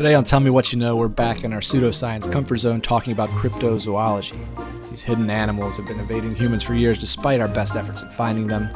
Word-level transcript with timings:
Today 0.00 0.14
on 0.14 0.24
Tell 0.24 0.40
Me 0.40 0.48
What 0.48 0.72
You 0.72 0.78
Know, 0.78 0.96
we're 0.96 1.08
back 1.08 1.44
in 1.44 1.52
our 1.52 1.60
pseudoscience 1.60 2.32
comfort 2.32 2.56
zone 2.56 2.80
talking 2.80 3.12
about 3.12 3.28
cryptozoology. 3.28 4.88
These 4.88 5.02
hidden 5.02 5.28
animals 5.28 5.76
have 5.76 5.86
been 5.86 6.00
evading 6.00 6.34
humans 6.34 6.62
for 6.62 6.74
years 6.74 6.98
despite 6.98 7.38
our 7.38 7.48
best 7.48 7.76
efforts 7.76 8.02
at 8.02 8.14
finding 8.14 8.46
them. 8.46 8.70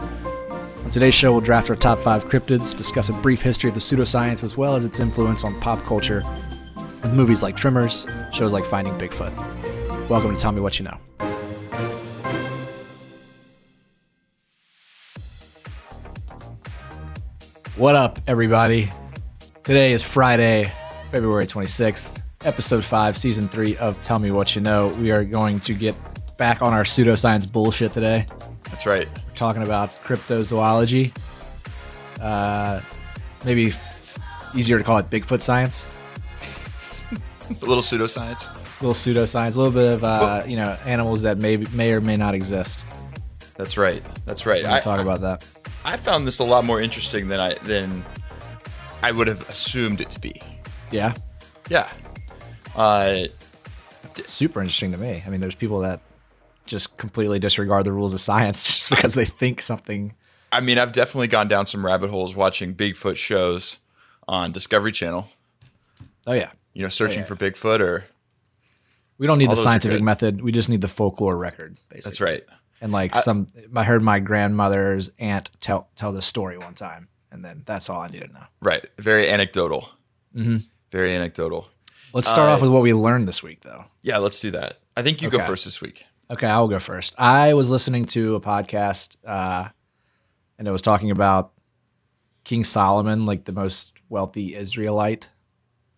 On 0.85 0.91
today's 0.91 1.15
show, 1.15 1.33
we'll 1.33 1.41
draft 1.41 1.71
our 1.71 1.77
top 1.77 1.99
five 2.01 2.27
cryptids, 2.27 2.77
discuss 2.77 3.09
a 3.09 3.15
brief 3.15 3.41
history 3.41 3.71
of 3.71 3.75
the 3.75 3.81
pseudoscience 3.81 4.45
as 4.45 4.59
well 4.59 4.77
as 4.77 4.85
its 4.85 5.01
influence 5.01 5.45
on 5.45 5.59
pop 5.63 5.83
culture 5.87 6.23
with 7.01 7.15
movies 7.15 7.43
like 7.43 7.57
Tremors, 7.57 8.07
shows 8.31 8.53
like 8.53 8.67
Finding 8.67 8.93
Bigfoot. 8.99 9.33
Welcome 10.11 10.35
to 10.35 10.39
Tell 10.39 10.53
Me 10.53 10.61
What 10.61 10.79
You 10.79 10.85
Know. 10.85 10.99
What 17.77 17.95
up, 17.95 18.19
everybody? 18.27 18.91
Today 19.63 19.93
is 19.93 20.03
Friday, 20.03 20.71
February 21.15 21.47
26th, 21.47 22.21
episode 22.45 22.83
5, 22.83 23.17
season 23.17 23.47
3 23.47 23.77
of 23.77 24.03
Tell 24.03 24.19
Me 24.19 24.33
What 24.33 24.57
You 24.57 24.61
Know. 24.61 24.89
We 25.01 25.13
are 25.13 25.23
going 25.23 25.61
to 25.61 25.73
get 25.73 25.95
back 26.39 26.61
on 26.61 26.73
our 26.73 26.83
pseudoscience 26.83 27.53
bullshit 27.53 27.93
today. 27.93 28.27
That's 28.65 28.85
right. 28.85 29.07
We're 29.07 29.35
talking 29.37 29.63
about 29.63 29.91
cryptozoology. 29.91 31.17
Uh, 32.21 32.81
maybe 33.45 33.73
easier 34.57 34.77
to 34.77 34.83
call 34.83 34.99
it 34.99 35.09
Bigfoot 35.09 35.41
science. 35.41 35.87
A 37.13 37.65
little 37.65 37.77
pseudoscience. 37.81 38.51
A 38.51 38.85
little 38.85 38.95
pseudoscience, 38.95 39.55
a 39.55 39.61
little 39.61 39.73
bit 39.73 39.93
of, 39.93 40.03
uh, 40.03 40.43
you 40.49 40.57
know, 40.57 40.77
animals 40.85 41.23
that 41.23 41.39
may, 41.39 41.59
may 41.59 41.93
or 41.93 42.01
may 42.01 42.17
not 42.17 42.35
exist. 42.35 42.81
That's 43.57 43.77
right. 43.77 44.03
That's 44.27 44.47
right. 44.47 44.65
Gonna 44.65 44.81
talk 44.81 44.99
about 44.99 45.21
that. 45.21 45.47
I 45.85 45.97
found 45.97 46.27
this 46.27 46.41
a 46.41 46.45
lot 46.45 46.65
more 46.65 46.81
interesting 46.81 47.29
than 47.29 47.39
I 47.39 47.55
than 47.63 48.05
I 49.01 49.13
would 49.13 49.29
have 49.29 49.49
assumed 49.49 50.01
it 50.01 50.11
to 50.11 50.19
be. 50.19 50.43
Yeah, 50.95 51.15
Yeah. 51.69 51.91
Uh, 52.77 53.25
super 54.27 54.61
interesting 54.61 54.93
to 54.93 54.99
me. 54.99 55.23
I 55.27 55.29
mean, 55.31 55.41
there's 55.41 55.55
people 55.55 55.81
that 55.81 56.01
just 56.67 56.97
completely 56.97 57.39
disregard 57.39 57.85
the 57.85 57.93
rules 57.93 58.15
of 58.15 58.21
science 58.21 58.77
just 58.77 58.91
because 58.91 59.15
they 59.15 59.25
think 59.25 59.61
something. 59.61 60.15
I 60.53 60.61
mean, 60.61 60.79
I've 60.79 60.93
definitely 60.93 61.27
gone 61.29 61.49
down 61.49 61.67
some 61.67 61.85
rabbit 61.85 62.11
holes 62.11 62.35
watching 62.35 62.75
Bigfoot 62.75 63.17
shows 63.17 63.79
on 64.29 64.53
Discovery 64.53 64.93
Channel. 64.93 65.29
Oh 66.27 66.33
yeah, 66.33 66.51
You 66.73 66.83
know, 66.83 66.89
searching 66.89 67.19
yeah. 67.21 67.25
for 67.27 67.37
Bigfoot 67.37 67.81
or 67.81 68.05
we 69.19 69.27
don't 69.27 69.39
need 69.39 69.51
the 69.51 69.57
scientific 69.57 70.03
method. 70.03 70.41
We 70.41 70.53
just 70.53 70.69
need 70.69 70.81
the 70.81 70.89
folklore 70.89 71.37
record, 71.37 71.77
basically. 71.89 72.11
that's 72.11 72.21
right. 72.21 72.45
And 72.81 72.93
like 72.93 73.15
some, 73.15 73.47
I 73.75 73.85
heard 73.85 74.03
my 74.03 74.21
grandmother's 74.21 75.11
aunt 75.19 75.51
tell 75.61 75.89
tell 75.97 76.13
the 76.13 76.23
story 76.23 76.59
one 76.59 76.73
time, 76.75 77.09
and 77.31 77.45
then 77.45 77.63
that's 77.65 77.91
all 77.91 78.01
I 78.01 78.09
need 78.09 78.23
to 78.23 78.33
know. 78.33 78.45
Right. 78.61 78.85
Very 78.99 79.29
anecdotal. 79.29 79.89
Mhm. 80.37 80.65
Very 80.95 81.13
anecdotal. 81.13 81.67
Let's 82.13 82.29
start 82.29 82.49
Uh, 82.49 82.53
off 82.53 82.63
with 82.63 82.71
what 82.71 82.85
we 82.85 82.95
learned 82.95 83.27
this 83.27 83.43
week, 83.43 83.63
though. 83.63 83.85
Yeah, 84.03 84.19
let's 84.19 84.39
do 84.39 84.53
that. 84.53 84.79
I 84.97 85.03
think 85.03 85.23
you 85.23 85.29
go 85.29 85.41
first 85.41 85.65
this 85.65 85.81
week. 85.81 86.05
Okay, 86.31 86.47
I'll 86.47 86.69
go 86.69 86.79
first. 86.79 87.17
I 87.19 87.55
was 87.55 87.69
listening 87.69 88.05
to 88.05 88.37
a 88.37 88.41
podcast, 88.41 89.17
uh, 89.27 89.69
and 90.57 90.69
it 90.69 90.71
was 90.71 90.83
talking 90.83 91.11
about 91.11 91.51
King 92.45 92.63
Solomon, 92.63 93.27
like 93.27 93.45
the 93.45 93.53
most 93.53 93.95
wealthy 94.09 94.55
Israelite 94.55 95.29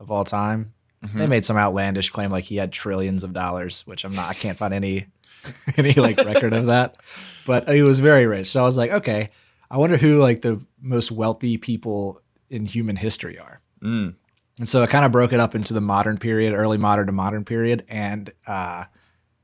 of 0.00 0.10
all 0.10 0.24
time. 0.24 0.72
Mm-hmm. 1.04 1.18
They 1.18 1.26
made 1.26 1.44
some 1.44 1.58
outlandish 1.58 2.08
claim 2.08 2.30
like 2.30 2.44
he 2.44 2.56
had 2.56 2.72
trillions 2.72 3.22
of 3.22 3.34
dollars, 3.34 3.86
which 3.86 4.06
I'm 4.06 4.14
not. 4.14 4.30
I 4.30 4.34
can't 4.34 4.56
find 4.56 4.72
any 4.72 5.08
any 5.76 5.92
like 5.92 6.24
record 6.24 6.54
of 6.54 6.66
that. 6.68 6.96
But 7.44 7.68
he 7.68 7.82
was 7.82 8.00
very 8.00 8.24
rich. 8.24 8.46
So 8.46 8.62
I 8.62 8.64
was 8.64 8.78
like, 8.78 8.92
okay, 8.92 9.28
I 9.70 9.76
wonder 9.76 9.98
who 9.98 10.16
like 10.16 10.40
the 10.40 10.64
most 10.80 11.12
wealthy 11.12 11.58
people 11.58 12.22
in 12.48 12.64
human 12.64 12.96
history 12.96 13.38
are. 13.38 13.60
Mm. 13.82 14.14
And 14.58 14.68
so 14.68 14.82
I 14.82 14.86
kind 14.86 15.04
of 15.04 15.12
broke 15.12 15.32
it 15.32 15.40
up 15.40 15.54
into 15.54 15.74
the 15.74 15.80
modern 15.82 16.16
period, 16.18 16.54
early 16.54 16.78
modern 16.78 17.06
to 17.06 17.12
modern 17.12 17.44
period, 17.44 17.84
and 17.88 18.32
uh, 18.46 18.84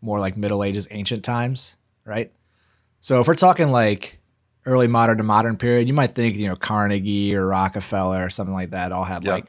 more 0.01 0.19
like 0.19 0.37
Middle 0.37 0.65
Ages, 0.65 0.89
ancient 0.91 1.23
times, 1.25 1.77
right? 2.05 2.33
So 3.01 3.21
if 3.21 3.27
we're 3.29 3.35
talking 3.35 3.71
like 3.71 4.19
early 4.65 4.87
modern 4.87 5.19
to 5.19 5.23
modern 5.25 5.57
period, 5.59 5.87
you 5.89 5.93
might 5.95 6.13
think, 6.13 6.37
you 6.37 6.49
know, 6.49 6.57
Carnegie 6.57 7.35
or 7.37 7.47
Rockefeller 7.47 8.25
or 8.25 8.31
something 8.31 8.55
like 8.55 8.71
that 8.71 8.93
all 8.93 9.05
had 9.05 9.25
Yeah. 9.25 9.33
like 9.33 9.47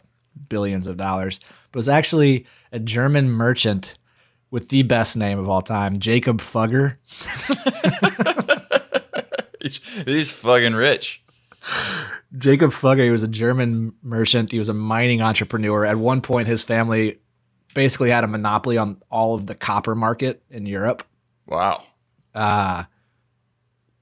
billions 0.49 0.87
of 0.87 0.97
dollars. 0.97 1.39
But 1.71 1.77
it 1.77 1.79
was 1.79 1.89
actually 1.89 2.45
a 2.71 2.79
German 2.79 3.29
merchant 3.29 3.95
with 4.51 4.69
the 4.69 4.83
best 4.83 5.15
name 5.17 5.39
of 5.39 5.47
all 5.49 5.61
time, 5.61 5.99
Jacob 5.99 6.39
Fugger. 6.41 6.97
He's, 9.61 9.77
he's 10.05 10.29
fucking 10.29 10.73
rich. 10.75 11.22
Jacob 12.37 12.71
Fugger, 12.71 13.03
he 13.03 13.09
was 13.09 13.23
a 13.23 13.27
German 13.27 13.93
merchant. 14.01 14.51
He 14.51 14.59
was 14.59 14.69
a 14.69 14.73
mining 14.73 15.21
entrepreneur. 15.21 15.85
At 15.85 15.97
one 15.97 16.21
point, 16.21 16.47
his 16.47 16.61
family 16.61 17.19
basically 17.73 18.09
had 18.09 18.23
a 18.23 18.27
monopoly 18.27 18.77
on 18.77 19.01
all 19.09 19.35
of 19.35 19.45
the 19.45 19.55
copper 19.55 19.95
market 19.95 20.41
in 20.49 20.65
Europe. 20.65 21.03
Wow. 21.45 21.83
Uh, 22.33 22.83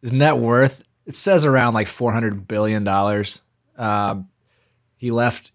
his 0.01 0.11
net 0.11 0.37
worth, 0.37 0.83
it 1.05 1.15
says 1.15 1.45
around 1.45 1.73
like 1.73 1.87
$400 1.87 2.47
billion. 2.47 2.87
Um, 3.77 4.29
he 4.97 5.11
left 5.11 5.51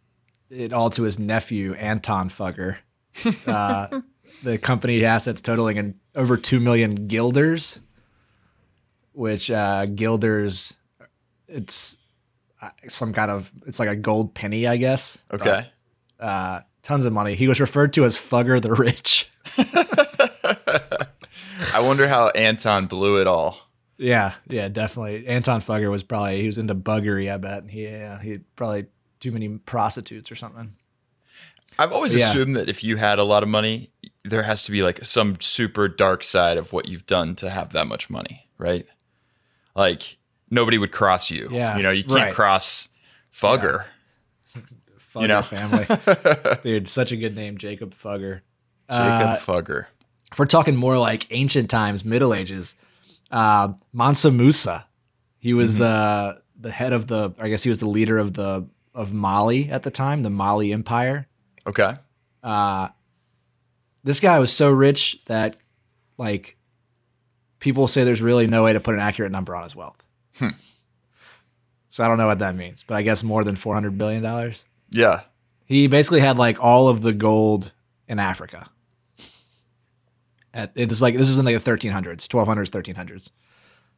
it 0.51 0.73
all 0.73 0.91
to 0.91 1.03
his 1.03 1.19
nephew, 1.19 1.75
Anton 1.75 2.29
Fugger. 2.29 2.79
Uh, 3.47 4.03
the 4.43 4.59
company 4.59 5.03
assets 5.05 5.41
totaling 5.41 5.77
in 5.79 5.95
over 6.15 6.37
2 6.37 6.61
million 6.61 7.07
guilders, 7.07 7.81
which 9.13 9.51
uh, 9.51 9.87
guilders, 9.87 10.76
it's 11.49 11.97
uh, 12.63 12.71
some 12.89 13.13
kind 13.13 13.31
of, 13.31 13.51
it's 13.67 13.79
like 13.79 13.89
a 13.89 13.97
gold 13.97 14.35
penny, 14.35 14.67
I 14.67 14.77
guess. 14.77 15.23
Okay. 15.33 15.67
Uh, 16.19 16.61
tons 16.83 17.05
of 17.05 17.13
money. 17.13 17.35
He 17.35 17.49
was 17.49 17.61
referred 17.61 17.93
to 17.95 18.05
as 18.05 18.17
Fugger 18.17 18.61
the 18.61 18.73
Rich. 18.73 19.31
I 21.75 21.81
wonder 21.81 22.09
how 22.09 22.29
Anton 22.31 22.87
blew 22.87 23.21
it 23.21 23.27
all. 23.27 23.59
Yeah, 23.99 24.35
yeah, 24.49 24.69
definitely. 24.69 25.27
Anton 25.27 25.61
Fugger 25.61 25.91
was 25.91 26.03
probably 26.03 26.41
he 26.41 26.47
was 26.47 26.59
into 26.59 26.75
buggery. 26.75 27.33
I 27.33 27.39
bet. 27.39 27.69
He 27.71 27.85
yeah, 27.85 28.21
he 28.21 28.33
had 28.33 28.45
probably 28.57 28.87
too 29.21 29.33
many 29.33 29.49
prostitutes 29.59 30.31
or 30.31 30.37
something. 30.37 30.75
I've 31.79 31.93
always 31.93 32.15
Yeah. 32.15 32.31
assumed 32.31 32.57
that 32.57 32.69
if 32.69 32.85
you 32.85 32.97
had 32.97 33.19
a 33.19 33.25
lot 33.25 33.43
of 33.43 33.49
money, 33.49 33.91
there 34.25 34.43
has 34.43 34.65
to 34.65 34.71
be 34.71 34.83
like 34.83 35.05
some 35.05 35.39
super 35.41 35.89
dark 35.89 36.23
side 36.25 36.57
of 36.59 36.73
what 36.73 36.89
you've 36.89 37.07
done 37.07 37.35
to 37.37 37.51
have 37.51 37.73
that 37.73 37.87
much 37.87 38.11
money, 38.11 38.49
right? 38.59 38.87
Like 39.75 40.19
nobody 40.57 40.79
would 40.79 40.91
cross 40.91 41.31
you. 41.31 41.47
Yeah, 41.53 41.77
You 41.77 41.83
know, 41.85 41.91
you 41.93 42.03
can't 42.03 42.21
right. 42.21 42.35
cross 42.35 42.89
Fugger. 43.33 43.85
Fugger 45.15 45.21
You 45.23 45.29
know. 45.29 45.43
family, 45.43 45.87
dude, 46.63 46.89
such 46.89 47.13
a 47.13 47.17
good 47.17 47.37
name, 47.37 47.57
Jacob 47.59 47.95
Fugger. 47.95 48.41
Jacob 48.91 49.29
Uh, 49.29 49.37
Fugger. 49.39 49.87
if 50.33 50.39
we're 50.39 50.47
talking 50.47 50.75
more 50.77 50.99
like 50.99 51.27
ancient 51.31 51.71
times, 51.71 52.05
Middle 52.05 52.35
Ages, 52.35 52.75
uh, 53.31 53.73
Mansa 53.93 54.31
Musa, 54.31 54.85
he 55.39 55.55
was 55.55 55.81
uh, 55.81 56.39
the 56.61 56.71
head 56.71 56.93
of 56.93 57.07
the, 57.07 57.33
I 57.39 57.49
guess 57.49 57.63
he 57.63 57.69
was 57.69 57.79
the 57.79 57.89
leader 57.89 58.19
of 58.19 58.33
the 58.35 58.67
of 58.95 59.13
Mali 59.13 59.71
at 59.71 59.83
the 59.83 59.91
time, 59.91 60.23
the 60.23 60.31
Mali 60.31 60.73
Empire. 60.73 61.27
Okay. 61.67 61.95
uh, 62.43 62.89
this 64.05 64.21
guy 64.21 64.39
was 64.39 64.53
so 64.53 64.71
rich 64.71 65.19
that 65.27 65.57
like 66.17 66.57
people 67.59 67.89
say 67.89 68.05
there's 68.05 68.23
really 68.23 68.47
no 68.47 68.63
way 68.63 68.73
to 68.73 68.79
put 68.81 68.95
an 68.95 69.01
accurate 69.01 69.33
number 69.33 69.55
on 69.57 69.65
his 69.65 69.75
wealth. 69.75 70.01
Hmm. 70.39 70.49
So 71.89 72.05
I 72.05 72.09
don't 72.09 72.19
know 72.19 72.27
what 72.27 72.41
that 72.41 72.55
means, 72.57 72.85
but 72.87 72.95
I 72.97 73.03
guess 73.03 73.23
more 73.23 73.43
than 73.43 73.57
400 73.57 73.97
billion 73.97 74.23
dollars. 74.23 74.65
Yeah. 74.91 75.23
He 75.65 75.87
basically 75.89 76.21
had 76.21 76.37
like 76.37 76.63
all 76.63 76.89
of 76.89 77.03
the 77.03 77.13
gold 77.13 77.73
in 78.09 78.19
Africa. 78.19 78.69
At, 80.55 80.73
it's 80.75 81.03
like 81.03 81.15
this 81.15 81.29
was 81.29 81.39
in 81.39 81.45
like 81.45 81.63
the 81.63 81.71
1300s, 81.71 82.27
1200s, 82.29 82.71
1300s. 82.71 83.31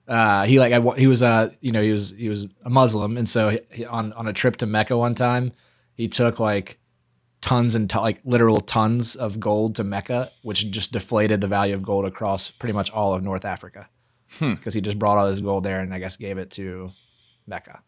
Uh, 0.06 0.44
he 0.44 0.58
like 0.58 0.72
I, 0.72 0.80
he 0.96 1.06
was 1.06 1.22
uh 1.22 1.50
you 1.60 1.70
know 1.70 1.82
he 1.82 1.92
was 1.92 2.10
he 2.10 2.28
was 2.30 2.46
a 2.64 2.70
Muslim 2.70 3.18
and 3.18 3.28
so 3.28 3.50
he, 3.50 3.60
he- 3.70 3.84
on 3.84 4.12
on 4.14 4.26
a 4.26 4.32
trip 4.32 4.56
to 4.56 4.66
Mecca 4.66 4.96
one 4.96 5.14
time 5.14 5.52
he 5.94 6.08
took 6.08 6.40
like 6.40 6.78
tons 7.42 7.74
and 7.74 7.90
to, 7.90 8.00
like 8.00 8.20
literal 8.24 8.60
tons 8.60 9.16
of 9.16 9.38
gold 9.38 9.74
to 9.76 9.84
Mecca, 9.84 10.30
which 10.42 10.70
just 10.70 10.92
deflated 10.92 11.40
the 11.40 11.46
value 11.46 11.74
of 11.74 11.82
gold 11.82 12.06
across 12.06 12.50
pretty 12.50 12.72
much 12.72 12.90
all 12.90 13.12
of 13.14 13.22
North 13.22 13.44
Africa 13.44 13.88
Hmm. 14.38 14.54
because 14.54 14.74
he 14.74 14.80
just 14.80 14.98
brought 14.98 15.16
all 15.16 15.28
his 15.28 15.40
gold 15.40 15.64
there 15.64 15.80
and 15.80 15.92
I 15.94 15.98
guess 15.98 16.16
gave 16.18 16.36
it 16.38 16.50
to 16.52 16.90
Mecca. 17.46 17.82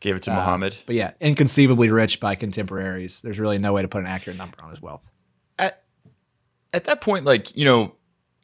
Gave 0.00 0.16
it 0.16 0.22
to 0.24 0.32
Uh, 0.32 0.36
Muhammad. 0.36 0.76
But 0.86 0.96
yeah, 0.96 1.12
inconceivably 1.20 1.90
rich 1.90 2.18
by 2.20 2.34
contemporaries. 2.34 3.20
There's 3.22 3.38
really 3.38 3.58
no 3.58 3.72
way 3.72 3.82
to 3.82 3.88
put 3.88 4.00
an 4.00 4.06
accurate 4.06 4.36
number 4.38 4.56
on 4.62 4.70
his 4.70 4.82
wealth. 4.82 5.02
At 5.58 5.84
at 6.72 6.84
that 6.84 7.00
point, 7.00 7.24
like, 7.24 7.56
you 7.56 7.64
know, 7.64 7.94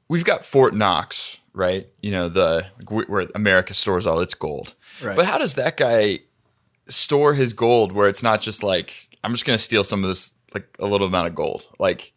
we've 0.08 0.24
got 0.24 0.44
Fort 0.44 0.74
Knox, 0.74 1.38
right? 1.52 1.88
You 2.00 2.12
know, 2.12 2.28
the 2.28 2.66
where 2.88 3.26
America 3.34 3.74
stores 3.74 4.06
all 4.06 4.20
its 4.20 4.34
gold. 4.34 4.74
Right. 5.02 5.16
But 5.16 5.26
how 5.26 5.38
does 5.38 5.54
that 5.54 5.76
guy 5.76 6.20
store 6.88 7.34
his 7.34 7.52
gold 7.52 7.92
where 7.92 8.08
it's 8.08 8.22
not 8.22 8.40
just 8.40 8.62
like 8.62 9.08
I'm 9.24 9.32
just 9.32 9.44
going 9.44 9.56
to 9.58 9.62
steal 9.62 9.84
some 9.84 10.02
of 10.04 10.08
this 10.08 10.34
like 10.54 10.76
a 10.78 10.86
little 10.86 11.06
amount 11.08 11.26
of 11.28 11.34
gold. 11.34 11.66
Like 11.78 12.12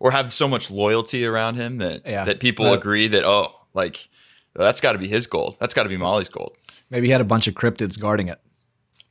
or 0.00 0.10
have 0.10 0.32
so 0.32 0.48
much 0.48 0.70
loyalty 0.70 1.24
around 1.24 1.54
him 1.56 1.78
that 1.78 2.02
Yeah. 2.06 2.24
that 2.24 2.40
people 2.40 2.66
Uh, 2.66 2.74
agree 2.74 3.06
that 3.08 3.24
oh, 3.24 3.52
like 3.72 4.08
that's 4.62 4.80
got 4.80 4.92
to 4.92 4.98
be 4.98 5.08
his 5.08 5.26
gold. 5.26 5.56
That's 5.58 5.74
got 5.74 5.82
to 5.82 5.88
be 5.88 5.96
Mali's 5.96 6.28
gold. 6.28 6.56
Maybe 6.90 7.08
he 7.08 7.12
had 7.12 7.20
a 7.20 7.24
bunch 7.24 7.48
of 7.48 7.54
cryptids 7.54 7.98
guarding 7.98 8.28
it. 8.28 8.40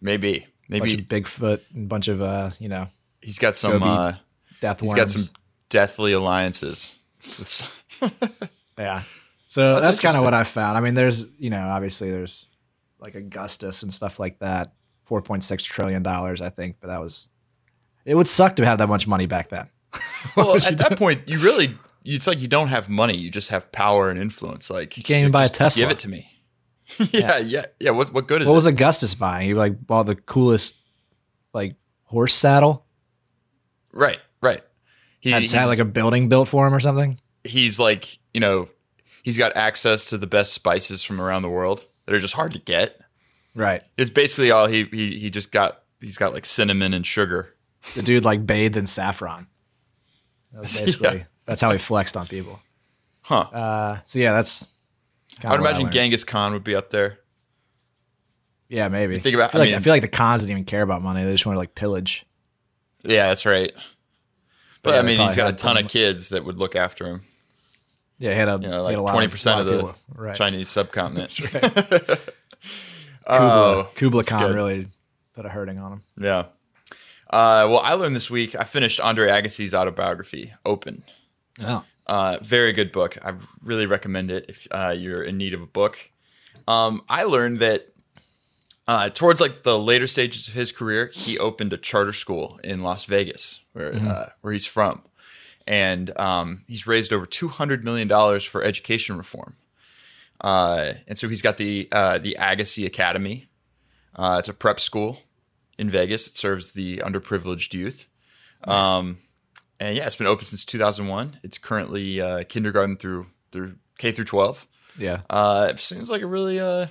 Maybe. 0.02 0.48
Maybe 0.70 0.94
of 0.94 1.02
Bigfoot 1.02 1.62
and 1.74 1.86
a 1.86 1.88
bunch 1.88 2.08
of 2.08 2.22
uh, 2.22 2.52
you 2.60 2.70
know, 2.70 2.88
he's 3.22 3.40
got 3.40 3.56
some. 3.56 3.74
Gobi 3.74 3.86
Uh, 3.86 4.14
Death 4.62 4.80
he's 4.80 4.90
worms. 4.90 5.00
got 5.00 5.10
some 5.10 5.34
deathly 5.70 6.14
alliances. 6.14 7.04
Yeah. 8.78 9.04
So 9.48 9.74
That's 9.74 9.86
that's, 9.86 10.00
kind 10.00 10.18
of 10.18 10.24
what 10.24 10.34
I 10.34 10.44
found. 10.46 10.78
I 10.78 10.82
mean, 10.82 10.94
there's, 10.96 11.28
you 11.38 11.50
know, 11.50 11.62
obviously 11.62 12.10
there's 12.10 12.48
like 13.00 13.16
Augustus 13.16 13.84
and 13.84 13.94
stuff 13.94 14.20
like 14.20 14.40
that. 14.40 14.74
$4.6 15.08 15.64
trillion, 15.64 16.06
I 16.08 16.50
think, 16.50 16.78
but 16.80 16.88
that 16.88 17.00
was, 17.02 17.30
it 18.06 18.16
would 18.16 18.28
suck 18.28 18.56
to 18.56 18.66
have 18.66 18.80
that 18.80 18.88
much 18.88 19.06
money 19.06 19.26
back 19.26 19.50
then. 19.50 19.70
Well, 20.38 20.56
at 20.56 20.78
that 20.78 20.98
point, 20.98 21.28
you 21.28 21.38
really. 21.40 21.78
It's 22.06 22.28
like 22.28 22.42
you 22.42 22.48
don't 22.48 22.68
have 22.68 22.90
money; 22.90 23.16
you 23.16 23.30
just 23.30 23.50
have 23.50 23.72
power 23.72 24.10
and 24.10 24.20
influence. 24.20 24.70
Like 24.70 24.98
You 24.98 25.04
can't 25.04 25.22
even 25.22 25.32
buy 25.32 25.46
a 25.46 25.50
Tesla. 25.50 25.82
Give 25.84 25.92
it 25.92 26.00
to 26.00 26.10
me. 26.10 26.30
yeah, 27.12 27.38
yeah, 27.38 27.66
yeah. 27.80 27.92
What 27.92 28.14
what 28.14 28.28
good 28.28 28.42
is 28.42 28.48
it? 28.48 28.50
What 28.50 28.56
it? 28.56 28.58
was 28.58 28.66
Augustus 28.66 29.16
buying? 29.16 29.48
He 29.48 29.54
like 29.54 29.86
bought 29.86 30.04
the 30.04 30.16
coolest 30.16 30.76
like 31.54 31.76
horse 32.04 32.34
saddle. 32.34 32.86
right, 33.92 34.20
right. 34.42 34.62
He, 35.20 35.32
Had, 35.32 35.50
had 35.50 35.66
like 35.66 35.80
a 35.80 35.86
building 35.86 36.28
built 36.28 36.50
for 36.50 36.68
him 36.68 36.74
or 36.74 36.82
something. 36.82 37.18
he's 37.46 37.80
like 37.80 38.20
you 38.34 38.42
know 38.42 38.68
he's 39.24 39.38
got 39.38 39.56
access 39.56 40.10
to 40.10 40.18
the 40.18 40.28
best 40.28 40.52
spices 40.52 41.02
from 41.02 41.22
around 41.22 41.44
the 41.44 41.50
world 41.50 41.86
that 42.06 42.14
are 42.14 42.20
just 42.20 42.34
hard 42.34 42.52
to 42.52 42.60
get. 42.60 43.00
Right. 43.56 43.82
It's 43.98 44.10
basically 44.10 44.52
all 44.52 44.68
he 44.68 44.84
he 44.86 45.18
he 45.20 45.30
just 45.30 45.52
got. 45.52 45.80
He's 46.02 46.18
got 46.18 46.34
like 46.34 46.46
cinnamon 46.46 46.94
and 46.94 47.06
sugar. 47.06 47.54
The 47.96 48.02
dude 48.02 48.26
like 48.26 48.46
bathed 48.46 48.76
in 48.76 48.86
saffron. 48.86 49.48
That 50.52 50.62
was 50.62 50.78
basically 50.80 51.26
that's 51.46 51.62
how 51.62 51.72
he 51.72 51.78
flexed 51.78 52.18
on 52.18 52.28
people. 52.28 52.60
Huh. 53.24 53.40
Uh, 53.52 53.98
so 54.06 54.20
yeah, 54.20 54.34
that's. 54.34 54.68
I 55.44 55.52
would 55.52 55.60
imagine 55.60 55.84
learned. 55.84 55.94
Genghis 55.94 56.24
Khan 56.24 56.54
would 56.54 56.64
be 56.64 56.76
up 56.76 56.90
there. 56.90 57.20
Yeah, 58.70 58.88
maybe. 58.88 59.20
Think 59.20 59.36
about- 59.36 59.50
I 59.50 59.52
feel, 59.52 59.62
I 59.62 59.66
like, 59.66 59.76
I 59.76 59.80
feel 59.80 59.94
like 59.94 60.02
the 60.02 60.08
Khans 60.08 60.42
didn't 60.42 60.52
even 60.52 60.66
care 60.66 60.82
about 60.82 61.02
money. 61.02 61.24
They 61.24 61.32
just 61.32 61.46
wanted 61.46 61.56
to 61.56 61.60
like 61.60 61.76
pillage. 61.76 62.26
Yeah, 63.04 63.28
that's 63.28 63.46
right. 63.46 63.72
But 64.82 64.94
Yeah, 64.96 65.00
I 65.00 65.02
mean, 65.04 65.20
he's 65.20 65.36
got 65.36 65.50
a 65.50 65.56
ton 65.56 65.78
of 65.78 65.88
kids 65.88 66.30
that 66.30 66.44
would 66.46 66.58
look 66.58 66.76
after 66.76 67.06
him. 67.08 67.22
Yeah, 68.20 68.32
he 68.32 68.38
had 68.40 68.48
a 68.50 68.60
You 68.62 68.70
know, 68.70 68.84
like 68.84 68.92
had 68.92 69.00
a 69.00 69.02
lot 69.02 69.12
twenty 69.14 69.28
percent 69.28 69.58
lot 69.58 69.68
of 69.68 69.82
the 69.82 69.96
right. 70.22 70.36
Chinese 70.36 70.70
subcontinent. 70.70 71.40
Right. 71.54 71.62
Kubla, 71.62 72.18
Oh, 73.28 73.90
Kubla 73.96 74.24
Khan 74.24 74.54
really 74.54 74.88
put 75.34 75.46
a 75.46 75.50
hurting 75.50 75.80
on 75.80 75.94
him. 75.94 76.02
Yeah. 76.20 76.46
Uh, 77.30 77.66
well, 77.70 77.80
I 77.80 77.94
learned 77.94 78.16
this 78.16 78.30
week. 78.30 78.56
I 78.56 78.64
finished 78.64 79.00
Andre 79.00 79.30
Agassi's 79.30 79.74
autobiography, 79.74 80.54
Open. 80.66 81.04
Oh, 81.60 81.84
Uh, 82.06 82.38
very 82.42 82.74
good 82.74 82.92
book. 82.92 83.18
I 83.24 83.34
really 83.62 83.86
recommend 83.86 84.32
it 84.32 84.46
if 84.50 84.68
uh, 84.72 84.90
you're 84.90 85.24
in 85.24 85.38
need 85.38 85.54
of 85.54 85.62
a 85.62 85.68
book. 85.68 86.12
Um, 86.68 87.04
I 87.08 87.24
learned 87.24 87.58
that 87.60 87.94
uh, 88.88 89.10
towards 89.10 89.40
like 89.40 89.64
the 89.64 89.80
later 89.80 90.08
stages 90.08 90.48
of 90.50 90.54
his 90.54 90.72
career, 90.72 91.10
he 91.14 91.40
opened 91.40 91.72
a 91.74 91.78
charter 91.78 92.12
school 92.14 92.60
in 92.64 92.84
Las 92.84 93.06
Vegas, 93.06 93.62
where 93.74 93.94
uh, 93.96 94.30
where 94.42 94.52
he's 94.54 94.66
from, 94.66 95.04
and 95.66 96.18
um, 96.20 96.64
he's 96.68 96.86
raised 96.86 97.14
over 97.14 97.26
two 97.26 97.48
hundred 97.48 97.84
million 97.86 98.08
dollars 98.10 98.44
for 98.44 98.62
education 98.64 99.18
reform. 99.18 99.56
Uh, 100.42 100.94
and 101.08 101.18
so 101.18 101.30
he's 101.30 101.42
got 101.42 101.56
the 101.58 101.88
uh, 101.94 102.18
the 102.18 102.36
Agassi 102.38 102.86
Academy. 102.86 103.48
Uh, 104.16 104.36
it's 104.40 104.50
a 104.50 104.54
prep 104.54 104.80
school 104.80 105.20
in 105.78 105.90
Vegas. 105.90 106.28
It 106.28 106.36
serves 106.36 106.74
the 106.74 106.98
underprivileged 106.98 107.74
youth. 107.74 108.06
Um, 108.66 109.18
and 109.80 109.96
yeah, 109.98 110.06
it's 110.06 110.16
been 110.16 110.28
open 110.28 110.46
since 110.46 110.64
2001. 110.66 111.40
It's 111.44 111.58
currently 111.58 112.22
uh, 112.22 112.44
kindergarten 112.44 112.98
through 112.98 113.28
through 113.52 113.76
K 113.98 114.12
through 114.12 114.26
12. 114.26 114.68
yeah. 114.98 115.22
Uh, 115.30 115.68
it 115.70 115.80
seems 115.80 116.10
like 116.10 116.22
a 116.22 116.28
really 116.28 116.60
uh, 116.60 116.88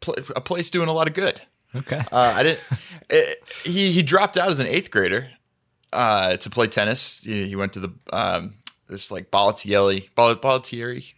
pl- 0.00 0.16
a 0.36 0.40
place 0.40 0.70
doing 0.70 0.88
a 0.88 0.92
lot 0.92 1.08
of 1.08 1.14
good. 1.14 1.40
Okay. 1.74 2.02
Uh, 2.12 2.32
I 2.36 2.42
didn't. 2.42 2.60
it, 3.10 3.38
he 3.64 3.92
he 3.92 4.02
dropped 4.02 4.36
out 4.36 4.48
as 4.50 4.60
an 4.60 4.66
eighth 4.66 4.90
grader 4.90 5.30
uh, 5.92 6.36
to 6.36 6.50
play 6.50 6.66
tennis. 6.66 7.22
He, 7.24 7.46
he 7.48 7.56
went 7.56 7.72
to 7.74 7.80
the 7.80 7.92
um, 8.12 8.54
this 8.88 9.10
like 9.10 9.30
Ball- 9.30 9.52
Bollettieri 9.54 11.12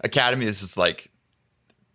Academy. 0.00 0.46
This 0.46 0.62
is 0.62 0.76
like 0.76 1.10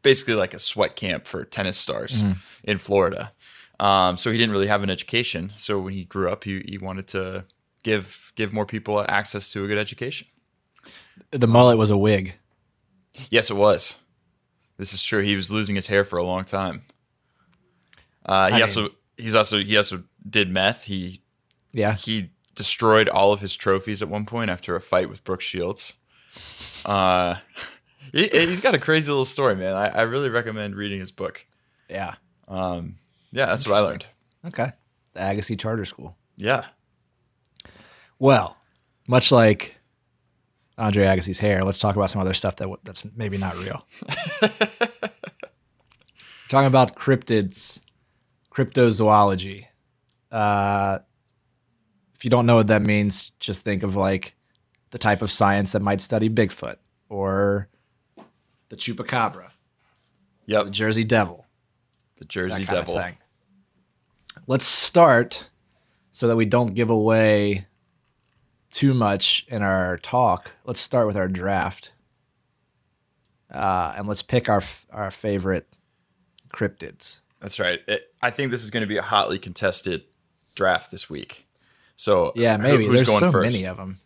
basically 0.02 0.36
like 0.36 0.54
a 0.54 0.60
sweat 0.60 0.96
camp 0.96 1.26
for 1.26 1.44
tennis 1.44 1.78
stars 1.78 2.24
in 2.64 2.78
Florida. 2.78 3.32
Um, 3.80 4.18
so 4.18 4.32
he 4.32 4.38
didn't 4.38 4.52
really 4.54 4.68
have 4.68 4.84
an 4.84 4.90
education. 4.90 5.52
So 5.58 5.80
when 5.80 5.94
he 5.94 6.06
grew 6.06 6.30
up, 6.30 6.44
he 6.44 6.62
he 6.68 6.78
wanted 6.78 7.08
to 7.10 7.46
give 7.84 8.32
give 8.36 8.54
more 8.54 8.66
people 8.66 9.04
access 9.08 9.52
to 9.52 9.64
a 9.66 9.68
good 9.68 9.78
education. 9.78 10.28
The 11.32 11.48
mullet 11.48 11.78
was 11.78 11.90
a 11.90 11.98
wig. 11.98 12.36
Yes, 13.30 13.50
it 13.50 13.56
was. 13.56 13.96
This 14.78 14.94
is 14.94 15.04
true. 15.04 15.22
He 15.22 15.36
was 15.36 15.52
losing 15.52 15.76
his 15.76 15.88
hair 15.88 16.04
for 16.04 16.18
a 16.18 16.24
long 16.24 16.44
time. 16.44 16.84
Uh, 18.26 18.50
he 18.50 18.56
I 18.56 18.62
also 18.62 18.90
he's 19.18 19.36
also 19.36 19.60
he 19.60 19.78
also 19.78 20.04
did 20.28 20.50
meth. 20.50 20.84
He 20.84 21.22
Yeah. 21.74 21.94
he 21.96 22.32
destroyed 22.56 23.10
all 23.10 23.34
of 23.34 23.42
his 23.42 23.56
trophies 23.56 24.02
at 24.02 24.10
one 24.10 24.26
point 24.26 24.50
after 24.50 24.76
a 24.76 24.82
fight 24.82 25.10
with 25.10 25.24
Brooke 25.24 25.42
Shields. 25.42 25.94
Uh, 26.86 27.36
he, 28.12 28.28
he's 28.30 28.62
got 28.62 28.76
a 28.76 28.80
crazy 28.80 29.10
little 29.12 29.26
story, 29.26 29.56
man. 29.56 29.74
I, 29.76 29.88
I 29.88 30.02
really 30.04 30.30
recommend 30.30 30.76
reading 30.76 31.00
his 31.00 31.12
book. 31.12 31.46
Yeah. 31.90 32.16
Um, 32.48 32.96
yeah, 33.36 33.46
that's 33.48 33.68
what 33.68 33.76
I 33.78 33.82
learned. 33.82 34.06
Okay. 34.48 34.72
The 35.14 35.20
Agassi 35.20 35.60
Charter 35.60 35.86
School. 35.86 36.16
Yeah, 36.38 36.66
Well, 38.20 38.58
much 39.08 39.32
like 39.32 39.76
Andre 40.78 41.06
Agassi's 41.06 41.38
hair, 41.40 41.64
let's 41.64 41.80
talk 41.80 41.96
about 41.96 42.10
some 42.10 42.22
other 42.22 42.34
stuff 42.34 42.56
that 42.58 42.70
that's 42.84 43.06
maybe 43.16 43.38
not 43.38 43.56
real. 43.58 43.86
Talking 46.48 46.68
about 46.68 46.96
cryptids, 46.96 47.82
cryptozoology. 48.52 49.66
Uh, 50.32 51.00
if 52.14 52.24
you 52.24 52.30
don't 52.30 52.46
know 52.46 52.56
what 52.56 52.68
that 52.68 52.82
means, 52.84 53.32
just 53.40 53.62
think 53.62 53.84
of 53.84 53.96
like 53.96 54.36
the 54.92 54.98
type 54.98 55.22
of 55.22 55.32
science 55.32 55.72
that 55.72 55.82
might 55.82 56.02
study 56.02 56.30
Bigfoot 56.30 56.76
or 57.10 57.68
the 58.70 58.76
chupacabra, 58.76 59.50
Yep. 60.46 60.66
the. 60.66 60.70
Jersey 60.72 61.04
Devil, 61.04 61.46
The 62.18 62.26
Jersey 62.26 62.66
Devil. 62.66 63.00
thing. 63.00 63.18
Let's 64.48 64.66
start 64.66 65.50
so 66.12 66.28
that 66.28 66.36
we 66.36 66.46
don't 66.46 66.74
give 66.74 66.90
away 66.90 67.66
too 68.72 68.94
much 68.94 69.46
in 69.50 69.64
our 69.64 69.98
talk. 69.98 70.52
Let's 70.66 70.80
start 70.80 71.08
with 71.08 71.18
our 71.18 71.28
draft, 71.28 71.92
uh, 73.52 73.94
and 73.98 74.08
let's 74.08 74.22
pick 74.22 74.50
our 74.50 74.62
our 74.92 75.12
favorite 75.12 75.68
cryptids. 76.54 77.20
That's 77.40 77.60
right. 77.60 77.80
It, 77.88 78.14
I 78.22 78.32
think 78.32 78.52
this 78.52 78.64
is 78.64 78.72
going 78.72 78.82
to 78.82 78.88
be 78.88 78.98
a 78.98 79.02
hotly 79.02 79.40
contested 79.40 80.04
draft 80.56 80.92
this 80.92 81.10
week. 81.10 81.48
So 81.96 82.32
Yeah, 82.36 82.58
maybe 82.58 82.86
who's 82.86 82.98
there's 82.98 83.08
going 83.08 83.20
so 83.20 83.32
first? 83.32 83.54
many 83.54 83.66
of 83.66 83.78
them. 83.78 84.00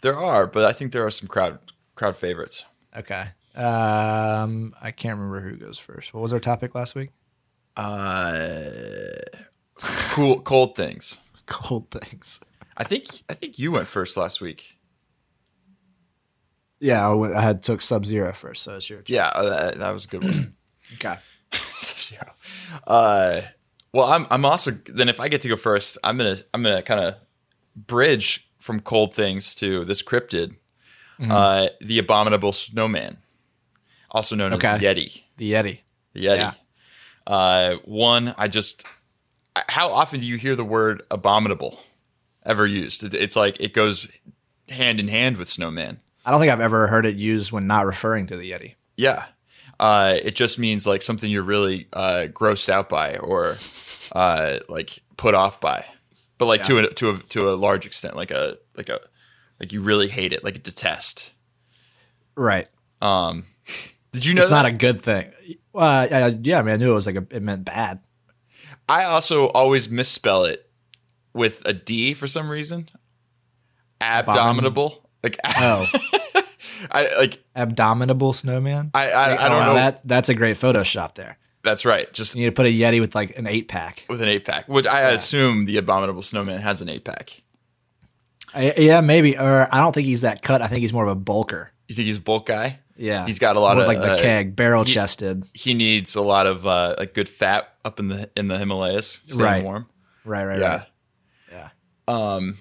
There 0.00 0.16
are, 0.16 0.46
but 0.46 0.64
I 0.64 0.72
think 0.72 0.92
there 0.92 1.06
are 1.06 1.10
some 1.10 1.28
crowd 1.28 1.58
crowd 1.94 2.16
favorites. 2.16 2.64
Okay. 2.96 3.24
Um, 3.54 4.74
I 4.80 4.90
can't 4.90 5.18
remember 5.18 5.40
who 5.40 5.56
goes 5.56 5.78
first. 5.78 6.12
What 6.14 6.20
was 6.20 6.32
our 6.32 6.40
topic 6.40 6.74
last 6.74 6.94
week? 6.94 7.10
Uh, 7.76 9.12
cool, 10.10 10.40
cold 10.40 10.76
things. 10.76 11.18
Cold 11.46 11.90
things. 11.90 12.40
I 12.76 12.84
think 12.84 13.06
I 13.28 13.34
think 13.34 13.58
you 13.58 13.72
went 13.72 13.86
first 13.86 14.16
last 14.16 14.40
week. 14.40 14.78
Yeah, 16.80 17.08
I, 17.08 17.14
went- 17.14 17.34
I 17.34 17.40
had 17.42 17.62
took 17.62 17.80
Sub 17.80 18.04
Zero 18.04 18.32
first, 18.32 18.62
so 18.62 18.76
it's 18.76 18.90
your 18.90 19.02
Yeah, 19.06 19.26
uh, 19.28 19.48
that, 19.50 19.78
that 19.78 19.90
was 19.90 20.04
a 20.04 20.08
good 20.08 20.24
one. 20.24 20.56
okay. 20.94 21.16
Sub-Zero. 21.52 22.32
Uh, 22.86 23.40
well, 23.92 24.10
I'm 24.10 24.26
I'm 24.30 24.44
also 24.44 24.72
then 24.86 25.08
if 25.08 25.20
I 25.20 25.28
get 25.28 25.42
to 25.42 25.48
go 25.48 25.56
first, 25.56 25.98
I'm 26.02 26.16
gonna 26.16 26.38
I'm 26.52 26.62
gonna 26.62 26.82
kind 26.82 27.00
of 27.00 27.14
bridge 27.76 28.48
from 28.58 28.80
cold 28.80 29.14
things 29.14 29.54
to 29.56 29.84
this 29.84 30.02
cryptid, 30.02 30.56
Mm-hmm. 31.20 31.30
uh, 31.30 31.66
the 31.80 31.98
abominable 31.98 32.52
snowman, 32.52 33.18
also 34.10 34.34
known 34.34 34.54
Okay. 34.54 34.66
as 34.66 34.80
the 34.80 34.86
Yeti. 34.86 35.22
The 35.36 35.52
Yeti. 35.52 35.78
The 36.14 36.20
Yeti. 36.24 36.36
Yeah. 36.38 36.52
Uh, 37.26 37.76
one, 37.84 38.34
I 38.36 38.48
just 38.48 38.86
how 39.68 39.92
often 39.92 40.20
do 40.20 40.26
you 40.26 40.36
hear 40.36 40.56
the 40.56 40.64
word 40.64 41.02
abominable 41.10 41.80
ever 42.44 42.66
used? 42.66 43.04
It, 43.04 43.14
it's 43.14 43.36
like 43.36 43.60
it 43.60 43.74
goes 43.74 44.08
hand 44.68 45.00
in 45.00 45.08
hand 45.08 45.36
with 45.36 45.48
snowman. 45.48 46.00
I 46.24 46.30
don't 46.30 46.40
think 46.40 46.52
I've 46.52 46.60
ever 46.60 46.86
heard 46.86 47.06
it 47.06 47.16
used 47.16 47.52
when 47.52 47.66
not 47.66 47.86
referring 47.86 48.28
to 48.28 48.36
the 48.36 48.50
Yeti. 48.50 48.74
Yeah. 48.96 49.26
Uh, 49.80 50.16
it 50.22 50.36
just 50.36 50.58
means 50.58 50.86
like 50.86 51.02
something 51.02 51.30
you're 51.30 51.42
really 51.42 51.88
uh, 51.92 52.26
grossed 52.30 52.68
out 52.68 52.88
by 52.88 53.16
or 53.16 53.56
uh, 54.12 54.58
like 54.68 55.02
put 55.16 55.34
off 55.34 55.60
by, 55.60 55.84
but 56.38 56.46
like 56.46 56.62
to 56.64 56.78
a 56.78 56.88
to 56.94 57.10
a 57.10 57.18
to 57.18 57.50
a 57.50 57.54
large 57.54 57.86
extent, 57.86 58.14
like 58.14 58.30
a 58.30 58.58
like 58.76 58.88
a 58.88 59.00
like 59.58 59.72
you 59.72 59.82
really 59.82 60.08
hate 60.08 60.32
it, 60.32 60.44
like 60.44 60.56
a 60.56 60.60
detest. 60.60 61.32
Right. 62.36 62.68
Um, 63.00 63.46
did 64.12 64.26
you 64.26 64.34
know 64.34 64.40
it's 64.40 64.50
that? 64.50 64.62
not 64.62 64.66
a 64.66 64.72
good 64.76 65.02
thing. 65.02 65.30
I, 65.74 66.36
yeah, 66.42 66.58
I 66.58 66.62
mean, 66.62 66.74
I 66.74 66.76
knew 66.76 66.90
it 66.90 66.94
was 66.94 67.06
like 67.06 67.16
a, 67.16 67.26
it 67.30 67.42
meant 67.42 67.64
bad. 67.64 68.00
I 68.88 69.04
also 69.04 69.48
always 69.48 69.88
misspell 69.88 70.44
it 70.44 70.68
with 71.32 71.62
a 71.66 71.72
D 71.72 72.12
for 72.14 72.26
some 72.26 72.50
reason. 72.50 72.88
Abdominable, 74.00 75.08
like 75.22 75.36
Oh, 75.44 75.86
I 76.90 77.08
like 77.18 77.42
abdominable 77.54 78.32
snowman. 78.32 78.90
I 78.94 79.10
I, 79.10 79.30
I 79.34 79.46
Oh, 79.46 79.48
don't 79.48 79.58
wow, 79.58 79.66
know. 79.68 79.74
that. 79.74 80.06
That's 80.06 80.28
a 80.28 80.34
great 80.34 80.56
Photoshop 80.56 81.14
there. 81.14 81.38
That's 81.62 81.84
right. 81.84 82.12
Just 82.12 82.34
You 82.34 82.40
need 82.42 82.46
to 82.46 82.52
put 82.52 82.66
a 82.66 82.70
Yeti 82.72 82.98
with 83.00 83.14
like 83.14 83.38
an 83.38 83.46
eight 83.46 83.68
pack. 83.68 84.04
with 84.08 84.20
an 84.20 84.28
eight 84.28 84.44
pack. 84.44 84.68
Which 84.68 84.86
I 84.86 85.02
assume 85.12 85.66
the 85.66 85.76
abominable 85.78 86.22
snowman 86.22 86.60
has 86.60 86.82
an 86.82 86.88
eight 86.88 87.04
pack. 87.04 87.40
I, 88.54 88.74
yeah, 88.76 89.00
maybe. 89.00 89.38
Or 89.38 89.68
I 89.70 89.78
don't 89.78 89.92
think 89.94 90.06
he's 90.06 90.22
that 90.22 90.42
cut. 90.42 90.60
I 90.60 90.66
think 90.66 90.80
he's 90.80 90.92
more 90.92 91.06
of 91.06 91.16
a 91.16 91.20
bulker. 91.20 91.68
You 91.88 91.94
think 91.94 92.06
he's 92.06 92.16
a 92.16 92.20
bulk 92.20 92.46
guy? 92.46 92.80
Yeah, 92.96 93.26
He's 93.26 93.38
got 93.38 93.56
a 93.56 93.60
lot 93.60 93.76
More 93.76 93.82
of 93.84 93.88
like 93.88 93.98
the 93.98 94.12
uh, 94.12 94.18
keg, 94.22 94.54
barrel 94.54 94.84
chested. 94.84 95.44
He 95.54 95.72
needs 95.74 96.14
a 96.14 96.20
lot 96.20 96.46
of 96.46 96.66
uh, 96.66 96.94
like 96.98 97.14
good 97.14 97.28
fat 97.28 97.72
up 97.84 97.98
in 97.98 98.08
the 98.08 98.30
in 98.36 98.48
the 98.48 98.58
Himalayas, 98.58 99.20
staying 99.26 99.40
Right. 99.40 99.64
warm. 99.64 99.86
Right, 100.24 100.44
right, 100.44 100.60
Yeah. 100.60 100.76
right. 100.76 100.86
Yeah. 101.50 101.68
Um, 102.06 102.58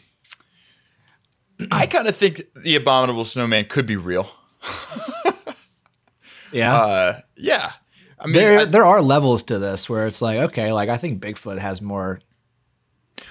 I 1.72 1.86
kind 1.86 2.08
of 2.08 2.16
think 2.16 2.42
the 2.56 2.76
abominable 2.76 3.26
snowman 3.26 3.66
could 3.66 3.86
be 3.86 3.98
real. 3.98 4.30
Yeah. 6.54 6.76
Uh, 6.76 7.20
yeah. 7.38 7.72
I 8.20 8.26
mean, 8.26 8.34
there 8.34 8.60
I- 8.60 8.66
there 8.66 8.86
are 8.86 9.02
levels 9.02 9.44
to 9.44 9.58
this 9.58 9.90
where 9.90 10.06
it's 10.06 10.22
like 10.22 10.38
okay 10.38 10.72
like 10.74 10.90
i 10.90 10.98
think 10.98 11.24
bigfoot 11.24 11.58
has 11.58 11.82
more 11.82 12.20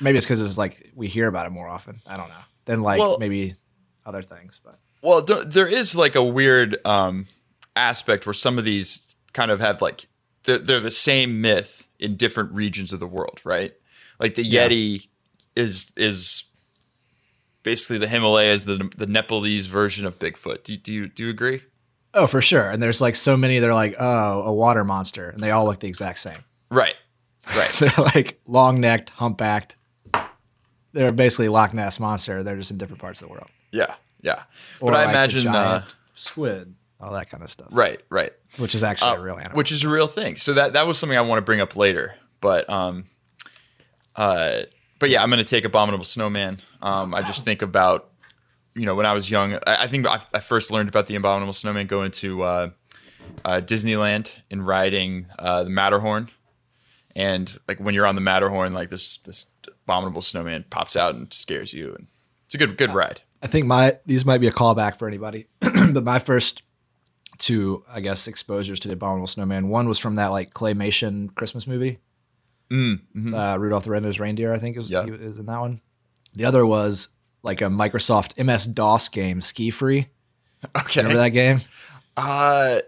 maybe 0.00 0.16
it's 0.18 0.26
because 0.26 0.40
it's 0.40 0.58
like 0.58 0.90
we 0.96 1.06
hear 1.06 1.28
about 1.28 1.46
it 1.46 1.50
more 1.50 1.68
often 1.68 2.00
i 2.08 2.16
don't 2.16 2.28
know 2.28 2.34
than 2.64 2.82
like 2.82 2.98
Well- 2.98 3.18
maybe 3.20 3.54
other 4.04 4.22
things 4.22 4.60
but 4.64 4.80
Well, 5.02 5.22
th- 5.22 5.46
there 5.46 5.66
is 5.66 5.94
like 5.96 6.14
a 6.14 6.22
weird 6.24 6.76
um, 6.84 7.26
aspect 7.76 8.26
where 8.26 8.34
some 8.34 8.58
of 8.58 8.64
these 8.64 9.14
kind 9.32 9.50
of 9.50 9.60
have 9.60 9.80
like 9.80 10.06
they're, 10.44 10.58
they're 10.58 10.80
the 10.80 10.90
same 10.90 11.40
myth 11.40 11.86
in 11.98 12.16
different 12.16 12.52
regions 12.52 12.92
of 12.92 13.00
the 13.00 13.06
world, 13.06 13.40
right? 13.44 13.72
Like 14.18 14.34
the 14.34 14.44
Yeah. 14.44 14.68
Yeti 14.68 15.08
is 15.56 15.90
is 15.96 16.44
basically 17.62 17.98
the 17.98 18.08
Himalayas, 18.08 18.64
the 18.64 18.90
the 18.96 19.06
Nepalese 19.06 19.66
version 19.66 20.04
of 20.06 20.18
Bigfoot. 20.18 20.64
Do, 20.64 20.72
you- 20.72 20.78
do 20.78 20.92
you 20.92 21.08
do 21.08 21.24
you 21.24 21.30
agree? 21.30 21.62
oh 22.12 22.26
for 22.26 22.42
sure 22.42 22.68
and 22.68 22.82
there's 22.82 23.00
like 23.00 23.14
so 23.14 23.36
many 23.36 23.60
they're 23.60 23.72
like 23.72 23.94
oh 24.00 24.42
a 24.42 24.52
water 24.52 24.82
monster 24.82 25.30
and 25.30 25.38
they 25.40 25.52
all 25.52 25.64
look 25.64 25.78
the 25.78 25.86
exact 25.86 26.18
same 26.18 26.38
Right, 26.68 26.96
right. 27.56 27.70
they're 27.78 27.92
like 28.04 28.40
long-necked 28.48 29.10
humpbacked 29.10 29.76
they're 30.92 31.12
basically 31.12 31.46
loch 31.48 31.72
ness 31.72 32.00
monster 32.00 32.42
they're 32.42 32.56
just 32.56 32.72
in 32.72 32.78
different 32.78 33.00
parts 33.00 33.20
of 33.22 33.28
the 33.28 33.32
world 33.32 33.46
yeah, 33.70 33.94
yeah. 34.22 34.42
or 34.80 34.90
but 34.92 35.00
I 35.00 35.04
like 35.04 35.14
imagine, 35.14 35.48
uh, 35.48 35.84
squid 36.14 36.74
all 37.00 37.12
that 37.12 37.30
kind 37.30 37.42
of 37.42 37.50
stuff 37.50 37.68
right, 37.70 38.00
right. 38.10 38.32
which 38.58 38.74
is 38.74 38.82
actually 38.82 39.10
Uh, 39.10 39.16
a 39.16 39.20
real 39.20 39.38
animal 39.38 39.56
which 39.56 39.72
is 39.72 39.84
a 39.84 39.88
real 39.88 40.06
thing. 40.06 40.36
So 40.36 40.52
that 40.52 40.74
that 40.74 40.86
was 40.86 40.98
something 40.98 41.16
I 41.16 41.22
want 41.22 41.38
to 41.38 41.42
bring 41.42 41.60
up 41.60 41.76
later. 41.76 42.14
But 42.40 42.68
um, 42.68 43.04
uh, 44.16 44.62
but 44.98 45.10
yeah, 45.10 45.22
I'm 45.22 45.30
gonna 45.30 45.44
take 45.44 45.64
Abominable 45.64 46.04
Snowman. 46.04 46.60
Um, 46.82 47.14
I 47.14 47.22
just 47.22 47.44
think 47.44 47.62
about 47.62 48.10
you 48.74 48.86
know 48.86 48.94
when 48.94 49.06
I 49.06 49.12
was 49.12 49.30
young. 49.30 49.54
I, 49.66 49.84
I 49.84 49.86
think 49.86 50.06
I, 50.06 50.20
I 50.32 50.40
first 50.40 50.70
learned 50.70 50.88
about 50.88 51.06
the 51.06 51.16
Abominable 51.16 51.52
Snowman 51.52 51.86
going 51.86 52.10
to 52.12 52.42
uh, 52.42 52.70
uh, 53.44 53.60
Disneyland 53.60 54.32
and 54.50 54.66
riding 54.66 55.26
uh, 55.38 55.64
the 55.64 55.70
Matterhorn, 55.70 56.30
and 57.16 57.58
like 57.68 57.78
when 57.78 57.94
you're 57.94 58.06
on 58.06 58.14
the 58.14 58.20
Matterhorn, 58.20 58.72
like 58.72 58.90
this 58.90 59.18
this 59.18 59.46
abominable 59.84 60.22
snowman 60.22 60.64
pops 60.70 60.96
out 60.96 61.14
and 61.14 61.32
scares 61.32 61.72
you, 61.72 61.94
and 61.94 62.06
it's 62.44 62.54
a 62.54 62.58
good 62.58 62.76
good 62.76 62.92
ride. 62.92 63.22
I 63.42 63.46
think 63.46 63.66
my 63.66 63.98
these 64.06 64.24
might 64.24 64.38
be 64.38 64.46
a 64.48 64.52
callback 64.52 64.98
for 64.98 65.08
anybody, 65.08 65.46
but 65.60 66.04
my 66.04 66.18
first 66.18 66.62
two, 67.38 67.84
I 67.88 68.00
guess, 68.00 68.28
exposures 68.28 68.80
to 68.80 68.88
the 68.88 68.94
Abominable 68.94 69.26
Snowman. 69.26 69.68
One 69.68 69.88
was 69.88 69.98
from 69.98 70.16
that 70.16 70.28
like 70.28 70.52
claymation 70.52 71.34
Christmas 71.34 71.66
movie, 71.66 71.98
Mm, 72.70 73.00
mhm. 73.16 73.34
uh, 73.34 73.58
Rudolph 73.58 73.84
the 73.84 73.90
Red-Nosed 73.90 74.20
Reindeer. 74.20 74.52
I 74.52 74.58
think 74.58 74.76
is 74.76 74.90
Yeah. 74.90 75.04
is 75.06 75.38
in 75.38 75.46
that 75.46 75.58
one. 75.60 75.80
The 76.34 76.44
other 76.44 76.64
was 76.66 77.08
like 77.42 77.62
a 77.62 77.64
Microsoft 77.64 78.36
MS 78.44 78.66
DOS 78.66 79.08
game, 79.08 79.40
Ski 79.40 79.70
Free. 79.70 80.06
okay. 80.76 81.00
Remember 81.00 81.20
that 81.22 81.30
game? 81.30 81.60
Uh, 82.16 82.80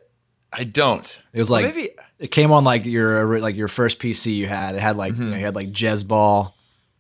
I 0.53 0.65
don't. 0.65 1.19
It 1.33 1.39
was 1.39 1.51
Well, 1.51 1.63
like 1.63 1.75
maybe 1.75 1.91
it 2.19 2.31
came 2.31 2.53
on 2.53 2.63
like 2.65 2.85
your 2.85 3.41
like 3.41 3.57
your 3.57 3.69
first 3.69 3.99
PC 3.99 4.37
you 4.37 4.47
had. 4.47 4.75
It 4.75 4.81
had 4.83 4.99
like 4.99 5.15
you 5.17 5.23
Mhm. 5.25 5.31
know 5.31 5.37
you 5.39 5.45
had 5.47 5.55
like 5.57 5.71
JezzBall, 5.71 6.53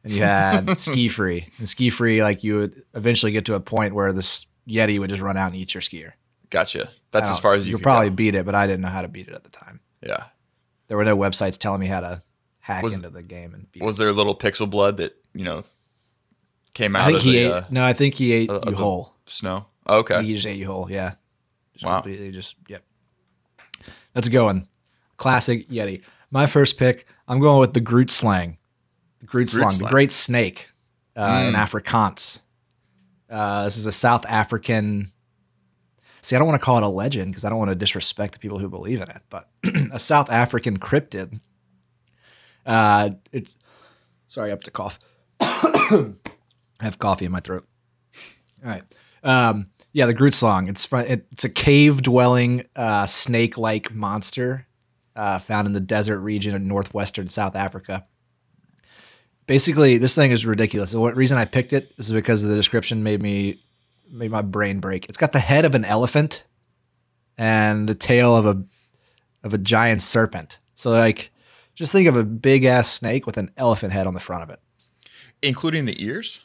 and 0.04 0.12
you 0.12 0.22
had 0.22 0.78
Ski 0.78 1.08
Free. 1.08 1.48
And 1.58 1.68
Ski 1.68 1.90
Free, 1.90 2.22
like 2.22 2.42
you 2.44 2.56
would 2.56 2.82
eventually 2.94 3.32
get 3.32 3.44
to 3.46 3.54
a 3.54 3.60
point 3.60 3.94
where 3.94 4.12
this 4.12 4.46
Yeti 4.68 4.98
would 4.98 5.10
just 5.10 5.22
run 5.22 5.36
out 5.36 5.48
and 5.52 5.56
eat 5.56 5.74
your 5.74 5.80
skier. 5.80 6.12
Gotcha. 6.50 6.90
That's 7.12 7.30
as 7.30 7.38
far 7.38 7.54
as 7.54 7.66
you 7.66 7.74
could 7.74 7.78
could 7.78 7.84
probably 7.84 8.10
Go. 8.10 8.14
beat 8.16 8.34
it, 8.34 8.44
but 8.44 8.54
I 8.54 8.66
didn't 8.66 8.82
know 8.82 8.88
how 8.88 9.02
to 9.02 9.08
beat 9.08 9.28
it 9.28 9.34
at 9.34 9.42
the 9.44 9.50
time. 9.50 9.80
Yeah. 10.02 10.24
There 10.88 10.96
were 10.96 11.04
no 11.04 11.16
websites 11.16 11.56
telling 11.58 11.80
me 11.80 11.86
how 11.86 12.00
to 12.00 12.22
hack 12.60 12.82
Was- 12.82 12.94
into 12.94 13.08
the 13.10 13.22
game 13.22 13.54
and 13.54 13.70
beat 13.72 13.82
Was 13.82 13.96
there 13.96 14.08
a 14.08 14.12
little 14.12 14.36
pixel 14.36 14.68
blood 14.68 14.98
that 14.98 15.16
you 15.34 15.44
know 15.44 15.64
came 16.74 16.94
out 16.96 17.02
I 17.02 17.06
think 17.06 17.16
of 17.18 17.22
he 17.24 17.32
the 17.32 17.38
ate. 17.38 17.52
uh, 17.52 17.62
no, 17.70 17.84
I 17.84 17.92
think 17.94 18.14
he 18.14 18.32
ate 18.32 18.50
uh, 18.50 18.60
you 18.68 18.74
whole. 18.74 19.14
snow? 19.26 19.66
Oh, 19.86 19.98
okay. 20.00 20.22
he 20.22 20.34
just 20.34 20.46
ate 20.46 20.58
you 20.58 20.66
whole. 20.66 20.90
Yeah. 20.90 21.14
Just 21.72 21.84
Wow. 21.86 21.96
completely 22.00 22.30
Just 22.32 22.56
yep. 22.68 22.82
That's 24.14 24.28
going. 24.28 24.68
Classic 25.16 25.66
Yeti. 25.68 26.02
My 26.30 26.46
first 26.46 26.76
pick. 26.78 27.06
I'm 27.28 27.40
going 27.40 27.60
with 27.60 27.72
the 27.72 27.80
Groot 27.80 28.10
slang. 28.10 28.58
The 29.22 29.26
Groot, 29.26 29.48
the. 29.78 29.86
Great 29.90 30.12
Snake, 30.12 30.68
uh, 31.16 31.44
in 31.46 31.54
Mm. 31.54 31.56
Afrikaans. 31.56 32.40
Uh, 33.30 33.64
this 33.64 33.78
is 33.78 33.86
a 33.86 33.92
South 33.92 34.26
African. 34.26 35.10
See, 36.20 36.36
I 36.36 36.38
don't 36.38 36.46
want 36.46 36.60
to 36.60 36.64
call 36.64 36.76
it 36.76 36.82
a 36.82 36.88
legend 36.88 37.30
because 37.32 37.44
I 37.44 37.48
don't 37.48 37.58
want 37.58 37.70
to 37.70 37.74
disrespect 37.74 38.34
the 38.34 38.38
people 38.38 38.58
who 38.58 38.68
believe 38.68 39.00
in 39.00 39.08
it, 39.08 39.22
but 39.30 39.48
a 39.92 39.98
South 39.98 40.30
African 40.30 40.78
cryptid. 40.78 41.40
Uh, 42.66 43.10
it's 43.32 43.56
sorry, 44.28 44.48
I 44.48 44.50
have 44.50 44.60
to 44.60 44.70
cough. 44.70 44.98
I 45.40 46.12
have 46.80 46.98
coffee 46.98 47.24
in 47.24 47.32
my 47.32 47.40
throat. 47.40 47.66
All 48.64 48.70
right. 48.70 48.82
Um, 49.24 49.68
yeah, 49.92 50.06
the 50.06 50.14
Groot 50.14 50.34
slang. 50.34 50.68
It's 50.68 50.88
it's 50.92 51.44
a 51.44 51.48
cave 51.48 52.02
dwelling 52.02 52.64
uh, 52.76 53.06
snake 53.06 53.58
like 53.58 53.92
monster 53.92 54.66
uh, 55.16 55.38
found 55.38 55.66
in 55.66 55.72
the 55.72 55.80
desert 55.80 56.20
region 56.20 56.54
of 56.54 56.62
northwestern 56.62 57.28
South 57.28 57.56
Africa. 57.56 58.06
Basically, 59.52 59.98
this 59.98 60.14
thing 60.14 60.30
is 60.30 60.46
ridiculous. 60.46 60.92
The 60.92 60.98
reason 60.98 61.36
I 61.36 61.44
picked 61.44 61.74
it 61.74 61.92
is 61.98 62.10
because 62.10 62.42
the 62.42 62.54
description 62.54 63.02
made 63.02 63.20
me 63.20 63.62
made 64.10 64.30
my 64.30 64.40
brain 64.40 64.80
break. 64.80 65.10
It's 65.10 65.18
got 65.18 65.32
the 65.32 65.40
head 65.40 65.66
of 65.66 65.74
an 65.74 65.84
elephant 65.84 66.42
and 67.36 67.86
the 67.86 67.94
tail 67.94 68.34
of 68.34 68.46
a 68.46 68.64
of 69.44 69.52
a 69.52 69.58
giant 69.58 70.00
serpent. 70.00 70.58
So 70.74 70.88
like 70.88 71.32
just 71.74 71.92
think 71.92 72.08
of 72.08 72.16
a 72.16 72.24
big 72.24 72.64
ass 72.64 72.90
snake 72.90 73.26
with 73.26 73.36
an 73.36 73.50
elephant 73.58 73.92
head 73.92 74.06
on 74.06 74.14
the 74.14 74.20
front 74.20 74.42
of 74.42 74.48
it. 74.48 74.60
Including 75.42 75.84
the 75.84 76.02
ears? 76.02 76.40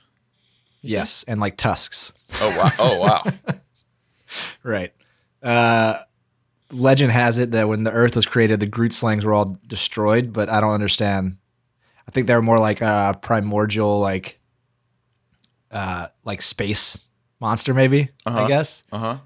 Yes, 0.82 1.24
and 1.30 1.40
like 1.40 1.56
tusks. 1.56 2.12
Oh 2.42 2.58
wow. 2.58 2.72
Oh 2.78 3.00
wow. 3.00 3.24
Right. 4.64 4.92
Uh, 5.42 6.00
legend 6.74 7.14
has 7.14 7.38
it 7.38 7.52
that 7.52 7.70
when 7.70 7.86
the 7.86 7.92
Earth 7.94 8.18
was 8.18 8.26
created, 8.26 8.60
the 8.60 8.66
Groot 8.66 8.92
slangs 8.92 9.24
were 9.24 9.34
all 9.34 9.58
destroyed, 9.66 10.34
but 10.34 10.50
I 10.50 10.60
don't 10.60 10.74
understand. 10.74 11.38
I 12.08 12.12
think 12.12 12.28
they're 12.28 12.42
more 12.42 12.60
like 12.60 12.82
a 12.82 13.18
primordial, 13.22 14.00
like, 14.00 14.40
uh, 15.72 16.08
like 16.24 16.42
space 16.42 17.00
monster, 17.40 17.74
maybe. 17.74 18.10
Uh-huh. 18.26 18.44
I 18.44 18.48
guess. 18.48 18.84
Uh-huh. 18.92 19.18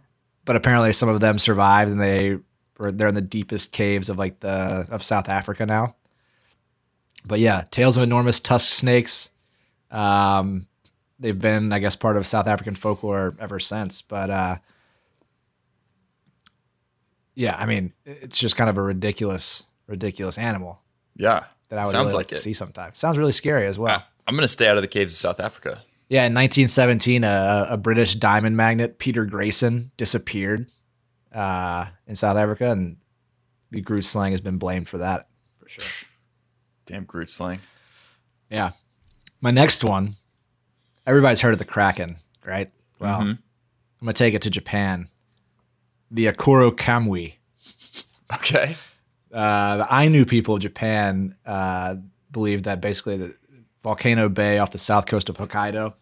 But 0.46 0.56
apparently, 0.56 0.94
some 0.94 1.10
of 1.10 1.20
them 1.20 1.38
survived, 1.38 1.92
and 1.92 2.02
they 2.02 2.38
or 2.80 2.92
they're 2.92 3.08
in 3.08 3.16
the 3.16 3.22
deepest 3.22 3.72
caves 3.72 4.10
of 4.10 4.18
like 4.18 4.40
the 4.40 4.88
of 4.90 5.04
South 5.04 5.30
Africa 5.30 5.66
now. 5.66 5.96
But 7.24 7.40
yeah, 7.40 7.64
tales 7.70 7.98
of 7.98 8.04
enormous 8.04 8.40
tusk 8.40 8.74
snakes. 8.74 9.30
Um, 9.92 10.66
they've 11.20 11.38
been, 11.38 11.72
I 11.72 11.80
guess, 11.80 11.96
part 11.96 12.18
of 12.18 12.26
South 12.26 12.48
African 12.48 12.74
folklore 12.74 13.36
ever 13.40 13.60
since. 13.60 14.02
But 14.02 14.30
uh, 14.32 14.56
yeah, 17.36 17.56
I 17.56 17.68
mean, 17.68 17.94
it's 18.06 18.40
just 18.40 18.56
kind 18.56 18.70
of 18.70 18.78
a 18.78 18.82
ridiculous, 18.82 19.64
ridiculous 19.88 20.38
animal 20.38 20.82
Yeah. 21.16 21.44
That 21.72 21.80
I 21.80 21.86
would 21.86 21.92
Sounds 21.92 22.08
really 22.08 22.18
like 22.18 22.18
like 22.18 22.28
to 22.28 22.36
see 22.36 22.54
sometimes. 22.54 23.00
Sounds 23.00 23.18
really 23.18 23.32
scary 23.32 23.66
as 23.66 23.80
well. 23.80 23.96
I- 23.98 24.04
I'm 24.28 24.36
gonna 24.36 24.48
stay 24.48 24.68
out 24.68 24.75
of 24.78 24.84
the 24.84 24.88
caves 24.88 25.13
of 25.13 25.18
South 25.18 25.40
Africa. 25.40 25.82
Yeah, 26.08 26.25
in 26.28 26.34
1917, 26.36 27.24
a, 27.24 27.68
a 27.72 27.78
British 27.78 28.16
diamond 28.16 28.56
magnate, 28.56 29.00
Peter 29.00 29.25
Grayson, 29.25 29.90
disappeared 29.98 30.68
uh, 31.34 31.86
in 32.06 32.16
South 32.16 32.38
Africa, 32.38 32.70
and 32.70 32.98
the 33.72 33.82
Groot 33.82 34.04
slang 34.06 34.32
has 34.32 34.42
been 34.42 34.58
blamed 34.58 34.88
for 34.90 35.00
that 35.00 35.28
for 35.60 35.70
sure. 35.70 35.86
Damn 36.86 37.06
Groot 37.06 37.30
slang. 37.30 37.62
Yeah. 38.50 38.72
My 39.40 39.51
next 39.51 39.84
one, 39.84 40.16
everybody's 41.08 41.42
heard 41.42 41.54
of 41.54 41.60
the 41.60 41.66
Kraken, 41.66 42.18
right? 42.46 42.68
Well, 43.00 43.22
Mhm. 43.22 43.30
I'm 43.32 43.40
gonna 44.06 44.13
take 44.13 44.34
it 44.34 44.44
to 44.44 44.50
Japan. 44.50 45.08
The 46.12 46.28
Akuro 46.28 46.72
Kamui. 46.72 47.36
Okay. 48.36 48.75
Uh, 49.34 49.78
the 49.78 49.88
Ainu 49.92 50.26
people 50.26 50.56
of 50.56 50.62
Japan 50.62 51.36
uh, 51.46 51.96
believe 52.32 52.64
that 52.64 52.82
basically 52.82 53.18
the 53.18 53.36
Volcano 53.84 54.30
Bay 54.30 54.58
off 54.60 54.72
the 54.72 54.78
south 54.78 55.06
coast 55.06 55.30
of 55.30 55.38
Hokkaido, 55.38 55.94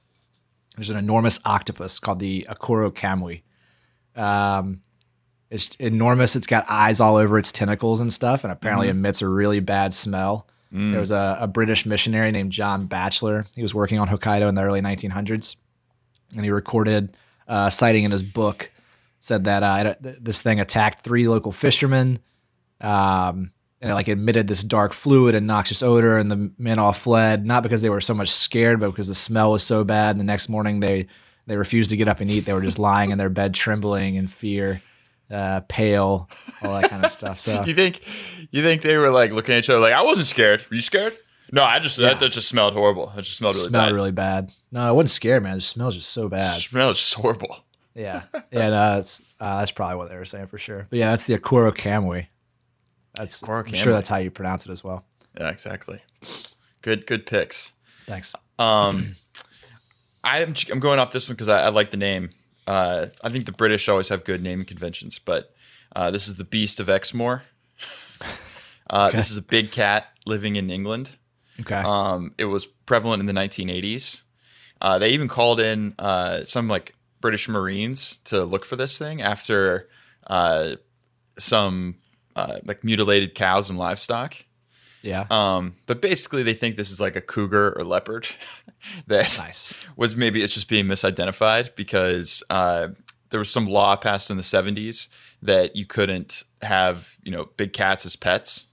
there's 0.76 0.90
an 0.90 0.98
enormous 0.98 1.40
octopus 1.46 2.00
called 2.00 2.20
the 2.20 2.48
Akuro 2.50 2.92
Kamui. 2.92 3.42
Um, 4.16 4.82
it's 5.50 5.76
enormous. 5.76 6.36
It's 6.36 6.48
got 6.48 6.66
eyes 6.70 7.00
all 7.00 7.16
over 7.16 7.38
its 7.38 7.52
tentacles 7.52 8.00
and 8.00 8.12
stuff, 8.14 8.44
and 8.44 8.52
apparently 8.54 8.88
Mhm. 8.88 8.92
emits 8.92 9.22
a 9.22 9.28
really 9.28 9.60
bad 9.60 9.94
smell. 9.94 10.48
Mm. 10.74 10.92
There 10.92 11.00
was 11.00 11.12
a, 11.12 11.38
a 11.42 11.48
British 11.48 11.86
missionary 11.86 12.32
named 12.32 12.52
John 12.52 12.86
Batchelor. 12.86 13.48
He 13.56 13.64
was 13.64 13.74
working 13.74 13.98
on 14.00 14.08
Hokkaido 14.08 14.48
in 14.48 14.56
the 14.56 14.62
early 14.62 14.82
1900s, 14.82 15.56
and 16.36 16.44
he 16.46 16.52
recorded 16.52 17.16
uh, 17.48 17.70
citing 17.72 18.04
in 18.04 18.12
his 18.12 18.22
book 18.22 18.70
said 19.20 19.46
that 19.46 19.64
uh, 19.64 19.96
this 20.00 20.42
thing 20.42 20.60
attacked 20.60 21.04
three 21.04 21.28
local 21.28 21.52
fishermen. 21.52 22.20
Um, 22.82 23.52
and 23.82 23.92
it 23.92 23.94
like 23.94 24.10
emitted 24.10 24.48
this 24.48 24.64
dark 24.64 24.92
fluid 24.94 25.36
and 25.36 25.48
noxious 25.48 25.82
odor, 25.84 26.18
and 26.18 26.30
the 26.30 26.52
men 26.58 26.80
all 26.80 26.92
fled 26.94 27.46
not 27.46 27.64
because 27.64 27.82
they 27.82 27.90
were 27.90 28.02
so 28.02 28.14
much 28.14 28.30
scared, 28.30 28.80
but 28.80 28.90
because 28.92 29.08
the 29.08 29.16
smell 29.16 29.52
was 29.52 29.64
so 29.64 29.84
bad. 29.84 30.12
And 30.12 30.20
the 30.20 30.26
next 30.26 30.50
morning 30.50 30.80
they 30.82 31.08
they 31.48 31.56
refused 31.58 31.90
to 31.92 31.98
get 31.98 32.08
up 32.08 32.20
and 32.20 32.30
eat. 32.30 32.42
They 32.42 32.54
were 32.54 32.62
just 32.62 32.80
lying 32.90 33.12
in 33.12 33.18
their 33.18 33.30
bed, 33.30 33.54
trembling 33.54 34.16
in 34.16 34.28
fear, 34.28 34.82
uh, 35.32 35.62
pale, 35.70 36.30
all 36.62 36.80
that 36.80 36.90
kind 36.90 37.06
of 37.06 37.12
stuff. 37.12 37.40
So 37.40 37.64
You 37.66 37.74
think 37.74 38.02
you 38.52 38.62
think 38.64 38.82
they 38.82 38.98
were 38.98 39.10
like 39.12 39.32
looking 39.32 39.56
at 39.56 39.60
each 39.60 39.70
other 39.70 39.80
like 39.80 39.94
I 39.94 40.02
wasn't 40.02 40.28
scared. 40.28 40.66
Were 40.70 40.76
you 40.76 40.82
scared? 40.82 41.16
No, 41.52 41.64
I 41.64 41.80
just 41.80 41.98
Yeah. 41.98 42.10
that, 42.10 42.20
that 42.20 42.30
just 42.34 42.50
smelled 42.50 42.74
horrible. 42.74 43.12
It 43.16 43.22
just 43.22 43.38
smelled 43.38 43.56
really 43.56 43.70
smelled 43.70 43.86
bad. 43.90 43.94
really 43.94 44.12
bad. 44.12 44.52
No, 44.72 44.82
I 44.82 44.92
wasn't 44.92 45.10
scared, 45.12 45.42
man. 45.42 45.56
The 45.56 45.62
smell's 45.62 45.96
just 45.96 46.10
so 46.10 46.26
It 46.26 46.32
bad. 46.32 46.60
smelled 46.62 46.96
just 46.96 47.14
horrible. 47.14 47.56
Yeah, 47.96 48.22
yeah, 48.52 48.70
no, 48.70 48.96
that's 48.96 49.22
uh, 49.40 49.60
that's 49.60 49.72
probably 49.72 49.96
what 49.98 50.10
they 50.10 50.16
were 50.18 50.26
saying 50.26 50.48
for 50.48 50.58
sure. 50.60 50.86
But 50.90 51.00
yeah, 51.00 51.10
that's 51.12 51.26
the 51.26 51.38
Akuro 51.38 51.72
Kamui. 51.76 52.28
That's 53.16 53.42
Akuro 53.42 53.68
I'm 53.68 53.74
sure 53.74 53.94
that's 53.94 54.10
how 54.10 54.18
you 54.18 54.32
pronounce 54.32 54.66
it 54.66 54.72
as 54.72 54.84
well. 54.84 55.04
Yeah, 55.40 55.50
exactly. 55.50 56.02
Good 56.82 57.06
good 57.08 57.26
picks. 57.26 57.74
Thanks. 58.06 58.34
Um, 58.58 59.16
I'm 60.24 60.54
I'm 60.72 60.80
going 60.80 61.00
off 61.00 61.12
this 61.12 61.28
one 61.28 61.36
because 61.36 61.50
I, 61.50 61.64
I 61.64 61.70
like 61.70 61.92
the 61.92 61.98
name. 61.98 62.30
Uh, 62.68 63.08
I 63.24 63.30
think 63.30 63.46
the 63.46 63.52
British 63.52 63.90
always 63.90 64.10
have 64.10 64.24
good 64.24 64.44
naming 64.44 64.66
conventions, 64.66 65.18
but 65.18 65.54
uh, 65.96 66.12
this 66.12 66.28
is 66.28 66.36
the 66.36 66.44
Beast 66.44 66.80
of 66.80 66.88
Exmoor. 66.88 67.44
Uh, 68.92 69.10
Okay. 69.10 69.18
This 69.18 69.30
is 69.30 69.38
a 69.38 69.44
big 69.44 69.72
cat 69.72 70.08
living 70.26 70.56
in 70.56 70.72
England. 70.72 71.12
Okay. 71.60 71.76
Um, 71.76 72.34
it 72.40 72.46
was 72.46 72.66
prevalent 72.66 73.20
in 73.20 73.28
the 73.28 73.34
1980s. 73.34 74.22
Uh, 74.82 74.98
they 74.98 75.10
even 75.12 75.28
called 75.28 75.60
in 75.60 75.94
uh, 76.00 76.44
some 76.44 76.68
like 76.68 76.96
British 77.22 77.48
Marines 77.48 78.18
to 78.24 78.44
look 78.44 78.66
for 78.66 78.76
this 78.78 78.98
thing 78.98 79.22
after 79.22 79.90
uh, 80.26 80.72
some 81.38 81.98
uh, 82.36 82.60
like 82.66 82.84
mutilated 82.84 83.36
cows 83.36 83.70
and 83.70 83.80
livestock. 83.80 84.36
yeah. 85.02 85.26
Um, 85.30 85.74
but 85.86 86.02
basically, 86.02 86.44
they 86.44 86.54
think 86.54 86.76
this 86.76 86.92
is 86.92 87.00
like 87.00 87.16
a 87.16 87.22
cougar 87.22 87.78
or 87.78 87.84
leopard 87.84 88.28
that 89.08 89.36
nice. 89.38 89.74
was 89.96 90.16
maybe 90.16 90.42
it's 90.42 90.54
just 90.54 90.68
being 90.68 90.86
misidentified 90.86 91.76
because 91.76 92.44
uh, 92.50 92.90
there 93.30 93.40
was 93.40 93.52
some 93.52 93.68
law 93.68 93.96
passed 93.96 94.30
in 94.30 94.38
the 94.38 94.44
70s 94.44 95.08
that 95.42 95.76
you 95.76 95.86
couldn't 95.86 96.44
have 96.62 97.16
you 97.24 97.32
know 97.32 97.50
big 97.58 97.74
cats 97.74 98.06
as 98.06 98.16
pets. 98.16 98.66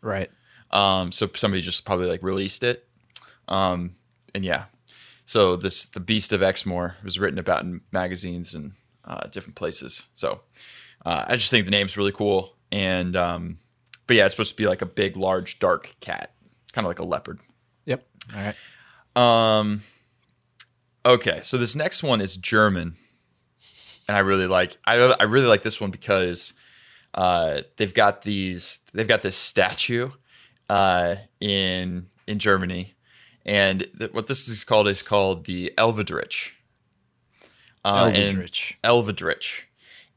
Right. 0.00 0.30
Um, 0.70 1.12
so 1.12 1.30
somebody 1.34 1.62
just 1.62 1.84
probably 1.84 2.06
like 2.06 2.22
released 2.22 2.64
it. 2.64 2.88
Um, 3.48 3.96
and 4.34 4.44
yeah, 4.44 4.64
so 5.26 5.56
this 5.56 5.86
the 5.86 6.00
Beast 6.00 6.32
of 6.32 6.42
Exmoor 6.42 6.96
was 7.02 7.18
written 7.18 7.38
about 7.38 7.62
in 7.62 7.80
magazines 7.92 8.54
and 8.54 8.72
uh, 9.04 9.26
different 9.28 9.56
places. 9.56 10.06
So 10.12 10.40
uh, 11.04 11.24
I 11.28 11.36
just 11.36 11.50
think 11.50 11.64
the 11.64 11.70
name's 11.70 11.96
really 11.96 12.12
cool. 12.12 12.53
And 12.72 13.16
um, 13.16 13.58
but 14.06 14.16
yeah, 14.16 14.26
it's 14.26 14.34
supposed 14.34 14.50
to 14.50 14.56
be 14.56 14.66
like 14.66 14.82
a 14.82 14.86
big, 14.86 15.16
large, 15.16 15.58
dark 15.58 15.94
cat, 16.00 16.34
kind 16.72 16.84
of 16.84 16.88
like 16.90 16.98
a 16.98 17.04
leopard. 17.04 17.40
Yep. 17.86 18.06
All 18.34 18.42
right. 18.42 18.56
Um, 19.16 19.82
okay, 21.06 21.40
so 21.42 21.56
this 21.56 21.76
next 21.76 22.02
one 22.02 22.20
is 22.20 22.36
German, 22.36 22.96
and 24.08 24.16
I 24.16 24.20
really 24.20 24.46
like 24.46 24.76
I 24.84 24.96
I 24.96 25.24
really 25.24 25.46
like 25.46 25.62
this 25.62 25.80
one 25.80 25.90
because 25.90 26.52
uh, 27.14 27.62
they've 27.76 27.94
got 27.94 28.22
these 28.22 28.80
they've 28.92 29.08
got 29.08 29.22
this 29.22 29.36
statue 29.36 30.10
uh, 30.68 31.16
in 31.40 32.08
in 32.26 32.38
Germany, 32.38 32.94
and 33.46 33.86
th- 33.98 34.12
what 34.12 34.26
this 34.26 34.48
is 34.48 34.64
called 34.64 34.88
is 34.88 35.02
called 35.02 35.46
the 35.46 35.72
Elvedrich. 35.78 36.50
Uh, 37.84 38.10
Elvidrich. 38.10 38.74
Elvedrich, 38.82 39.62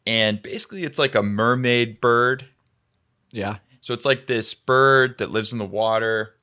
and 0.07 0.41
basically 0.41 0.83
it's 0.83 0.97
like 0.97 1.13
a 1.13 1.21
mermaid 1.21 2.01
bird 2.01 2.45
Yeah. 3.31 3.57
so 3.81 3.93
it's 3.93 4.05
like 4.05 4.25
this 4.25 4.53
bird 4.55 5.17
that 5.19 5.29
lives 5.31 5.51
in 5.53 5.59
the 5.59 5.65
water. 5.65 6.33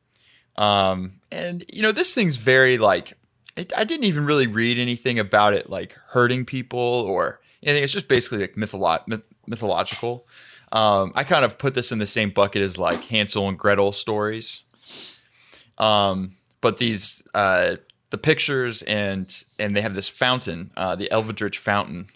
Um, 0.56 1.20
and 1.32 1.64
you 1.72 1.82
know, 1.82 1.90
this 1.90 2.14
thing's 2.14 2.36
very 2.36 2.78
like 2.78 3.14
it, 3.56 3.72
I 3.76 3.82
didn't 3.84 4.04
even 4.04 4.24
really 4.26 4.46
read 4.46 4.78
anything 4.78 5.18
about 5.18 5.52
it 5.54 5.68
like 5.70 5.96
hurting 6.08 6.44
people 6.44 6.78
or 6.78 7.40
anything. 7.62 7.82
It's 7.82 7.92
just 7.92 8.06
basically 8.08 8.38
like 8.38 8.54
mytholo- 8.54 9.06
myth- 9.08 9.22
mythological. 9.48 10.26
Um, 10.72 11.12
I 11.16 11.24
kind 11.24 11.44
of 11.44 11.56
put 11.58 11.74
this 11.74 11.90
in 11.92 11.98
the 11.98 12.06
same 12.06 12.30
bucket 12.30 12.62
as 12.62 12.78
like 12.78 13.00
Hansel 13.04 13.48
and 13.48 13.58
Gretel 13.58 13.92
stories. 13.92 14.62
Um, 15.78 16.32
but 16.60 16.78
these 16.78 17.22
uh, 17.34 17.76
the 18.10 18.18
pictures 18.18 18.82
and 18.82 19.44
and 19.58 19.76
they 19.76 19.80
have 19.82 19.94
this 19.94 20.08
fountain, 20.08 20.70
uh, 20.76 20.94
the 20.96 21.08
Elvedrich 21.10 21.56
fountain. 21.56 22.06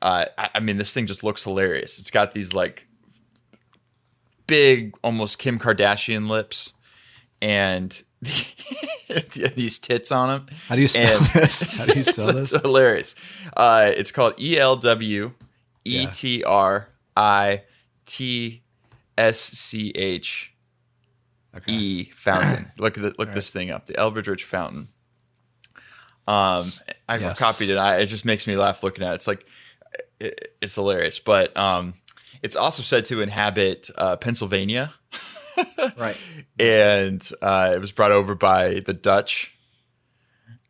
Uh, 0.00 0.26
I, 0.36 0.50
I 0.56 0.60
mean, 0.60 0.76
this 0.76 0.92
thing 0.92 1.06
just 1.06 1.24
looks 1.24 1.44
hilarious. 1.44 1.98
It's 1.98 2.10
got 2.10 2.32
these 2.32 2.52
like 2.54 2.86
big, 4.46 4.96
almost 5.02 5.38
Kim 5.38 5.58
Kardashian 5.58 6.28
lips, 6.28 6.72
and 7.42 8.00
these 9.54 9.78
tits 9.78 10.12
on 10.12 10.28
them. 10.46 10.56
How 10.68 10.74
do 10.76 10.80
you 10.82 10.88
spell 10.88 11.16
And- 11.18 11.26
this? 11.26 11.78
How 11.78 11.86
do 11.86 11.94
you 11.98 12.04
spell 12.04 12.36
it's, 12.36 12.50
this? 12.50 12.60
hilarious. 12.62 13.14
Uh, 13.56 13.92
it's 13.96 14.10
called 14.12 14.34
E 14.40 14.58
L 14.58 14.76
W 14.76 15.32
E 15.84 16.06
T 16.06 16.44
R 16.44 16.88
I 17.16 17.62
T 18.06 18.62
S 19.16 19.40
C 19.40 19.90
H. 19.94 20.52
E 21.66 22.04
fountain. 22.14 22.70
Look 22.78 22.96
at 22.98 23.02
the, 23.02 23.14
look 23.18 23.32
this 23.32 23.50
thing 23.50 23.70
up. 23.72 23.86
The 23.86 23.94
Elbridge 23.94 24.42
fountain. 24.44 24.88
Um, 26.28 26.70
I've 27.08 27.20
Yes. 27.22 27.40
copied 27.40 27.70
it. 27.70 27.76
I, 27.78 27.96
it 27.96 28.06
just 28.06 28.24
makes 28.24 28.46
me 28.46 28.54
laugh 28.56 28.84
looking 28.84 29.02
at 29.02 29.12
it. 29.12 29.14
It's 29.16 29.26
like 29.26 29.44
it, 30.20 30.56
it's 30.60 30.74
hilarious. 30.74 31.18
But 31.18 31.56
um, 31.56 31.94
it's 32.42 32.56
also 32.56 32.82
said 32.82 33.04
to 33.06 33.20
inhabit 33.22 33.90
uh, 33.96 34.16
Pennsylvania, 34.16 34.92
Right. 35.96 36.16
and 36.58 37.28
uh, 37.42 37.72
it 37.74 37.80
was 37.80 37.92
brought 37.92 38.12
over 38.12 38.34
by 38.34 38.80
the 38.80 38.92
Dutch. 38.94 39.52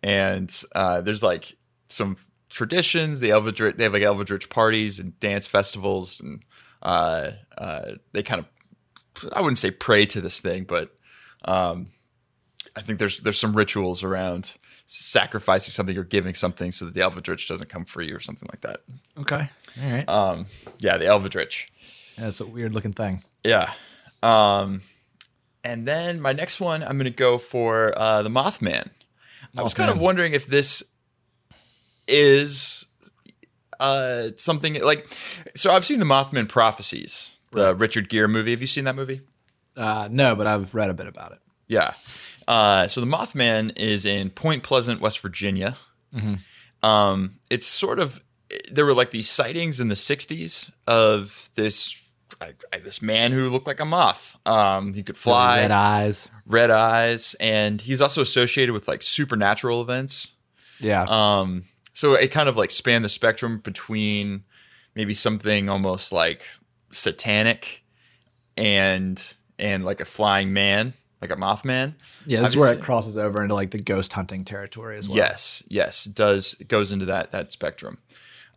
And 0.03 0.55
uh, 0.75 1.01
there's 1.01 1.23
like 1.23 1.57
some 1.89 2.17
traditions. 2.49 3.21
The 3.21 3.31
Elvidrich, 3.31 3.77
they 3.77 3.85
have 3.85 3.93
like 3.93 4.03
Elvidrich 4.03 4.49
parties 4.49 4.99
and 4.99 5.19
dance 5.21 5.47
festivals, 5.47 6.21
and 6.21 6.43
uh, 6.83 7.33
uh, 7.57 7.93
they 8.13 8.23
kind 8.23 8.41
of 8.41 8.47
I 9.33 9.41
wouldn't 9.41 9.59
say 9.59 9.73
pray 9.73 10.07
to 10.07 10.21
this 10.21 10.41
thing, 10.41 10.65
but 10.65 10.95
um, 11.45 11.89
I 12.77 12.81
think 12.81 13.01
there's 13.01 13.21
there's 13.21 13.41
some 13.41 13.55
rituals 13.57 14.05
around 14.05 14.55
sacrificing 14.91 15.71
something 15.71 15.99
or 15.99 16.03
giving 16.03 16.35
something 16.35 16.73
so 16.73 16.87
that 16.87 16.95
the 16.95 17.01
Elvidrich 17.01 17.47
doesn't 17.47 17.69
come 17.69 17.85
free 17.85 18.11
or 18.11 18.21
something 18.21 18.49
like 18.51 18.63
that. 18.63 18.81
Okay. 19.19 19.51
All 19.83 19.91
right. 19.91 20.09
Um, 20.09 20.47
yeah, 20.79 20.97
the 20.97 21.05
Elvidrich. 21.05 21.67
That's 22.17 22.41
a 22.41 22.47
weird 22.47 22.73
looking 22.73 22.95
thing. 22.95 23.23
Yeah. 23.45 23.71
Um, 24.23 24.81
and 25.63 25.87
then 25.87 26.23
my 26.23 26.33
next 26.33 26.59
one, 26.59 26.83
I'm 26.83 26.97
going 26.97 27.05
to 27.05 27.11
go 27.11 27.37
for 27.37 27.93
uh, 27.99 28.23
the 28.23 28.31
Mothman. 28.31 28.89
I 29.57 29.63
was 29.63 29.75
kind 29.75 29.91
of 29.91 29.99
wondering 29.99 30.33
if 30.33 30.47
this 30.47 30.83
is 32.07 32.87
uh, 33.79 34.29
something 34.37 34.81
like. 34.83 35.07
So 35.55 35.71
I've 35.73 35.85
seen 35.85 35.99
the 35.99 36.07
Mothman 36.07 36.49
Prophecies, 36.49 37.39
the 37.51 37.75
Richard 37.75 38.09
Gere 38.09 38.29
movie. 38.29 38.53
Have 38.53 38.61
you 38.61 38.67
seen 38.67 38.85
that 38.85 38.97
movie? 38.97 39.21
Uh, 39.77 40.09
no, 40.11 40.35
but 40.35 40.47
I've 40.47 40.75
read 40.75 40.91
a 40.91 40.95
bit 40.95 41.07
about 41.07 41.33
it. 41.33 41.39
Yeah. 41.67 41.93
Uh, 42.49 42.89
so 42.89 43.01
the 43.01 43.07
Mothman 43.07 43.79
is 43.79 44.05
in 44.07 44.31
Point 44.31 44.63
Pleasant, 44.65 45.01
West 45.01 45.21
Virginia. 45.21 45.77
Mhm. 46.15 46.41
Um, 46.83 47.39
it's 47.51 47.67
sort 47.67 48.01
of 48.01 48.21
there 48.73 48.87
were 48.87 48.95
like 48.95 49.11
these 49.11 49.29
sightings 49.29 49.79
in 49.79 49.89
the 49.89 49.95
'60s 49.95 50.71
of 50.87 51.51
this 51.55 51.95
I, 52.41 52.55
I- 52.73 52.79
this 52.79 53.03
man 53.03 53.33
who 53.33 53.49
looked 53.51 53.67
like 53.67 53.81
a 53.81 53.85
moth. 53.85 54.39
Um, 54.47 54.95
he 54.95 55.03
could 55.03 55.19
fly, 55.19 55.61
Red 55.61 55.71
eyes. 55.71 56.29
red 56.47 56.71
eyes, 56.71 57.35
and 57.41 57.81
he's 57.81 58.01
also 58.01 58.23
associated 58.23 58.73
with 58.73 58.89
like 58.89 59.03
supernatural 59.03 59.83
events. 59.83 60.33
Yeah. 60.81 61.05
Um, 61.09 61.65
so 61.95 62.15
it 62.15 62.29
kind 62.29 62.49
of 62.49 62.57
like 62.57 62.71
spanned 62.71 63.05
the 63.05 63.09
spectrum 63.11 63.59
between 63.59 64.45
maybe 64.95 65.13
something 65.15 65.69
almost 65.69 66.13
like 66.13 66.43
satanic 66.93 67.83
and 68.57 69.35
and 69.59 69.85
like 69.85 70.01
a 70.01 70.05
flying 70.05 70.53
man, 70.53 70.95
like 71.21 71.31
a 71.31 71.37
mothman. 71.37 71.95
yeah. 72.27 72.41
This 72.41 72.51
is 72.51 72.57
where 72.57 72.73
it 72.73 72.83
crosses 72.83 73.17
over 73.19 73.43
into 73.43 73.55
like 73.55 73.71
the 73.71 73.79
ghost 73.83 74.13
hunting 74.13 74.45
territory 74.45 74.99
as 74.99 75.09
well. 75.09 75.17
Yes, 75.17 75.63
yes, 75.69 76.07
it 76.07 76.15
does 76.15 76.57
it 76.61 76.69
goes 76.69 76.93
into 76.93 77.07
that 77.07 77.33
that 77.33 77.53
spectrum. 77.53 77.99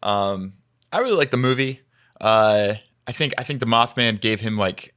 Um, 0.03 0.53
I 0.91 0.99
really 0.99 1.15
like 1.15 1.31
the 1.31 1.37
movie. 1.37 1.81
Uh, 2.19 2.75
I 3.07 3.11
think 3.11 3.33
I 3.37 3.43
think 3.43 3.59
the 3.59 3.65
Mothman 3.65 4.19
gave 4.21 4.41
him 4.41 4.57
like 4.57 4.93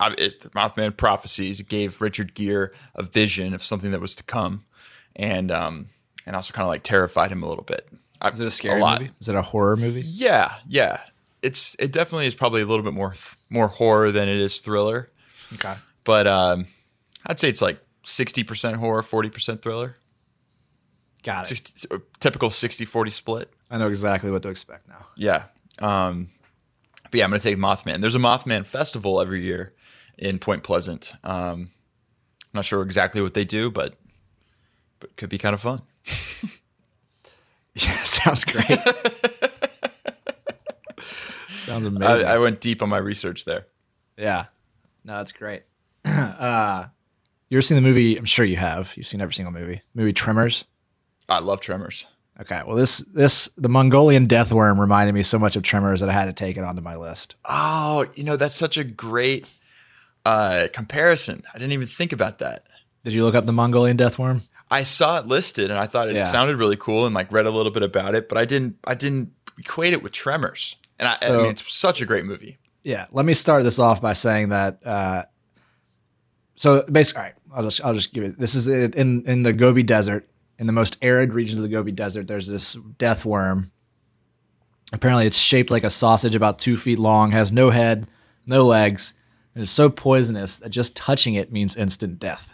it, 0.00 0.40
the 0.40 0.50
Mothman 0.50 0.96
prophecies 0.96 1.60
gave 1.62 2.00
Richard 2.02 2.34
Gere 2.34 2.68
a 2.94 3.02
vision 3.02 3.54
of 3.54 3.64
something 3.64 3.90
that 3.92 4.00
was 4.00 4.14
to 4.16 4.24
come, 4.24 4.64
and 5.14 5.50
um, 5.50 5.86
and 6.26 6.36
also 6.36 6.52
kind 6.52 6.64
of 6.64 6.68
like 6.68 6.82
terrified 6.82 7.32
him 7.32 7.42
a 7.42 7.48
little 7.48 7.64
bit. 7.64 7.88
I- 8.20 8.28
Is 8.30 8.40
it 8.40 8.46
a 8.46 8.50
scary 8.50 8.80
lot. 8.80 9.00
movie? 9.00 9.12
Is 9.20 9.28
it 9.28 9.34
a 9.34 9.42
horror 9.42 9.76
movie? 9.76 10.02
Yeah, 10.04 10.54
yeah. 10.68 11.00
It's 11.42 11.76
it 11.78 11.92
definitely 11.92 12.26
is 12.26 12.34
probably 12.34 12.62
a 12.62 12.66
little 12.66 12.82
bit 12.84 12.94
more 12.94 13.14
more 13.50 13.68
horror 13.68 14.10
than 14.10 14.28
it 14.28 14.36
is 14.38 14.58
thriller, 14.58 15.08
Okay. 15.54 15.74
but 16.04 16.26
um, 16.26 16.66
I'd 17.26 17.38
say 17.38 17.48
it's 17.48 17.62
like 17.62 17.80
sixty 18.04 18.42
percent 18.42 18.76
horror, 18.76 19.02
forty 19.02 19.30
percent 19.30 19.62
thriller. 19.62 19.96
Got 21.22 21.46
it. 21.50 21.56
60, 21.56 21.96
typical 22.20 22.50
60-40 22.50 23.10
split. 23.10 23.52
I 23.68 23.78
know 23.78 23.88
exactly 23.88 24.30
what 24.30 24.42
to 24.44 24.48
expect 24.48 24.86
now. 24.86 25.06
Yeah. 25.16 25.44
Um, 25.80 26.28
but 27.02 27.14
yeah, 27.14 27.24
I'm 27.24 27.30
going 27.30 27.40
to 27.40 27.42
take 27.42 27.58
Mothman. 27.58 28.00
There's 28.00 28.14
a 28.14 28.20
Mothman 28.20 28.64
festival 28.64 29.20
every 29.20 29.42
year 29.42 29.74
in 30.16 30.38
Point 30.38 30.62
Pleasant. 30.62 31.14
Um, 31.24 31.70
I'm 32.42 32.50
not 32.54 32.64
sure 32.64 32.80
exactly 32.82 33.20
what 33.22 33.34
they 33.34 33.44
do, 33.44 33.72
but 33.72 33.96
but 35.00 35.16
could 35.16 35.28
be 35.28 35.38
kind 35.38 35.54
of 35.54 35.60
fun. 35.60 35.80
Yeah, 37.76 38.02
sounds 38.04 38.44
great. 38.44 38.64
sounds 41.58 41.86
amazing. 41.86 42.26
I, 42.26 42.34
I 42.34 42.38
went 42.38 42.62
deep 42.62 42.80
on 42.82 42.88
my 42.88 42.96
research 42.96 43.44
there. 43.44 43.66
yeah, 44.16 44.46
no, 45.04 45.18
that's 45.18 45.32
great. 45.32 45.64
uh, 46.06 46.86
you 47.48 47.56
ever 47.56 47.62
seen 47.62 47.76
the 47.76 47.82
movie? 47.82 48.16
I'm 48.16 48.24
sure 48.24 48.44
you 48.44 48.56
have. 48.56 48.92
You've 48.96 49.06
seen 49.06 49.20
every 49.20 49.34
single 49.34 49.52
movie. 49.52 49.82
Movie 49.94 50.12
Tremors. 50.12 50.64
I 51.28 51.38
love 51.40 51.60
Tremors. 51.60 52.06
Okay, 52.40 52.60
well 52.66 52.76
this 52.76 52.98
this 53.14 53.48
the 53.56 53.68
Mongolian 53.68 54.26
death 54.26 54.52
worm 54.52 54.78
reminded 54.80 55.14
me 55.14 55.22
so 55.22 55.38
much 55.38 55.56
of 55.56 55.62
Tremors 55.62 56.00
that 56.00 56.08
I 56.10 56.12
had 56.12 56.26
to 56.26 56.32
take 56.34 56.56
it 56.58 56.64
onto 56.64 56.82
my 56.82 56.94
list. 56.96 57.34
Oh, 57.46 58.06
you 58.14 58.24
know 58.24 58.36
that's 58.36 58.54
such 58.54 58.76
a 58.76 58.84
great 58.84 59.48
uh, 60.26 60.68
comparison. 60.72 61.42
I 61.54 61.58
didn't 61.58 61.72
even 61.72 61.86
think 61.86 62.12
about 62.12 62.40
that. 62.40 62.66
Did 63.04 63.12
you 63.14 63.24
look 63.24 63.34
up 63.34 63.46
the 63.46 63.52
Mongolian 63.52 63.96
death 63.96 64.18
worm? 64.18 64.42
I 64.70 64.82
saw 64.82 65.18
it 65.18 65.26
listed 65.26 65.70
and 65.70 65.78
I 65.78 65.86
thought 65.86 66.08
it 66.08 66.14
Yeah. 66.16 66.24
sounded 66.24 66.56
really 66.58 66.76
cool 66.76 67.06
and 67.06 67.14
like 67.14 67.30
read 67.32 67.46
a 67.46 67.50
little 67.50 67.70
bit 67.72 67.84
about 67.84 68.14
it, 68.14 68.28
but 68.28 68.36
I 68.36 68.44
didn't 68.44 68.76
I 68.84 68.94
didn't 68.94 69.32
equate 69.58 69.92
it 69.94 70.02
with 70.02 70.12
Tremors. 70.12 70.76
And 70.98 71.08
I, 71.08 71.16
I 71.22 71.36
mean, 71.36 71.46
it's 71.46 71.72
such 71.72 72.00
a 72.02 72.06
great 72.06 72.24
movie. 72.24 72.58
Yeah, 72.82 73.06
let 73.12 73.24
me 73.24 73.34
start 73.34 73.64
this 73.64 73.78
off 73.78 74.00
by 74.02 74.12
saying 74.12 74.50
that. 74.50 74.80
Uh, 74.84 75.22
so 76.56 76.82
basically, 76.90 77.20
all 77.20 77.24
right, 77.26 77.34
I'll 77.54 77.62
just 77.62 77.84
I'll 77.84 77.94
just 77.94 78.12
give 78.12 78.24
it. 78.24 78.38
This 78.38 78.54
is 78.54 78.68
in 78.68 79.24
in 79.26 79.42
the 79.42 79.52
Gobi 79.52 79.82
Desert, 79.82 80.28
in 80.58 80.66
the 80.66 80.72
most 80.72 80.98
arid 81.02 81.32
regions 81.32 81.60
of 81.60 81.62
the 81.62 81.68
Gobi 81.68 81.92
Desert. 81.92 82.26
There's 82.26 82.48
this 82.48 82.74
death 82.98 83.24
worm. 83.24 83.70
Apparently, 84.92 85.26
it's 85.26 85.38
shaped 85.38 85.70
like 85.70 85.84
a 85.84 85.90
sausage, 85.90 86.34
about 86.34 86.58
two 86.58 86.76
feet 86.76 86.98
long, 86.98 87.32
has 87.32 87.52
no 87.52 87.70
head, 87.70 88.06
no 88.46 88.64
legs, 88.64 89.14
and 89.54 89.62
is 89.62 89.70
so 89.70 89.90
poisonous 89.90 90.58
that 90.58 90.70
just 90.70 90.96
touching 90.96 91.34
it 91.34 91.52
means 91.52 91.76
instant 91.76 92.18
death. 92.18 92.48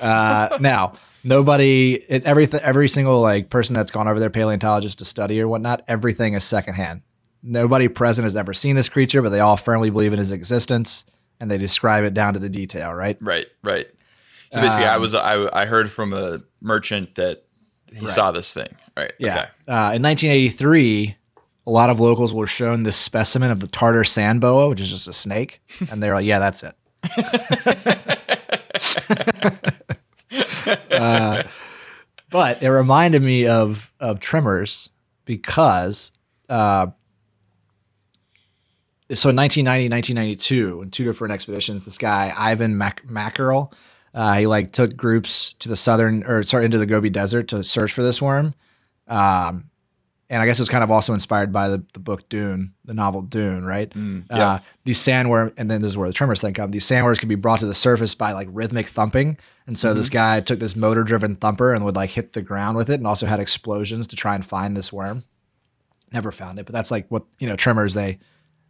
Uh, 0.00 0.56
now, 0.60 0.94
nobody, 1.22 1.94
it, 1.94 2.24
everything, 2.24 2.60
every 2.62 2.88
single 2.88 3.20
like 3.20 3.50
person 3.50 3.74
that's 3.74 3.90
gone 3.90 4.08
over 4.08 4.18
there, 4.18 4.30
paleontologist 4.30 4.98
to 5.00 5.04
study 5.04 5.40
or 5.40 5.46
whatnot, 5.46 5.82
everything 5.88 6.34
is 6.34 6.42
secondhand. 6.42 7.02
Nobody 7.42 7.88
present 7.88 8.24
has 8.24 8.34
ever 8.34 8.54
seen 8.54 8.76
this 8.76 8.88
creature, 8.88 9.20
but 9.20 9.28
they 9.28 9.40
all 9.40 9.58
firmly 9.58 9.90
believe 9.90 10.14
in 10.14 10.18
his 10.18 10.32
existence, 10.32 11.04
and 11.40 11.50
they 11.50 11.58
describe 11.58 12.04
it 12.04 12.14
down 12.14 12.34
to 12.34 12.38
the 12.40 12.48
detail. 12.48 12.92
Right? 12.94 13.16
Right, 13.20 13.46
right. 13.62 13.86
So 14.50 14.60
basically, 14.60 14.86
I 14.86 14.94
Um, 14.96 15.00
was 15.02 15.14
I, 15.14 15.48
I 15.52 15.66
heard 15.66 15.90
from 15.90 16.12
a 16.12 16.40
merchant 16.60 17.14
that 17.16 17.44
he 17.92 18.06
Right. 18.06 18.14
saw 18.14 18.30
this 18.32 18.52
thing. 18.52 18.68
Right. 18.96 19.12
Yeah. 19.18 19.34
Okay. 19.36 19.48
Uh, 19.68 19.92
in 19.94 20.02
1983, 20.02 21.16
a 21.66 21.70
lot 21.70 21.90
of 21.90 22.00
locals 22.00 22.32
were 22.32 22.46
shown 22.46 22.82
this 22.84 22.96
specimen 22.96 23.50
of 23.50 23.60
the 23.60 23.66
Tartar 23.66 24.04
sand 24.04 24.40
boa, 24.40 24.68
which 24.68 24.80
is 24.80 24.88
just 24.90 25.08
a 25.08 25.12
snake, 25.12 25.60
and 25.90 26.02
they're 26.02 26.14
like, 26.14 26.24
"Yeah, 26.24 26.38
that's 26.38 26.62
it." 26.62 26.74
uh, 30.92 31.42
but 32.30 32.62
it 32.62 32.70
reminded 32.70 33.22
me 33.22 33.46
of 33.46 33.92
of 34.00 34.20
Tremors 34.20 34.90
because 35.24 36.12
uh, 36.48 36.88
so 39.10 39.30
in 39.30 39.36
1990 39.36 39.88
1992 39.88 40.82
in 40.82 40.90
two 40.90 41.04
different 41.04 41.32
expeditions 41.34 41.84
this 41.84 41.98
guy 41.98 42.32
ivan 42.36 42.76
Mac- 42.76 43.08
Mackerle 43.08 43.72
uh, 44.14 44.34
he 44.34 44.46
like 44.46 44.70
took 44.72 44.96
groups 44.96 45.52
to 45.54 45.68
the 45.68 45.76
southern 45.76 46.24
or 46.24 46.42
sorry 46.42 46.64
into 46.64 46.78
the 46.78 46.86
gobi 46.86 47.10
desert 47.10 47.48
to 47.48 47.62
search 47.62 47.92
for 47.92 48.02
this 48.02 48.20
worm 48.20 48.54
um, 49.08 49.70
and 50.28 50.42
i 50.42 50.46
guess 50.46 50.58
it 50.58 50.62
was 50.62 50.68
kind 50.68 50.82
of 50.82 50.90
also 50.90 51.12
inspired 51.12 51.52
by 51.52 51.68
the, 51.68 51.84
the 51.92 52.00
book 52.00 52.28
dune 52.28 52.72
the 52.84 52.94
novel 52.94 53.22
dune 53.22 53.64
right 53.64 53.90
Mm, 53.90 54.24
yeah. 54.30 54.50
uh, 54.54 54.58
these 54.84 54.98
sandworm, 54.98 55.52
and 55.56 55.70
then 55.70 55.82
this 55.82 55.90
is 55.92 55.98
where 55.98 56.08
the 56.08 56.14
tremors 56.14 56.40
thing 56.40 56.54
come. 56.54 56.70
These 56.70 56.86
sandworms 56.86 57.18
can 57.18 57.28
be 57.28 57.34
brought 57.34 57.60
to 57.60 57.66
the 57.66 57.74
surface 57.74 58.14
by 58.14 58.32
like 58.32 58.48
rhythmic 58.50 58.86
thumping, 58.86 59.38
and 59.66 59.76
so 59.78 59.94
this 59.94 60.08
guy 60.10 60.40
took 60.40 60.60
this 60.60 60.76
motor-driven 60.76 61.36
thumper 61.36 61.72
and 61.74 61.84
would 61.84 61.96
like 61.96 62.10
hit 62.10 62.32
the 62.32 62.42
ground 62.42 62.76
with 62.76 62.88
it, 62.90 62.94
and 62.94 63.06
also 63.06 63.26
had 63.26 63.40
explosions 63.40 64.08
to 64.08 64.16
try 64.16 64.34
and 64.36 64.44
find 64.46 64.76
this 64.76 64.92
worm. 64.92 65.24
Never 66.12 66.30
found 66.30 66.58
it, 66.60 66.66
but 66.66 66.72
that's 66.72 66.90
like 66.92 67.06
what 67.08 67.24
you 67.40 67.48
know. 67.48 67.56
Tremors 67.56 67.94
they 67.94 68.18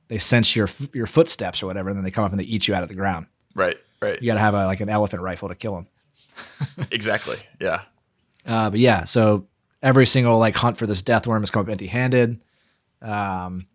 they 0.08 0.18
sense 0.18 0.54
your 0.56 0.68
your 0.92 1.06
footsteps 1.06 1.62
or 1.62 1.66
whatever, 1.66 1.88
and 1.88 1.96
then 1.98 2.04
they 2.04 2.10
come 2.10 2.24
up 2.24 2.30
and 2.30 2.40
they 2.40 2.44
eat 2.44 2.68
you 2.68 2.74
out 2.74 2.82
of 2.82 2.88
the 2.88 2.94
ground. 2.94 3.26
right. 3.54 3.76
Right. 4.02 4.20
You 4.20 4.26
got 4.26 4.34
to 4.34 4.40
have 4.40 4.52
a, 4.54 4.66
like 4.66 4.80
an 4.80 4.90
elephant 4.90 5.22
rifle 5.22 5.48
to 5.48 5.54
kill 5.54 5.74
them. 5.74 5.86
Exactly. 6.90 7.36
Yeah. 7.58 7.80
Uh, 8.44 8.68
but 8.68 8.78
yeah, 8.78 9.04
so 9.04 9.46
every 9.82 10.04
single 10.06 10.38
like 10.38 10.54
hunt 10.54 10.76
for 10.76 10.86
this 10.86 11.00
death 11.00 11.26
worm 11.26 11.40
has 11.42 11.50
come 11.50 11.62
up 11.62 11.68
empty-handed. 11.70 12.38
Um, 13.00 13.66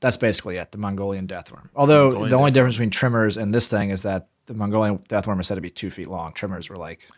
that's 0.00 0.18
basically 0.18 0.56
it. 0.58 0.70
The 0.72 0.78
Mongolian 0.78 1.26
death 1.26 1.50
worm. 1.50 1.70
Although 1.74 2.04
Mongolian 2.10 2.30
the 2.30 2.36
only 2.36 2.50
difference 2.50 2.74
between 2.76 2.90
Tremors 2.90 3.38
and 3.38 3.54
this 3.54 3.68
thing 3.68 3.88
is 3.90 4.02
that 4.02 4.28
the 4.46 4.54
Mongolian 4.54 5.02
death 5.08 5.26
worm 5.26 5.40
is 5.40 5.46
said 5.46 5.54
to 5.56 5.60
be 5.62 5.70
two 5.70 5.90
feet 5.90 6.08
long. 6.08 6.32
Tremors 6.34 6.68
were 6.68 6.76
like 6.76 7.08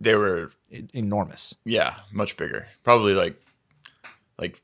They 0.00 0.14
were 0.14 0.52
enormous. 0.94 1.56
yeah 1.64 1.94
much 2.12 2.36
bigger. 2.36 2.68
Probably 2.84 3.14
like 3.14 3.40
like 4.38 4.60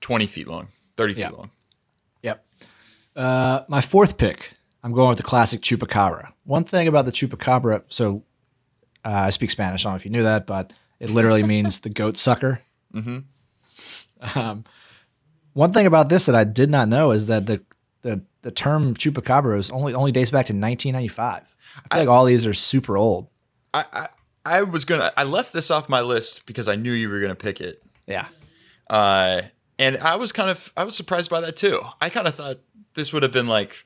twenty 0.00 0.26
feet 0.28 0.46
long, 0.48 0.68
thirty 1.00 1.14
feet 1.14 1.20
Yeah. 1.22 1.30
long. 1.30 1.50
Yep. 2.22 2.44
Uh, 3.16 3.62
my 3.68 3.80
fourth 3.80 4.16
pick, 4.18 4.52
I'm 4.84 4.92
going 4.92 5.08
with 5.08 5.18
the 5.18 5.24
classic 5.24 5.60
chupacabra. 5.62 6.32
One 6.44 6.64
thing 6.64 6.86
about 6.88 7.06
the 7.06 7.12
chupacabra, 7.12 7.82
so 7.88 8.22
uh, 9.04 9.08
I 9.10 9.30
speak 9.30 9.50
Spanish. 9.50 9.84
I 9.84 9.88
don't 9.88 9.92
know 9.94 9.96
if 9.96 10.04
you 10.04 10.10
knew 10.10 10.22
that, 10.24 10.46
but 10.46 10.72
it 10.98 11.10
literally 11.10 11.42
means 11.54 11.80
the 11.80 11.88
goat 11.88 12.18
sucker. 12.18 12.60
Mm-hmm. 12.94 13.18
Um, 14.38 14.64
one 15.54 15.72
thing 15.72 15.86
about 15.86 16.08
this 16.08 16.26
that 16.26 16.34
I 16.34 16.44
did 16.44 16.70
not 16.70 16.88
know 16.88 17.10
is 17.12 17.26
that 17.28 17.46
the 17.46 17.60
the, 18.02 18.22
the 18.42 18.50
term 18.50 18.94
chupacabra 18.94 19.58
is 19.58 19.70
only 19.70 19.94
only 19.94 20.12
dates 20.12 20.30
back 20.30 20.46
to 20.46 20.52
1995. 20.52 21.16
I 21.20 21.40
feel 21.40 21.86
I- 21.90 21.98
like 22.00 22.08
all 22.08 22.24
these 22.24 22.46
are 22.46 22.54
super 22.54 22.96
old. 22.96 23.28
I, 23.74 23.84
I 23.92 24.08
I 24.44 24.62
was 24.62 24.84
gonna 24.84 25.12
I 25.16 25.24
left 25.24 25.52
this 25.52 25.70
off 25.70 25.88
my 25.88 26.00
list 26.00 26.46
because 26.46 26.68
I 26.68 26.74
knew 26.76 26.92
you 26.92 27.08
were 27.08 27.20
gonna 27.20 27.34
pick 27.34 27.60
it. 27.60 27.82
Yeah. 28.06 28.26
Uh, 28.88 29.42
and 29.80 29.96
I 29.98 30.14
was 30.16 30.30
kind 30.30 30.50
of 30.50 30.72
I 30.76 30.84
was 30.84 30.94
surprised 30.94 31.30
by 31.30 31.40
that 31.40 31.56
too. 31.56 31.80
I 32.00 32.08
kind 32.10 32.28
of 32.28 32.34
thought 32.36 32.58
this 32.94 33.12
would 33.12 33.22
have 33.24 33.32
been 33.32 33.48
like, 33.48 33.84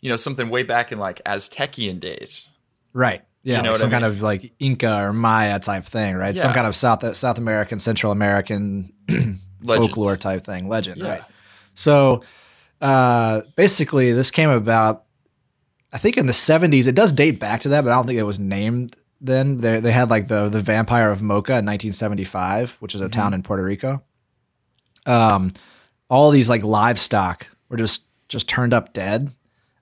you 0.00 0.08
know, 0.08 0.16
something 0.16 0.48
way 0.48 0.62
back 0.62 0.92
in 0.92 0.98
like 0.98 1.22
Aztecian 1.24 2.00
days. 2.00 2.52
Right. 2.94 3.22
Yeah. 3.42 3.58
You 3.58 3.62
know 3.64 3.70
like 3.72 3.80
some 3.80 3.90
I 3.90 3.92
kind 3.92 4.04
of 4.04 4.22
like 4.22 4.52
Inca 4.58 5.02
or 5.02 5.12
Maya 5.12 5.58
type 5.58 5.84
thing, 5.84 6.14
right? 6.14 6.36
Some 6.38 6.54
kind 6.54 6.66
of 6.66 6.74
South 6.74 7.16
South 7.16 7.36
American, 7.36 7.78
Central 7.78 8.12
American 8.12 8.92
folklore 9.66 10.16
type 10.16 10.44
thing, 10.46 10.68
legend, 10.68 10.98
Yeah. 10.98 11.08
right? 11.08 11.22
So 11.74 12.22
uh, 12.80 13.42
basically, 13.56 14.12
this 14.12 14.30
came 14.30 14.50
about, 14.50 15.04
I 15.92 15.98
think, 15.98 16.16
in 16.16 16.26
the 16.26 16.32
70s. 16.32 16.86
It 16.86 16.94
does 16.94 17.12
date 17.12 17.40
back 17.40 17.60
to 17.62 17.70
that, 17.70 17.82
but 17.84 17.90
I 17.90 17.94
don't 17.94 18.06
think 18.06 18.18
it 18.18 18.24
was 18.24 18.38
named 18.38 18.94
then. 19.20 19.58
They, 19.58 19.80
they 19.80 19.90
had 19.90 20.08
like 20.10 20.28
the 20.28 20.48
the 20.48 20.60
Vampire 20.60 21.10
of 21.10 21.20
Moca 21.20 21.58
in 21.58 21.66
1975, 21.66 22.76
which 22.80 22.94
is 22.94 23.00
a 23.00 23.08
town 23.08 23.34
in 23.34 23.42
Puerto 23.42 23.64
Rico. 23.64 24.02
Um, 25.06 25.50
all 26.08 26.30
these 26.30 26.48
like 26.48 26.62
livestock 26.62 27.46
were 27.68 27.76
just 27.76 28.04
just 28.28 28.48
turned 28.48 28.74
up 28.74 28.92
dead. 28.92 29.32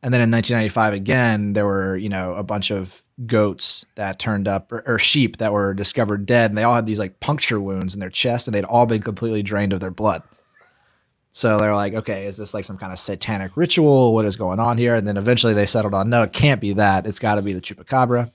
And 0.05 0.13
then 0.13 0.21
in 0.21 0.33
1995 0.33 0.95
again, 0.95 1.53
there 1.53 1.67
were 1.67 1.97
you 1.97 2.09
know 2.09 2.35
a 2.35 2.43
bunch 2.43 2.71
of 2.71 3.03
goats 3.27 3.87
that 3.95 4.19
turned 4.19 4.49
up 4.49 4.73
or, 4.73 4.83
or 4.87 4.99
sheep 4.99 5.37
that 5.39 5.53
were 5.53 5.75
discovered 5.75 6.27
dead, 6.27 6.51
and 6.51 6.59
they 6.59 6.65
all 6.65 6.75
had 6.75 6.87
these 6.87 6.99
like 6.99 7.21
puncture 7.21 7.61
wounds 7.61 7.95
in 7.95 8.01
their 8.01 8.11
chest, 8.11 8.49
and 8.49 8.55
they'd 8.55 8.65
all 8.65 8.87
been 8.87 9.03
completely 9.03 9.43
drained 9.43 9.73
of 9.73 9.81
their 9.81 9.91
blood. 9.91 10.23
So 11.33 11.59
they're 11.59 11.75
like, 11.75 11.95
okay, 11.95 12.27
is 12.27 12.37
this 12.37 12.53
like 12.53 12.67
some 12.67 12.77
kind 12.77 12.93
of 12.93 12.99
satanic 12.99 13.57
ritual? 13.57 14.13
What 14.13 14.27
is 14.27 14.37
going 14.37 14.61
on 14.61 14.77
here? 14.77 14.95
And 14.95 15.09
then 15.09 15.17
eventually 15.17 15.55
they 15.55 15.65
settled 15.65 15.95
on, 15.95 16.11
no, 16.11 16.23
it 16.23 16.33
can't 16.35 16.61
be 16.61 16.75
that. 16.75 17.07
It's 17.07 17.19
got 17.19 17.37
to 17.37 17.43
be 17.43 17.55
the 17.55 17.61
chupacabra. 17.63 18.31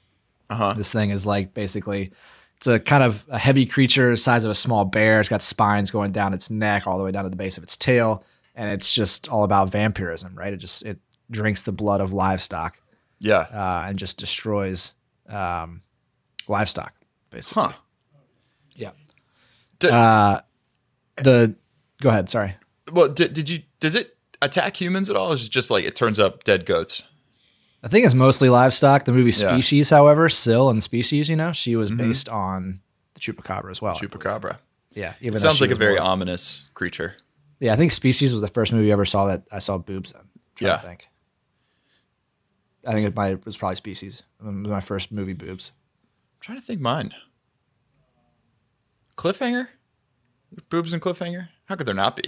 Uh 0.50 0.56
huh. 0.56 0.74
This 0.74 0.92
thing 0.92 1.12
is 1.12 1.26
like 1.26 1.54
basically, 1.54 2.12
it's 2.58 2.68
a 2.68 2.80
kind 2.80 3.04
of 3.04 3.24
a 3.30 3.38
heavy 3.38 3.66
creature, 3.66 4.12
the 4.12 4.18
size 4.18 4.44
of 4.46 4.52
a 4.52 4.56
small 4.56 4.84
bear. 4.86 5.20
It's 5.20 5.30
got 5.30 5.42
spines 5.42 5.92
going 5.92 6.12
down 6.12 6.34
its 6.34 6.50
neck 6.50 6.88
all 6.88 6.98
the 6.98 7.04
way 7.04 7.12
down 7.12 7.24
to 7.24 7.30
the 7.30 7.36
base 7.36 7.58
of 7.58 7.64
its 7.64 7.78
tail, 7.78 8.24
and 8.56 8.70
it's 8.72 8.94
just 8.94 9.28
all 9.30 9.44
about 9.44 9.70
vampirism, 9.72 10.36
right? 10.36 10.52
It 10.54 10.58
just 10.58 10.86
it 10.86 11.00
drinks 11.32 11.64
the 11.64 11.72
blood 11.72 12.02
of 12.02 12.14
livestock 12.14 12.78
Yeah. 13.20 13.40
uh, 13.54 13.86
and 13.88 14.00
just 14.00 14.18
destroys 14.18 14.96
um, 15.30 15.82
livestock, 16.48 16.94
basically. 17.30 17.64
Huh. 17.64 17.72
Yeah. 18.76 18.92
D- 19.80 19.90
Uh, 19.92 20.42
the 21.18 21.56
go 22.02 22.10
ahead. 22.10 22.30
Sorry. 22.30 22.56
well, 22.92 23.10
did, 23.10 23.34
did 23.34 23.50
you? 23.50 23.62
Does 23.80 23.94
it 23.96 24.16
attack 24.42 24.80
humans 24.82 25.10
at 25.10 25.16
all? 25.16 25.32
Or 25.32 25.34
is 25.36 25.46
it 25.46 25.52
just 25.52 25.70
like 25.70 25.84
it 25.86 25.96
turns 25.96 26.20
up 26.20 26.44
dead 26.44 26.66
goats? 26.66 27.04
I 27.84 27.88
think 27.90 28.06
it's 28.06 28.16
mostly 28.16 28.50
livestock. 28.50 29.06
The 29.06 29.14
movie 29.14 29.30
Yeah. 29.30 29.50
Species, 29.52 29.90
however, 29.90 30.30
Sil 30.34 30.70
and 30.70 30.82
Species, 30.82 31.30
you 31.30 31.36
know, 31.36 31.52
she 31.54 31.76
was 31.76 31.92
Mhm. 31.92 31.98
based 31.98 32.28
on 32.30 32.82
the 33.14 33.20
chupacabra 33.20 33.72
as 33.72 33.82
well. 33.82 33.96
Chupacabra. 33.96 34.58
Yeah, 34.92 35.14
even 35.22 35.40
sounds 35.40 35.62
like 35.62 35.70
a 35.72 35.76
very 35.76 35.96
more- 35.98 36.04
ominous 36.08 36.70
creature. 36.74 37.16
Yeah, 37.60 37.74
I 37.74 37.76
think 37.76 37.92
Species 37.92 38.34
was 38.34 38.42
the 38.42 38.48
first 38.48 38.74
movie 38.74 38.90
I 38.90 38.94
ever 38.94 39.06
saw 39.06 39.26
that 39.28 39.44
I 39.52 39.60
saw 39.60 39.78
boobs 39.78 40.12
in. 40.12 40.20
Yeah. 40.60 40.78
to 40.78 40.82
think. 40.88 41.08
I 42.86 42.94
think 42.94 43.08
it, 43.08 43.16
might, 43.16 43.34
it 43.34 43.46
was 43.46 43.58
probably 43.58 43.76
Species. 43.76 44.24
It 44.40 44.46
was 44.46 44.54
my 44.56 44.82
first 44.82 45.12
movie 45.12 45.34
boobs. 45.34 45.72
I'm 45.76 46.42
trying 46.42 46.58
to 46.60 46.64
think 46.66 46.82
mine. 46.82 47.14
Cliffhanger? 49.18 49.68
Boobs 50.70 50.94
and 50.94 51.02
cliffhanger? 51.02 51.50
How 51.66 51.76
could 51.76 51.86
there 51.86 51.94
not 51.94 52.16
be? 52.16 52.24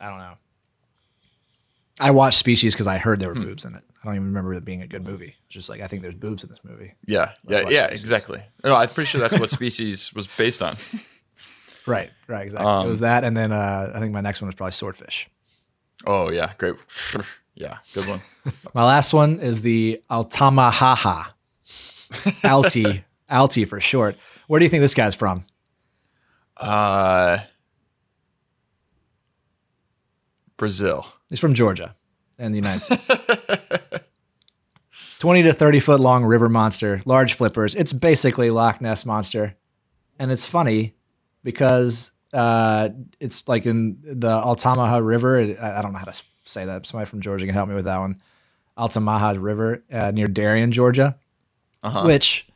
I 0.00 0.08
don't 0.10 0.18
know. 0.18 0.34
I 1.98 2.10
watched 2.10 2.38
Species 2.38 2.74
because 2.74 2.86
I 2.86 2.98
heard 2.98 3.20
there 3.20 3.28
were 3.30 3.34
Hmm. 3.34 3.42
boobs 3.42 3.64
in 3.64 3.74
it. 3.74 3.82
I 4.02 4.06
don't 4.06 4.14
even 4.16 4.26
remember 4.26 4.52
it 4.54 4.64
being 4.64 4.82
a 4.82 4.86
good 4.86 5.04
movie. 5.06 5.34
It's 5.46 5.54
just 5.54 5.68
like 5.68 5.80
I 5.80 5.86
think 5.86 6.02
there's 6.02 6.14
boobs 6.14 6.44
in 6.44 6.50
this 6.50 6.60
movie. 6.62 6.92
Yeah, 7.06 7.32
Let's 7.44 7.70
yeah, 7.70 7.76
yeah, 7.80 7.86
Species. 7.86 8.02
exactly. 8.04 8.42
No, 8.64 8.74
I'm 8.74 8.88
pretty 8.88 9.08
sure 9.08 9.20
that's 9.20 9.38
what 9.40 9.50
Species 9.50 10.12
was 10.14 10.26
based 10.26 10.62
on. 10.62 10.76
Right, 11.86 12.10
right, 12.28 12.42
exactly. 12.42 12.68
Um, 12.70 12.86
it 12.86 12.88
was 12.90 13.00
that, 13.00 13.24
and 13.24 13.36
then 13.36 13.52
uh, 13.52 13.92
I 13.94 14.00
think 14.00 14.12
my 14.12 14.20
next 14.20 14.40
one 14.42 14.46
was 14.46 14.54
probably 14.54 14.72
Swordfish. 14.72 15.28
Oh 16.06 16.30
yeah, 16.30 16.52
great. 16.58 16.74
Yeah, 17.58 17.78
good 17.94 18.06
one. 18.06 18.20
My 18.74 18.84
last 18.84 19.14
one 19.14 19.40
is 19.40 19.62
the 19.62 20.02
Altamahaha. 20.10 21.28
Alti, 22.44 23.02
Alti 23.30 23.64
for 23.64 23.80
short. 23.80 24.16
Where 24.46 24.58
do 24.58 24.66
you 24.66 24.68
think 24.68 24.82
this 24.82 24.94
guy's 24.94 25.14
from? 25.14 25.42
Uh, 26.58 27.38
Brazil. 30.56 31.06
He's 31.30 31.40
from 31.40 31.54
Georgia 31.54 31.94
and 32.38 32.52
the 32.54 32.58
United 32.58 32.82
States. 32.82 33.08
20 35.18 35.44
to 35.44 35.52
30 35.52 35.80
foot 35.80 36.00
long 36.00 36.24
river 36.24 36.48
monster, 36.48 37.00
large 37.04 37.34
flippers. 37.34 37.74
It's 37.74 37.92
basically 37.92 38.50
Loch 38.50 38.80
Ness 38.80 39.06
monster. 39.06 39.56
And 40.18 40.30
it's 40.30 40.44
funny 40.44 40.94
because 41.42 42.12
uh, 42.32 42.90
it's 43.20 43.46
like 43.48 43.66
in 43.66 43.98
the 44.02 44.30
Altamaha 44.30 44.98
River. 44.98 45.38
I 45.40 45.78
I 45.78 45.82
don't 45.82 45.92
know 45.92 45.98
how 45.98 46.04
to 46.04 46.22
say 46.44 46.66
that. 46.66 46.86
Somebody 46.86 47.08
from 47.08 47.20
Georgia 47.20 47.46
can 47.46 47.54
help 47.54 47.68
me 47.68 47.74
with 47.74 47.86
that 47.86 47.98
one. 47.98 48.18
Altamaha 48.76 49.34
River 49.38 49.82
uh, 49.90 50.10
near 50.12 50.28
Darien, 50.28 50.70
Georgia, 50.70 51.16
Uh-huh. 51.82 52.04
which 52.04 52.46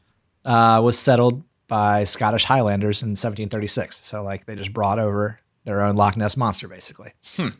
uh, 0.45 0.81
was 0.85 0.99
settled 0.99 1.43
by 1.67 2.05
Scottish 2.05 2.45
Highlanders 2.45 3.03
in 3.03 3.09
1736. 3.11 3.97
So 4.05 4.23
like 4.23 4.45
they 4.45 4.55
just 4.55 4.73
brought 4.73 4.99
over 4.99 5.41
their 5.65 5.81
own 5.83 5.95
Loch 5.97 6.17
Ness 6.17 6.37
monster, 6.37 6.69
basically. 6.69 7.13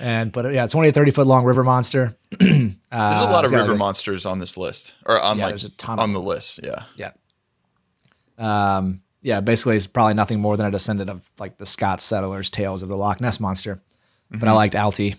And 0.00 0.30
but 0.30 0.46
uh, 0.46 0.48
yeah, 0.50 0.66
20 0.66 0.88
to 0.88 0.92
30 0.92 1.10
foot 1.10 1.26
long 1.26 1.44
river 1.44 1.64
monster. 1.64 2.16
There's 2.40 2.74
a 2.90 2.94
Uh, 2.94 3.30
lot 3.30 3.44
of 3.44 3.50
river 3.52 3.74
monsters 3.74 4.26
on 4.26 4.38
this 4.38 4.56
list, 4.56 4.94
or 5.06 5.20
on 5.20 5.38
Yeah, 5.38 5.44
like 5.46 5.52
there's 5.52 5.64
a 5.64 5.70
ton 5.70 5.98
on 5.98 6.10
of 6.10 6.14
the 6.14 6.20
list. 6.20 6.60
Yeah. 6.62 7.10
um, 8.38 9.02
yeah, 9.22 9.40
basically 9.40 9.76
it's 9.76 9.86
probably 9.86 10.14
nothing 10.14 10.40
more 10.40 10.56
than 10.56 10.66
a 10.66 10.70
descendant 10.70 11.10
of 11.10 11.28
like 11.38 11.56
the 11.58 11.66
Scots 11.66 12.04
settlers' 12.04 12.50
tales 12.50 12.82
of 12.82 12.88
the 12.88 12.96
Loch 12.96 13.20
Ness 13.20 13.40
monster. 13.40 13.80
But 14.30 14.48
I 14.48 14.52
Mhm. 14.52 14.54
liked 14.54 14.74
Alti 14.74 15.16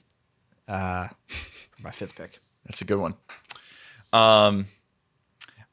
uh, 0.67 1.08
for 1.27 1.82
my 1.84 1.91
fifth 1.91 2.15
pick. 2.15 2.39
That's 2.65 2.82
a 2.82 2.86
good 2.86 2.99
one. 2.99 3.15
Um, 4.13 4.67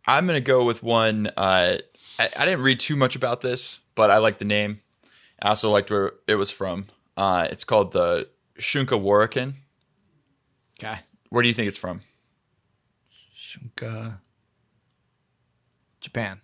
I'm 0.07 0.27
gonna 0.27 0.41
go 0.41 0.65
with 0.65 0.83
one. 0.83 1.27
Uh, 1.37 1.77
I, 2.19 2.31
I 2.37 2.45
didn't 2.47 2.63
read 2.63 2.81
too 2.81 2.97
much 2.97 3.15
about 3.15 3.43
this, 3.43 3.81
but 3.95 4.11
I 4.11 4.19
like 4.19 4.39
the 4.39 4.45
name. 4.47 4.81
I 5.43 5.49
also 5.49 5.71
liked 5.71 5.91
where 5.91 6.13
it 6.27 6.37
was 6.37 6.51
from. 6.51 6.87
Uh, 7.17 7.49
it's 7.51 7.65
called 7.65 7.93
the 7.93 8.29
Shunka 8.59 9.01
Warakin. 9.01 9.55
Okay. 10.79 10.99
Where 11.31 11.43
do 11.43 11.49
you 11.49 11.55
think 11.55 11.69
it's 11.69 11.77
from? 11.77 12.01
Shunka. 13.35 14.19
Japan. 16.01 16.41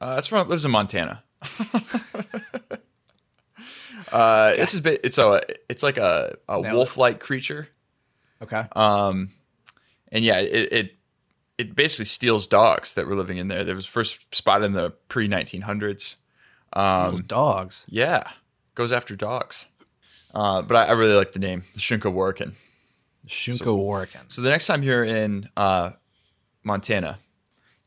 Uh, 0.00 0.16
it's 0.18 0.26
from 0.26 0.48
lives 0.48 0.64
in 0.64 0.70
Montana. 0.70 1.22
uh, 4.12 4.54
this 4.54 4.74
is 4.74 4.80
ba- 4.80 5.04
it's 5.04 5.18
a 5.18 5.40
it's 5.68 5.82
like 5.82 5.98
a, 5.98 6.36
a 6.48 6.60
wolf-like 6.60 7.20
creature. 7.20 7.68
Okay. 8.40 8.64
Um, 8.72 9.30
and 10.10 10.24
yeah, 10.24 10.38
it, 10.38 10.72
it 10.72 10.96
it 11.58 11.74
basically 11.76 12.06
steals 12.06 12.46
dogs 12.46 12.94
that 12.94 13.06
were 13.06 13.14
living 13.14 13.38
in 13.38 13.48
there. 13.48 13.64
There 13.64 13.76
was 13.76 13.86
first 13.86 14.18
spotted 14.32 14.66
in 14.66 14.72
the 14.72 14.90
pre 15.08 15.28
1900s. 15.28 15.62
Those 15.80 16.16
Um, 16.72 17.16
dogs. 17.26 17.84
yeah, 17.88 18.24
goes 18.74 18.92
after 18.92 19.14
dogs. 19.16 19.66
Uh, 20.34 20.62
but 20.62 20.76
I, 20.76 20.84
I 20.86 20.92
really 20.92 21.14
like 21.14 21.32
the 21.32 21.38
name, 21.38 21.62
the 21.74 21.80
Shunka 21.80 22.12
Warakin. 22.12 22.54
Shunka 23.28 23.66
Warakin. 23.66 24.24
So 24.28 24.40
the 24.40 24.48
next 24.48 24.66
time 24.66 24.82
you're 24.82 25.04
in 25.04 25.48
uh, 25.56 25.90
Montana, 26.64 27.18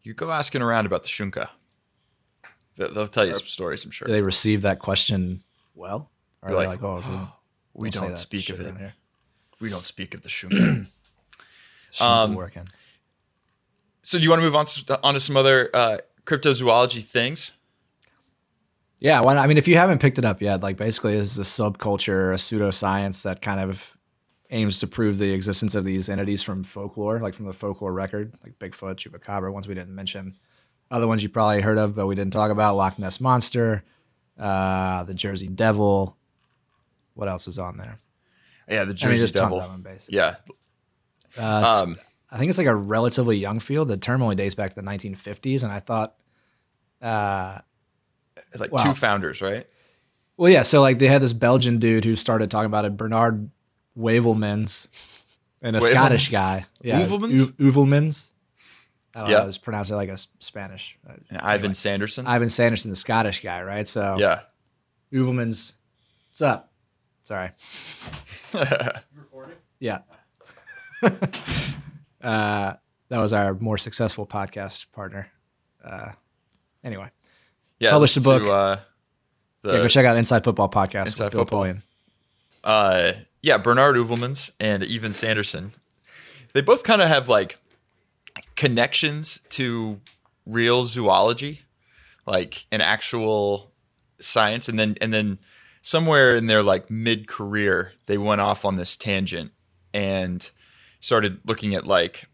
you 0.04 0.14
go 0.14 0.32
asking 0.32 0.62
around 0.62 0.86
about 0.86 1.04
the 1.04 1.10
Shunka. 1.10 1.50
They'll, 2.78 2.94
they'll 2.94 3.08
tell 3.08 3.26
you 3.26 3.34
some 3.34 3.48
stories, 3.48 3.84
I'm 3.84 3.92
sure. 3.92 4.06
Do 4.08 4.14
they 4.14 4.22
receive 4.22 4.62
that 4.62 4.80
question 4.80 5.44
well? 5.74 6.12
Or 6.42 6.50
are 6.50 6.54
like, 6.56 6.68
like, 6.68 6.84
oh, 6.84 7.32
we 7.74 7.92
say 7.92 8.00
don't 8.02 8.12
that 8.12 8.18
speak 8.20 8.50
of 8.50 8.60
it. 8.60 8.74
We 9.60 9.70
don't 9.70 9.84
speak 9.84 10.14
of 10.14 10.22
the 10.22 10.30
Shunka. 10.30 10.88
Shunka 11.92 12.02
Um, 12.06 12.36
Warakin. 12.36 12.68
so 14.04 14.18
do 14.20 14.24
you 14.24 14.30
want 14.30 14.42
to 14.42 14.44
move 14.44 14.56
on 14.56 14.66
to, 14.68 15.00
on 15.04 15.14
to 15.16 15.20
some 15.20 15.36
other 15.36 15.70
uh, 15.74 15.98
cryptozoology 16.26 17.04
things? 17.04 17.54
Yeah? 19.06 19.22
I 19.22 19.46
mean, 19.46 19.60
if 19.60 19.68
you 19.68 19.76
haven't 19.76 20.00
picked 20.00 20.18
it 20.18 20.26
up 20.26 20.42
yet, 20.42 20.64
like 20.64 20.78
basically, 20.78 21.16
this 21.16 21.38
is 21.38 21.38
a 21.38 21.44
subculture, 21.44 22.32
a 22.32 22.38
pseudoscience 22.38 23.22
that 23.22 23.40
kind 23.40 23.60
of 23.60 23.96
aims 24.50 24.80
to 24.80 24.88
prove 24.88 25.20
the 25.20 25.32
existence 25.32 25.76
of 25.76 25.86
these 25.86 26.10
entities 26.10 26.42
from 26.42 26.64
folklore, 26.64 27.20
like 27.20 27.36
from 27.36 27.46
the 27.46 27.54
folklore 27.54 27.94
record, 27.94 28.34
like 28.44 28.58
Bigfoot, 28.58 28.96
Chupacabra, 28.96 29.54
ones 29.54 29.68
we 29.68 29.76
didn't 29.76 29.94
mention. 29.94 30.36
Other 30.90 31.06
ones 31.06 31.22
you 31.22 31.30
probably 31.30 31.62
heard 31.62 31.78
of, 31.78 31.96
but 31.96 32.08
we 32.08 32.16
didn't 32.16 32.34
talk 32.34 32.50
about: 32.50 32.78
Loch 32.78 32.98
Ness 32.98 33.22
monster, 33.22 33.84
uh, 34.40 35.04
the 35.04 35.14
Jersey 35.14 35.50
Devil. 35.50 36.18
What 37.14 37.28
else 37.28 37.48
is 37.48 37.60
on 37.60 37.78
there? 37.78 38.00
Yeah, 38.68 38.86
the 38.86 38.96
Jersey 38.96 39.08
I 39.08 39.12
mean, 39.12 39.20
tons 39.20 39.32
Devil. 39.34 39.60
them, 39.60 39.82
basically. 39.84 40.18
Yeah. 40.18 40.36
Uh, 41.38 41.84
Um, 41.84 41.98
I 42.32 42.40
think 42.40 42.50
it's 42.50 42.58
like 42.58 42.66
a 42.66 42.76
relatively 42.76 43.38
young 43.38 43.60
field. 43.60 43.88
The 43.88 43.98
term 43.98 44.24
only 44.24 44.36
dates 44.36 44.56
back 44.56 44.72
to 44.72 44.76
the 44.76 44.82
1950s, 44.82 45.64
and 45.64 45.72
I 45.72 45.80
thought, 45.80 46.16
uh, 47.04 47.60
like 48.58 48.72
Wow. 48.72 48.84
two 48.84 48.94
founders, 48.94 49.42
right? 49.42 49.68
Well, 50.38 50.52
yeah. 50.52 50.64
So 50.64 50.82
like 50.82 51.00
they 51.00 51.08
had 51.08 51.22
this 51.22 51.34
Belgian 51.34 51.80
dude 51.80 52.06
who 52.06 52.16
started 52.16 52.52
talking 52.52 52.66
about 52.68 52.86
it, 52.86 52.98
Bernard 52.98 53.50
Wavelmans, 53.98 54.88
and 55.62 55.76
a 55.76 55.80
Wavelmans? 55.80 55.90
Scottish 55.92 56.30
guy. 56.32 56.66
Yeah, 56.82 57.02
Heuvelmans? 57.02 57.52
Heuvelmans. 57.54 58.30
I 59.16 59.22
don't 59.22 59.30
Yeah. 59.30 59.40
know. 59.40 59.48
It's 59.48 59.58
pronounced 59.58 59.92
like 59.92 60.10
a 60.10 60.18
Spanish. 60.40 60.98
Uh, 61.10 61.14
And 61.30 61.40
Ivan 61.40 61.74
Sanderson. 61.74 62.28
Ivan 62.28 62.50
Sanderson, 62.50 62.90
the 62.90 62.96
Scottish 62.98 63.42
guy, 63.42 63.64
right? 63.64 63.88
So 63.88 64.18
yeah. 64.20 64.42
Heuvelmans. 65.14 65.74
What's 66.32 66.42
up? 66.42 66.72
Sorry. 67.24 67.52
Yeah. 69.80 70.00
uh, 72.22 72.74
that 73.10 73.20
was 73.20 73.34
our 73.34 73.54
more 73.56 73.78
successful 73.78 74.26
podcast 74.26 74.86
partner. 74.94 75.30
Uh, 75.84 76.12
anyway, 76.84 77.10
yeah. 77.80 77.92
Published 77.92 78.18
a 78.18 78.22
book. 78.22 78.44
To, 78.44 78.52
uh, 78.52 78.80
the, 79.62 79.74
yeah, 79.74 79.78
go 79.80 79.88
check 79.88 80.06
out 80.06 80.18
Inside 80.18 80.44
Football 80.44 80.70
podcast. 80.70 81.08
Inside 81.08 81.32
Football. 81.32 81.64
Pulliam. 81.64 81.84
uh, 82.64 83.14
yeah, 83.42 83.58
Bernard 83.58 83.96
Heuvelmans 83.96 84.52
and 84.60 84.84
Ivan 84.84 85.14
Sanderson. 85.14 85.72
They 86.54 86.62
both 86.62 86.84
kind 86.84 87.02
of 87.02 87.08
have 87.08 87.30
like 87.30 87.60
connections 88.56 89.40
to 89.50 90.00
real 90.46 90.84
zoology, 90.86 91.62
like 92.26 92.66
an 92.72 92.82
actual 92.82 93.72
science, 94.20 94.70
and 94.70 94.80
then 94.80 94.96
and 95.02 95.14
then 95.14 95.40
somewhere 95.82 96.36
in 96.36 96.48
their 96.48 96.64
like 96.64 96.90
mid 96.90 97.28
career, 97.28 97.94
they 98.08 98.18
went 98.18 98.42
off 98.42 98.66
on 98.66 98.76
this 98.76 98.98
tangent 98.98 99.52
and 99.94 100.50
started 101.00 101.40
looking 101.46 101.76
at 101.76 101.86
like 101.86 102.26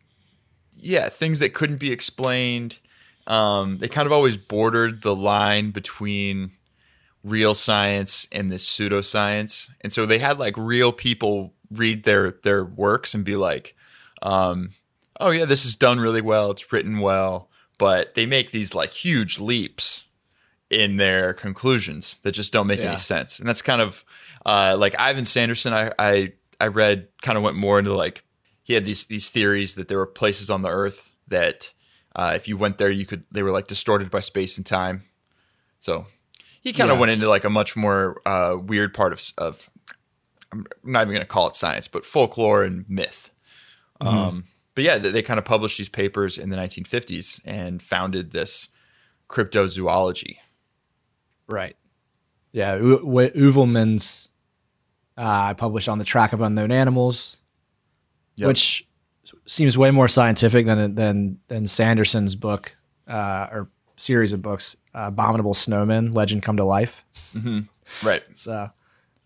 yeah 0.77 1.09
things 1.09 1.39
that 1.39 1.53
couldn't 1.53 1.77
be 1.77 1.91
explained. 1.91 2.77
Um, 3.31 3.77
they 3.77 3.87
kind 3.87 4.05
of 4.05 4.11
always 4.11 4.35
bordered 4.35 5.01
the 5.03 5.15
line 5.15 5.71
between 5.71 6.51
real 7.23 7.53
science 7.53 8.27
and 8.31 8.51
this 8.51 8.67
pseudoscience. 8.67 9.69
And 9.81 9.93
so 9.93 10.05
they 10.05 10.19
had 10.19 10.37
like 10.39 10.55
real 10.57 10.91
people 10.91 11.53
read 11.71 12.03
their 12.03 12.31
their 12.43 12.65
works 12.65 13.13
and 13.13 13.23
be 13.23 13.35
like, 13.37 13.75
um, 14.21 14.69
oh 15.19 15.29
yeah, 15.29 15.45
this 15.45 15.63
is 15.65 15.75
done 15.75 15.99
really 15.99 16.21
well, 16.21 16.51
it's 16.51 16.71
written 16.73 16.99
well, 16.99 17.49
but 17.77 18.15
they 18.15 18.25
make 18.25 18.51
these 18.51 18.75
like 18.75 18.91
huge 18.91 19.39
leaps 19.39 20.05
in 20.69 20.97
their 20.97 21.33
conclusions 21.33 22.17
that 22.23 22.31
just 22.33 22.51
don't 22.51 22.67
make 22.67 22.79
Yeah. 22.79 22.89
any 22.89 22.97
sense. 22.97 23.39
And 23.39 23.47
that's 23.47 23.61
kind 23.61 23.81
of 23.81 24.03
uh, 24.45 24.75
like 24.77 24.99
Ivan 24.99 25.25
Sanderson. 25.25 25.73
I, 25.73 25.91
I 25.97 26.33
I 26.59 26.67
read 26.67 27.07
kind 27.21 27.37
of 27.37 27.43
went 27.43 27.55
more 27.55 27.79
into 27.79 27.93
like 27.93 28.23
he 28.63 28.73
had 28.73 28.83
these 28.83 29.05
these 29.05 29.29
theories 29.29 29.75
that 29.75 29.87
there 29.87 29.97
were 29.99 30.05
places 30.05 30.49
on 30.49 30.63
the 30.63 30.69
earth 30.69 31.11
that 31.27 31.71
uh, 32.15 32.33
if 32.35 32.47
you 32.47 32.57
went 32.57 32.77
there, 32.77 32.89
you 32.91 33.05
could 33.05 33.23
they 33.31 33.43
were 33.43 33.51
like 33.51 33.67
distorted 33.67 34.09
by 34.11 34.19
space 34.19 34.57
and 34.57 34.65
time. 34.65 35.03
So 35.79 36.05
he 36.61 36.73
kind 36.73 36.89
of 36.91 36.97
Yeah. 36.97 37.01
went 37.01 37.11
into 37.11 37.27
like 37.29 37.43
a 37.43 37.49
much 37.49 37.75
more 37.75 38.21
uh, 38.25 38.55
weird 38.61 38.93
part 38.93 39.13
of 39.13 39.21
of 39.37 39.69
I'm 40.51 40.65
not 40.83 41.01
even 41.03 41.13
going 41.13 41.21
to 41.21 41.25
call 41.25 41.47
it 41.47 41.55
science, 41.55 41.87
but 41.87 42.05
folklore 42.05 42.63
and 42.63 42.85
myth. 42.89 43.31
Um, 44.01 44.43
but 44.75 44.83
yeah, 44.83 44.97
they, 44.97 45.11
they 45.11 45.21
kind 45.21 45.37
of 45.37 45.45
published 45.45 45.77
these 45.77 45.87
papers 45.89 46.37
in 46.37 46.49
the 46.49 46.57
1950s 46.57 47.39
and 47.45 47.81
founded 47.81 48.31
this 48.31 48.67
cryptozoology. 49.29 50.37
Right. 51.47 51.75
Yeah. 52.51 52.77
Heuvelman's 52.77 54.29
uh, 55.17 55.21
I 55.49 55.53
published 55.53 55.87
on 55.89 55.99
the 55.99 56.05
Track 56.05 56.33
of 56.33 56.41
Unknown 56.41 56.71
Animals, 56.71 57.37
Yep. 58.35 58.47
which 58.47 58.87
seems 59.45 59.77
way 59.77 59.91
more 59.91 60.07
scientific 60.07 60.65
than 60.65 60.95
than 60.95 61.39
than 61.47 61.65
Sanderson's 61.65 62.35
book 62.35 62.75
uh, 63.07 63.47
or 63.51 63.69
series 63.97 64.33
of 64.33 64.41
books, 64.41 64.75
uh, 64.95 65.05
Abominable 65.07 65.53
Snowmen: 65.53 66.15
Legend 66.15 66.43
Come 66.43 66.57
to 66.57 66.65
Life. 66.65 67.03
hmm 67.33 67.61
Right. 68.03 68.23
So, 68.33 68.69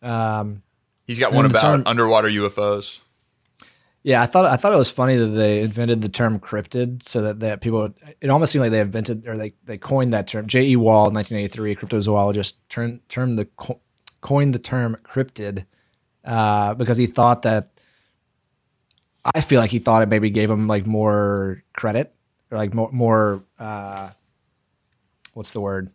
um, 0.01 0.63
He's 1.05 1.19
got 1.19 1.33
one 1.33 1.45
about 1.45 1.61
term- 1.61 1.83
underwater 1.85 2.29
UFOs. 2.29 3.01
Yeah, 4.01 4.21
I 4.21 4.27
thought 4.27 4.45
I 4.45 4.55
thought 4.55 4.73
it 4.73 4.77
was 4.77 4.91
funny 4.91 5.15
that 5.15 5.25
they 5.27 5.61
invented 5.61 6.01
the 6.01 6.09
term 6.09 6.39
cryptid, 6.39 7.01
so 7.03 7.21
that, 7.23 7.39
that 7.39 7.61
people 7.61 7.89
it 8.21 8.29
almost 8.29 8.51
seemed 8.51 8.61
like 8.61 8.71
they 8.71 8.79
invented 8.79 9.27
or 9.27 9.35
they, 9.37 9.53
they 9.65 9.77
coined 9.77 10.13
that 10.13 10.27
term. 10.27 10.45
J. 10.45 10.63
E. 10.65 10.75
Wall, 10.75 11.11
1983, 11.11 11.75
cryptozoologist, 11.75 12.53
turned 12.69 13.07
termed 13.09 13.39
the 13.39 13.47
coined 14.21 14.53
the 14.53 14.59
term 14.59 14.95
cryptid 15.03 15.65
uh, 16.23 16.73
because 16.75 16.97
he 16.97 17.05
thought 17.07 17.43
that 17.43 17.74
I 19.33 19.41
feel 19.41 19.59
like 19.59 19.71
he 19.71 19.79
thought 19.79 20.03
it 20.03 20.09
maybe 20.09 20.29
gave 20.29 20.49
him 20.49 20.67
like 20.67 20.85
more 20.85 21.63
credit 21.73 22.13
or 22.51 22.57
like 22.57 22.73
more 22.73 22.91
more 22.91 23.43
uh, 23.57 24.11
what's 25.33 25.51
the 25.51 25.61
word? 25.61 25.91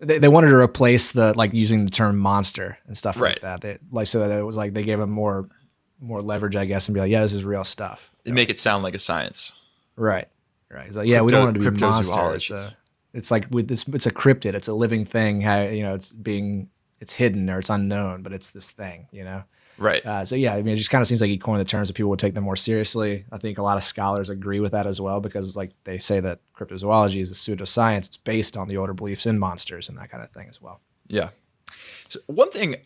They, 0.00 0.18
they 0.18 0.28
wanted 0.28 0.48
to 0.48 0.56
replace 0.56 1.10
the 1.10 1.32
like 1.34 1.54
using 1.54 1.84
the 1.84 1.90
term 1.90 2.18
monster 2.18 2.78
and 2.86 2.96
stuff 2.96 3.18
like 3.18 3.40
that. 3.40 3.62
They, 3.62 3.78
like 3.90 4.06
so 4.06 4.26
that 4.26 4.38
it 4.38 4.42
was 4.42 4.56
like 4.56 4.74
they 4.74 4.84
gave 4.84 5.00
him 5.00 5.10
more 5.10 5.48
more 6.00 6.22
leverage, 6.22 6.54
I 6.54 6.66
guess, 6.66 6.88
and 6.88 6.94
be 6.94 7.00
like, 7.00 7.10
yeah, 7.10 7.22
this 7.22 7.32
is 7.32 7.44
real 7.44 7.64
stuff. 7.64 8.10
They 8.24 8.32
make 8.32 8.50
it 8.50 8.58
sound 8.58 8.82
like 8.84 8.94
a 8.94 8.98
science. 8.98 9.54
Right. 9.96 10.28
Right. 10.70 10.92
So 10.92 11.00
yeah, 11.00 11.22
we 11.22 11.32
don't 11.32 11.44
want 11.44 11.54
to 11.54 11.60
be 11.60 11.66
Crypto- 11.66 11.90
monster. 11.90 12.34
It's, 12.34 12.50
a, 12.50 12.76
it's 13.14 13.30
like 13.30 13.46
with 13.50 13.68
this. 13.68 13.88
It's 13.88 14.06
a 14.06 14.12
cryptid. 14.12 14.54
It's 14.54 14.68
a 14.68 14.74
living 14.74 15.06
thing. 15.06 15.40
How 15.40 15.62
you 15.62 15.82
know 15.82 15.94
it's 15.94 16.12
being 16.12 16.68
it's 17.00 17.12
hidden 17.12 17.48
or 17.48 17.58
it's 17.58 17.70
unknown, 17.70 18.22
but 18.22 18.32
it's 18.32 18.50
this 18.50 18.70
thing. 18.70 19.08
You 19.10 19.24
know. 19.24 19.44
Right. 19.78 20.04
Uh, 20.04 20.24
so 20.24 20.34
yeah, 20.34 20.54
I 20.54 20.62
mean, 20.62 20.74
it 20.74 20.78
just 20.78 20.90
kind 20.90 21.00
of 21.00 21.08
seems 21.08 21.20
like 21.20 21.30
he 21.30 21.38
coined 21.38 21.60
the 21.60 21.64
terms 21.64 21.88
that 21.88 21.94
people 21.94 22.10
would 22.10 22.18
take 22.18 22.34
them 22.34 22.44
more 22.44 22.56
seriously. 22.56 23.24
I 23.30 23.38
think 23.38 23.58
a 23.58 23.62
lot 23.62 23.76
of 23.76 23.84
scholars 23.84 24.28
agree 24.28 24.60
with 24.60 24.72
that 24.72 24.86
as 24.86 25.00
well 25.00 25.20
because 25.20 25.56
like 25.56 25.70
they 25.84 25.98
say 25.98 26.18
that 26.20 26.40
cryptozoology 26.56 27.20
is 27.20 27.30
a 27.30 27.34
pseudoscience. 27.34 28.08
It's 28.08 28.16
based 28.16 28.56
on 28.56 28.68
the 28.68 28.76
older 28.76 28.92
beliefs 28.92 29.26
in 29.26 29.38
monsters 29.38 29.88
and 29.88 29.96
that 29.98 30.10
kind 30.10 30.24
of 30.24 30.30
thing 30.32 30.48
as 30.48 30.60
well. 30.60 30.80
Yeah. 31.06 31.30
So 32.08 32.18
one 32.26 32.50
thing 32.50 32.76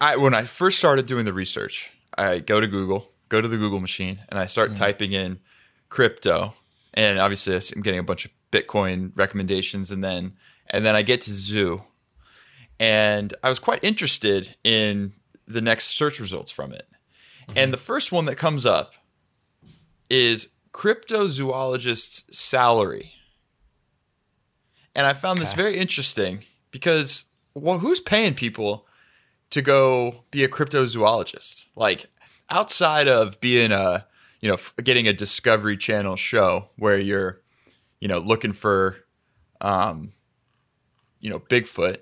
I 0.00 0.16
when 0.16 0.34
I 0.34 0.44
first 0.44 0.78
started 0.78 1.06
doing 1.06 1.24
the 1.24 1.32
research, 1.32 1.90
I 2.16 2.38
go 2.38 2.60
to 2.60 2.68
Google, 2.68 3.10
go 3.28 3.40
to 3.40 3.48
the 3.48 3.58
Google 3.58 3.80
machine, 3.80 4.20
and 4.28 4.38
I 4.38 4.46
start 4.46 4.76
typing 4.76 5.12
in 5.12 5.40
crypto. 5.88 6.54
And 6.94 7.18
obviously 7.18 7.54
I'm 7.74 7.82
getting 7.82 8.00
a 8.00 8.04
bunch 8.04 8.24
of 8.26 8.30
Bitcoin 8.52 9.12
recommendations 9.16 9.90
and 9.90 10.04
then 10.04 10.34
and 10.70 10.84
then 10.84 10.94
I 10.94 11.02
get 11.02 11.22
to 11.22 11.32
zoo. 11.32 11.82
And 12.78 13.34
I 13.42 13.48
was 13.48 13.58
quite 13.58 13.82
interested 13.84 14.56
in 14.64 15.14
the 15.46 15.60
next 15.60 15.96
search 15.96 16.20
results 16.20 16.50
from 16.50 16.72
it. 16.72 16.88
And 17.54 17.72
the 17.72 17.78
first 17.78 18.12
one 18.12 18.24
that 18.26 18.36
comes 18.36 18.64
up 18.64 18.94
is 20.08 20.48
cryptozoologist's 20.72 22.36
salary. 22.36 23.12
And 24.94 25.06
I 25.06 25.12
found 25.12 25.38
this 25.38 25.54
very 25.54 25.76
interesting 25.78 26.44
because 26.70 27.26
well, 27.54 27.78
who's 27.78 28.00
paying 28.00 28.34
people 28.34 28.86
to 29.50 29.62
go 29.62 30.24
be 30.30 30.44
a 30.44 30.48
cryptozoologist? 30.48 31.66
Like 31.76 32.06
outside 32.50 33.08
of 33.08 33.40
being 33.40 33.72
a, 33.72 34.06
you 34.40 34.50
know, 34.50 34.56
getting 34.82 35.06
a 35.06 35.12
Discovery 35.12 35.76
Channel 35.76 36.16
show 36.16 36.70
where 36.76 36.98
you're, 36.98 37.40
you 38.00 38.08
know, 38.08 38.18
looking 38.18 38.52
for, 38.52 38.96
um, 39.60 40.12
you 41.20 41.30
know, 41.30 41.38
Bigfoot. 41.38 41.98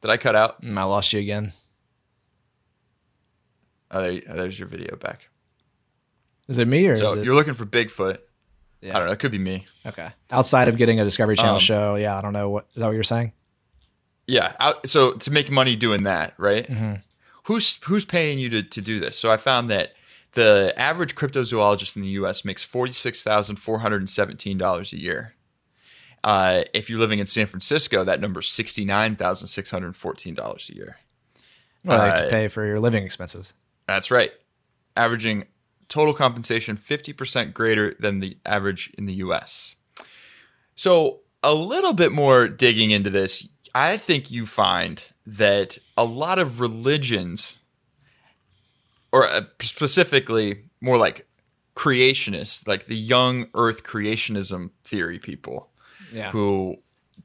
Did 0.00 0.10
I 0.10 0.16
cut 0.16 0.36
out? 0.36 0.62
Mm, 0.62 0.78
I 0.78 0.84
lost 0.84 1.12
you 1.12 1.20
again. 1.20 1.52
Oh, 3.94 4.00
there, 4.02 4.20
there's 4.20 4.58
your 4.58 4.68
video 4.68 4.96
back. 4.96 5.28
Is 6.48 6.58
it 6.58 6.68
me 6.68 6.86
or 6.88 6.96
So 6.96 7.12
is 7.12 7.20
it? 7.20 7.24
you're 7.24 7.34
looking 7.34 7.54
for 7.54 7.64
Bigfoot. 7.64 8.18
Yeah. 8.82 8.94
I 8.94 8.98
don't 8.98 9.06
know. 9.06 9.12
It 9.12 9.18
could 9.18 9.32
be 9.32 9.38
me. 9.38 9.66
Okay. 9.86 10.10
Outside 10.30 10.68
of 10.68 10.76
getting 10.76 11.00
a 11.00 11.04
Discovery 11.04 11.36
Channel 11.36 11.54
Um, 11.54 11.60
show, 11.60 11.94
yeah, 11.94 12.18
I 12.18 12.20
don't 12.20 12.34
know 12.34 12.50
what 12.50 12.66
is 12.74 12.80
that 12.80 12.86
what 12.86 12.94
you're 12.94 13.02
saying? 13.02 13.32
Yeah. 14.26 14.54
Out, 14.60 14.86
so 14.88 15.12
to 15.12 15.30
make 15.30 15.50
money 15.50 15.74
doing 15.76 16.02
that, 16.02 16.34
right? 16.36 16.66
Mm-hmm. 16.68 16.94
Who's 17.44 17.78
who's 17.84 18.04
paying 18.04 18.38
you 18.38 18.50
to, 18.50 18.62
to 18.62 18.80
do 18.82 19.00
this? 19.00 19.18
So 19.18 19.30
I 19.30 19.36
found 19.38 19.70
that 19.70 19.94
the 20.32 20.74
average 20.76 21.14
cryptozoologist 21.14 21.94
in 21.96 22.02
the 22.02 22.08
U.S. 22.08 22.44
makes 22.44 22.62
forty 22.64 22.92
six 22.92 23.22
thousand 23.22 23.56
four 23.56 23.78
hundred 23.78 23.98
and 24.02 24.10
seventeen 24.10 24.58
dollars 24.58 24.92
a 24.92 25.00
year. 25.00 25.34
Uh, 26.22 26.62
if 26.72 26.88
you're 26.88 26.98
living 26.98 27.18
in 27.18 27.26
San 27.26 27.44
Francisco, 27.46 28.02
that 28.04 28.18
number 28.20 28.40
is 28.40 28.48
sixty 28.48 28.84
nine 28.84 29.14
thousand 29.16 29.48
six 29.48 29.70
hundred 29.70 29.96
fourteen 29.96 30.34
dollars 30.34 30.70
a 30.72 30.76
year. 30.76 30.96
Well, 31.84 31.98
they 31.98 32.04
have 32.08 32.18
to 32.20 32.26
Uh, 32.26 32.30
pay 32.30 32.48
for 32.48 32.64
your 32.66 32.80
living 32.80 33.04
expenses. 33.04 33.52
That's 33.86 34.10
right, 34.10 34.32
averaging 34.96 35.44
total 35.88 36.14
compensation 36.14 36.76
fifty 36.76 37.12
percent 37.12 37.54
greater 37.54 37.94
than 38.00 38.20
the 38.20 38.38
average 38.46 38.92
in 38.96 39.06
the 39.06 39.14
U.S. 39.14 39.76
So 40.76 41.20
a 41.42 41.54
little 41.54 41.92
bit 41.92 42.10
more 42.12 42.48
digging 42.48 42.90
into 42.90 43.10
this, 43.10 43.46
I 43.74 43.96
think 43.96 44.30
you 44.30 44.46
find 44.46 45.06
that 45.26 45.78
a 45.96 46.04
lot 46.04 46.38
of 46.38 46.60
religions, 46.60 47.58
or 49.12 49.28
uh, 49.28 49.42
specifically 49.60 50.64
more 50.80 50.96
like 50.96 51.26
creationists, 51.76 52.66
like 52.66 52.86
the 52.86 52.96
young 52.96 53.46
Earth 53.54 53.84
creationism 53.84 54.70
theory 54.84 55.18
people, 55.18 55.68
Yeah. 56.12 56.30
who 56.30 56.76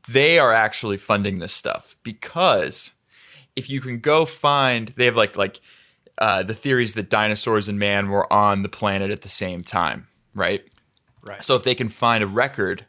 they 0.08 0.40
are 0.40 0.54
actually 0.54 0.98
funding 0.98 1.40
this 1.40 1.54
stuff 1.54 1.96
because 2.04 2.94
if 3.56 3.70
you 3.70 3.82
can 3.82 4.00
go 4.00 4.26
find 4.26 4.90
they 4.90 5.06
have 5.06 5.16
like 5.18 5.36
like 5.36 5.60
uh, 6.20 6.44
the 6.44 6.54
theories 6.54 6.94
that 6.94 7.10
dinosaurs 7.10 7.68
and 7.68 7.80
man 7.80 8.10
were 8.10 8.32
on 8.32 8.62
the 8.62 8.70
planet 8.70 9.10
at 9.10 9.22
the 9.22 9.30
same 9.30 9.64
time, 9.64 10.08
right? 10.36 10.64
Right. 11.26 11.44
So 11.44 11.56
if 11.56 11.64
they 11.64 11.76
can 11.76 11.90
find 11.90 12.24
a 12.24 12.28
record 12.28 12.86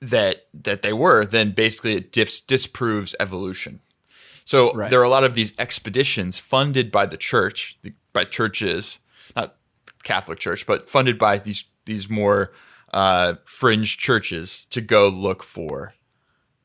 that 0.00 0.46
that 0.54 0.82
they 0.82 0.92
were, 0.92 1.26
then 1.26 1.52
basically 1.52 1.94
it 1.96 2.12
dis- 2.12 2.40
disproves 2.40 3.14
evolution. 3.20 3.80
So 4.44 4.72
Right. 4.72 4.90
there 4.90 5.00
are 5.00 5.04
a 5.04 5.08
lot 5.10 5.24
of 5.24 5.34
these 5.34 5.52
expeditions 5.58 6.38
funded 6.38 6.90
by 6.90 7.06
the 7.06 7.16
church, 7.16 7.78
by 8.12 8.24
churches, 8.24 8.98
not 9.36 9.56
Catholic 10.02 10.38
Church, 10.38 10.66
but 10.66 10.88
funded 10.88 11.18
by 11.18 11.38
these 11.38 11.64
these 11.84 12.08
more 12.08 12.52
uh, 12.92 13.34
fringe 13.44 13.96
churches 13.96 14.66
to 14.66 14.80
go 14.80 15.08
look 15.08 15.42
for 15.42 15.94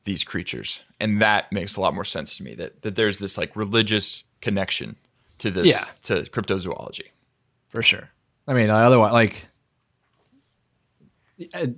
these 0.04 0.24
creatures, 0.24 0.82
and 1.00 1.20
that 1.20 1.50
makes 1.52 1.76
a 1.76 1.80
lot 1.80 1.94
more 1.94 2.04
sense 2.04 2.36
to 2.36 2.42
me. 2.42 2.54
That 2.54 2.82
that 2.82 2.96
there's 2.96 3.18
this 3.18 3.36
like 3.38 3.54
religious 3.54 4.24
connection 4.40 4.96
to 5.38 5.50
this 5.50 5.66
Yeah. 5.66 5.84
to 6.04 6.22
cryptozoology. 6.30 7.08
for 7.68 7.82
sure. 7.82 8.08
I 8.48 8.54
mean, 8.54 8.70
otherwise, 8.70 9.12
like, 9.12 9.48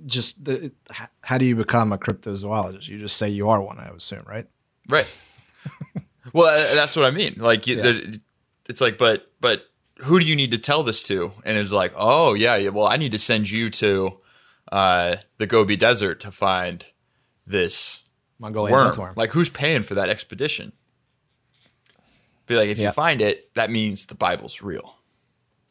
just 0.05 0.43
the, 0.45 0.71
how 1.23 1.37
do 1.37 1.45
you 1.45 1.55
become 1.55 1.91
a 1.91 1.97
cryptozoologist? 1.97 2.87
You 2.87 2.97
just 2.99 3.17
say 3.17 3.27
you 3.29 3.49
are 3.49 3.61
one, 3.61 3.79
I 3.79 3.89
would 3.89 3.99
assume, 3.99 4.23
right? 4.25 4.47
Right. 4.87 5.07
well, 6.33 6.45
uh, 6.47 6.75
that's 6.75 6.95
what 6.95 7.05
I 7.05 7.11
mean. 7.11 7.35
Like, 7.37 7.67
you, 7.67 7.77
Yeah. 7.77 7.81
there, 7.83 8.01
it's 8.69 8.81
like, 8.81 8.97
but 8.97 9.31
but 9.41 9.63
who 10.03 10.19
do 10.19 10.25
you 10.25 10.35
need 10.35 10.51
to 10.51 10.57
tell 10.57 10.83
this 10.83 11.03
to? 11.03 11.33
And 11.43 11.57
it's 11.57 11.71
like, 11.71 11.91
oh 11.95 12.33
yeah, 12.35 12.55
yeah, 12.55 12.69
well, 12.69 12.87
I 12.87 12.95
need 12.97 13.11
to 13.11 13.17
send 13.17 13.49
you 13.49 13.69
to 13.71 14.19
uh, 14.71 15.17
the 15.39 15.47
Gobi 15.47 15.75
Desert 15.75 16.19
to 16.21 16.31
find 16.31 16.85
this 17.45 18.03
Mongolian 18.37 18.77
worm. 18.97 19.13
Like, 19.17 19.31
who's 19.31 19.49
paying 19.49 19.83
for 19.83 19.95
that 19.95 20.07
expedition? 20.07 20.71
Be 22.49 22.55
like, 22.57 22.67
if 22.67 22.79
Yeah. 22.79 22.87
you 22.87 22.91
find 22.91 23.21
it, 23.21 23.53
that 23.53 23.69
means 23.71 24.07
the 24.07 24.15
Bible's 24.15 24.61
real. 24.61 24.95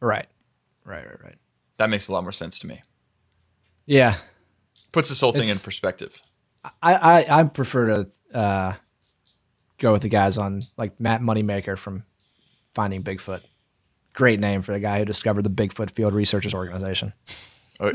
right, 0.01 0.27
right, 0.85 1.05
right, 1.07 1.23
right. 1.25 1.39
That 1.77 1.91
makes 1.91 2.09
a 2.09 2.13
lot 2.13 2.23
more 2.23 2.33
sense 2.33 2.59
to 2.61 2.67
me. 2.67 2.83
Yeah, 3.85 4.15
Puts 4.93 5.09
this 5.11 5.21
whole 5.21 5.33
thing 5.33 5.49
in 5.49 5.59
perspective. 5.59 6.23
I, 6.65 6.71
I, 7.31 7.41
I 7.41 7.45
prefer 7.45 7.87
to 7.87 8.11
uh, 8.39 8.73
go 9.79 9.93
with 9.93 10.03
the 10.03 10.09
guys 10.09 10.39
on 10.39 10.63
like 10.77 10.99
Matt 11.01 11.21
Moneymaker 11.21 11.77
from 11.77 12.05
Finding 12.75 13.03
Bigfoot. 13.03 13.43
Great 14.15 14.41
name 14.41 14.63
for 14.63 14.73
the 14.73 14.81
guy 14.81 14.99
who 14.99 15.05
discovered 15.05 15.43
the 15.43 15.51
Bigfoot 15.51 15.91
Field 15.91 16.15
Researchers 16.15 16.55
Organization. 16.55 17.13
Oh, 17.81 17.93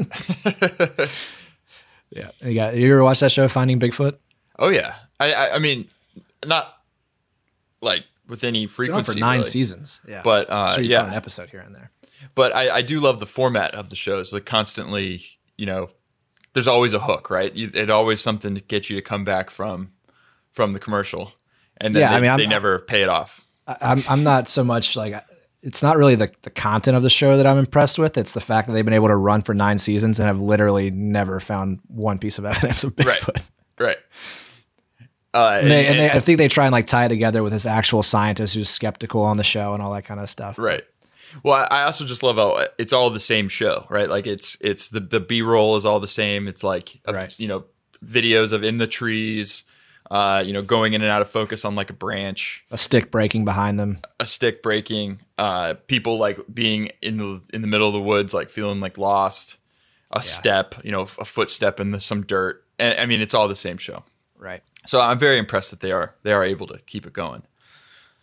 Yeah, 2.11 2.31
you 2.41 2.53
got 2.53 2.75
you 2.75 2.91
ever 2.91 3.03
watch 3.03 3.19
that 3.21 3.31
show, 3.31 3.47
Finding 3.47 3.79
Bigfoot? 3.79 4.17
oh 4.59 4.69
yeah. 4.69 4.95
I, 5.19 5.33
I 5.33 5.55
I 5.55 5.59
mean, 5.59 5.87
not 6.45 6.73
like 7.81 8.05
with 8.27 8.43
any 8.43 8.67
frequency 8.67 9.13
for 9.13 9.19
nine 9.19 9.39
really. 9.39 9.49
seasons. 9.49 10.01
Yeah, 10.07 10.21
But 10.23 10.49
uh, 10.49 10.75
so 10.75 10.81
yeah, 10.81 11.07
an 11.07 11.13
episode 11.13 11.49
here 11.49 11.59
and 11.61 11.75
there. 11.75 11.91
but 12.35 12.55
I, 12.55 12.77
I 12.77 12.81
do 12.81 12.99
love 12.99 13.19
the 13.19 13.25
format 13.25 13.73
of 13.75 13.89
the 13.89 13.95
shows. 13.95 14.31
Like 14.33 14.45
constantly, 14.45 15.25
you 15.57 15.65
know, 15.65 15.89
there's 16.53 16.67
always 16.67 16.93
a 16.93 16.99
hook, 16.99 17.29
right? 17.29 17.53
You, 17.53 17.71
it 17.73 17.89
always 17.89 18.21
something 18.21 18.55
to 18.55 18.61
get 18.61 18.89
you 18.89 18.95
to 18.95 19.01
come 19.01 19.23
back 19.25 19.49
from 19.49 19.91
from 20.51 20.73
the 20.73 20.79
commercial, 20.79 21.33
and 21.77 21.95
then 21.95 22.01
Yeah, 22.01 22.09
they, 22.11 22.15
I 22.15 22.19
mean, 22.21 22.29
I'm- 22.29 22.37
they 22.39 22.47
never 22.47 22.79
pay 22.79 23.01
it 23.03 23.09
off. 23.09 23.43
I- 23.67 23.77
I'm 23.81 24.03
I'm 24.09 24.23
not 24.23 24.47
so 24.47 24.63
much 24.63 24.95
like 24.95 25.23
it's 25.61 25.81
not 25.81 25.97
really 25.97 26.15
the 26.15 26.31
the 26.43 26.49
content 26.49 26.95
of 26.97 27.03
the 27.03 27.09
show 27.09 27.37
that 27.37 27.47
I'm 27.47 27.57
impressed 27.57 27.97
with. 27.97 28.17
It's 28.17 28.33
the 28.33 28.41
fact 28.41 28.67
that 28.67 28.73
they've 28.73 28.83
been 28.85 28.93
able 28.93 29.07
to 29.07 29.15
run 29.15 29.41
for 29.41 29.53
nine 29.53 29.77
seasons 29.77 30.19
and 30.19 30.27
have 30.27 30.39
literally 30.39 30.91
never 30.91 31.39
found 31.39 31.79
one 31.87 32.19
piece 32.19 32.37
of 32.37 32.45
evidence 32.53 32.83
of 32.83 32.93
Right. 32.99 33.19
Bigfoot. 33.19 33.41
Right. 33.79 33.97
Uh, 35.33 35.57
And, 35.61 35.71
they, 35.71 35.85
and 35.87 35.99
and- 35.99 35.99
they, 35.99 36.09
I 36.11 36.19
think 36.19 36.37
they 36.37 36.47
try 36.47 36.65
and 36.65 36.71
like 36.71 36.87
tie 36.87 37.05
it 37.05 37.09
together 37.09 37.41
with 37.43 37.53
this 37.53 37.65
actual 37.65 38.03
scientist 38.03 38.53
who's 38.55 38.69
skeptical 38.69 39.21
on 39.23 39.37
the 39.37 39.43
show 39.43 39.73
and 39.73 39.81
all 39.81 39.91
that 39.93 40.05
kind 40.05 40.19
of 40.19 40.29
stuff. 40.29 40.57
Right. 40.59 40.83
Well, 41.41 41.67
I 41.71 41.83
also 41.83 42.05
just 42.05 42.21
love 42.21 42.35
how 42.35 42.63
it's 42.77 42.93
all 42.93 43.09
the 43.09 43.19
same 43.19 43.49
show, 43.49 43.87
right? 43.89 44.07
Like 44.07 44.27
it's 44.27 44.55
it's 44.61 44.89
the 44.89 44.99
the 44.99 45.19
B 45.19 45.41
roll 45.41 45.75
is 45.75 45.85
all 45.85 45.99
the 45.99 46.05
same. 46.07 46.47
It's 46.47 46.63
like 46.63 46.99
uh, 47.07 47.13
Right. 47.13 47.33
you 47.39 47.47
know 47.47 47.65
videos 48.05 48.51
of 48.51 48.63
in 48.63 48.77
the 48.77 48.85
trees, 48.85 49.63
uh, 50.11 50.43
you 50.45 50.53
know, 50.53 50.61
going 50.61 50.93
in 50.93 51.01
and 51.01 51.09
out 51.09 51.23
of 51.23 51.29
focus 51.31 51.65
on 51.65 51.73
like 51.73 51.89
a 51.89 51.93
branch, 51.93 52.63
A 52.69 52.77
stick 52.77 53.09
breaking 53.09 53.45
behind 53.45 53.79
them. 53.79 53.97
a 54.19 54.27
stick 54.27 54.61
breaking, 54.61 55.21
uh, 55.39 55.73
people 55.87 56.19
like 56.19 56.37
being 56.53 56.89
in 57.01 57.17
the 57.17 57.41
in 57.51 57.61
the 57.63 57.67
middle 57.67 57.87
of 57.87 57.93
the 57.95 58.01
woods, 58.01 58.31
like 58.35 58.51
feeling 58.51 58.79
like 58.79 58.99
lost, 58.99 59.57
a 60.11 60.21
step, 60.21 60.75
you 60.83 60.91
know, 60.91 61.01
a 61.01 61.25
footstep 61.25 61.79
in 61.79 61.89
the, 61.89 61.99
some 61.99 62.21
dirt. 62.23 62.63
I 62.79 63.07
mean, 63.07 63.21
it's 63.21 63.33
all 63.33 63.47
the 63.47 63.55
same 63.55 63.77
show. 63.77 64.03
Right. 64.43 64.61
So 64.85 64.99
I'm 64.99 65.17
very 65.17 65.37
impressed 65.37 65.71
that 65.71 65.79
they 65.79 65.91
are 65.93 66.13
they 66.23 66.33
are 66.33 66.43
able 66.43 66.67
to 66.67 66.77
keep 66.85 67.05
it 67.07 67.13
going 67.13 67.43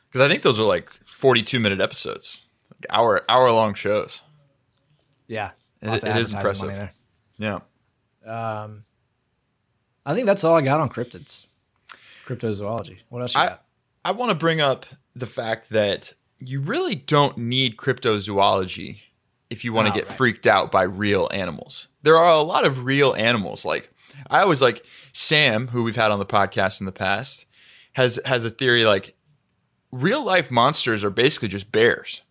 because 0.08 0.20
I 0.20 0.28
think 0.28 0.42
those 0.42 0.60
are 0.60 0.64
like 0.64 0.90
42 1.06 1.58
minute 1.58 1.80
episodes, 1.80 2.46
like 2.70 2.86
hour 2.90 3.22
hour 3.28 3.50
long 3.50 3.72
shows. 3.74 4.22
Yeah. 5.26 5.52
It- 5.80 6.04
it 6.04 6.16
is 6.16 6.30
impressive. 6.32 6.90
Yeah. 7.38 7.60
Um, 8.26 8.84
I 10.04 10.14
think 10.14 10.26
that's 10.26 10.44
all 10.44 10.54
I 10.56 10.60
got 10.60 10.80
on 10.80 10.90
cryptids. 10.90 11.46
Cryptozoology. 12.26 12.98
What 13.08 13.22
else 13.22 13.34
you 13.34 13.40
I- 13.40 13.48
got? 13.48 13.62
I 14.04 14.12
want 14.12 14.30
to 14.30 14.34
bring 14.34 14.60
up 14.60 14.86
the 15.16 15.26
fact 15.26 15.70
that 15.70 16.12
you 16.38 16.60
really 16.60 16.94
don't 16.94 17.36
need 17.38 17.76
cryptozoology 17.76 19.00
if 19.50 19.64
you 19.64 19.72
want 19.72 19.86
to 19.88 19.92
Oh, 19.92 19.94
get 19.94 20.08
right. 20.08 20.16
freaked 20.16 20.46
out 20.46 20.70
by 20.72 20.82
real 20.82 21.28
animals. 21.32 21.88
There 22.02 22.16
are 22.16 22.30
a 22.30 22.42
lot 22.42 22.64
of 22.64 22.84
real 22.84 23.14
animals. 23.14 23.64
Like 23.64 23.90
I 24.28 24.40
always 24.40 24.62
like 24.62 24.84
Sam, 25.12 25.68
who 25.68 25.82
we've 25.82 25.96
had 25.96 26.10
on 26.10 26.18
the 26.18 26.26
podcast 26.26 26.80
in 26.80 26.86
the 26.86 26.92
past, 26.92 27.46
has 27.94 28.18
has 28.24 28.44
a 28.44 28.50
theory 28.50 28.84
like 28.84 29.16
real 29.92 30.24
life 30.24 30.50
monsters 30.50 31.02
are 31.04 31.10
basically 31.10 31.48
just 31.48 31.72
bears. 31.72 32.22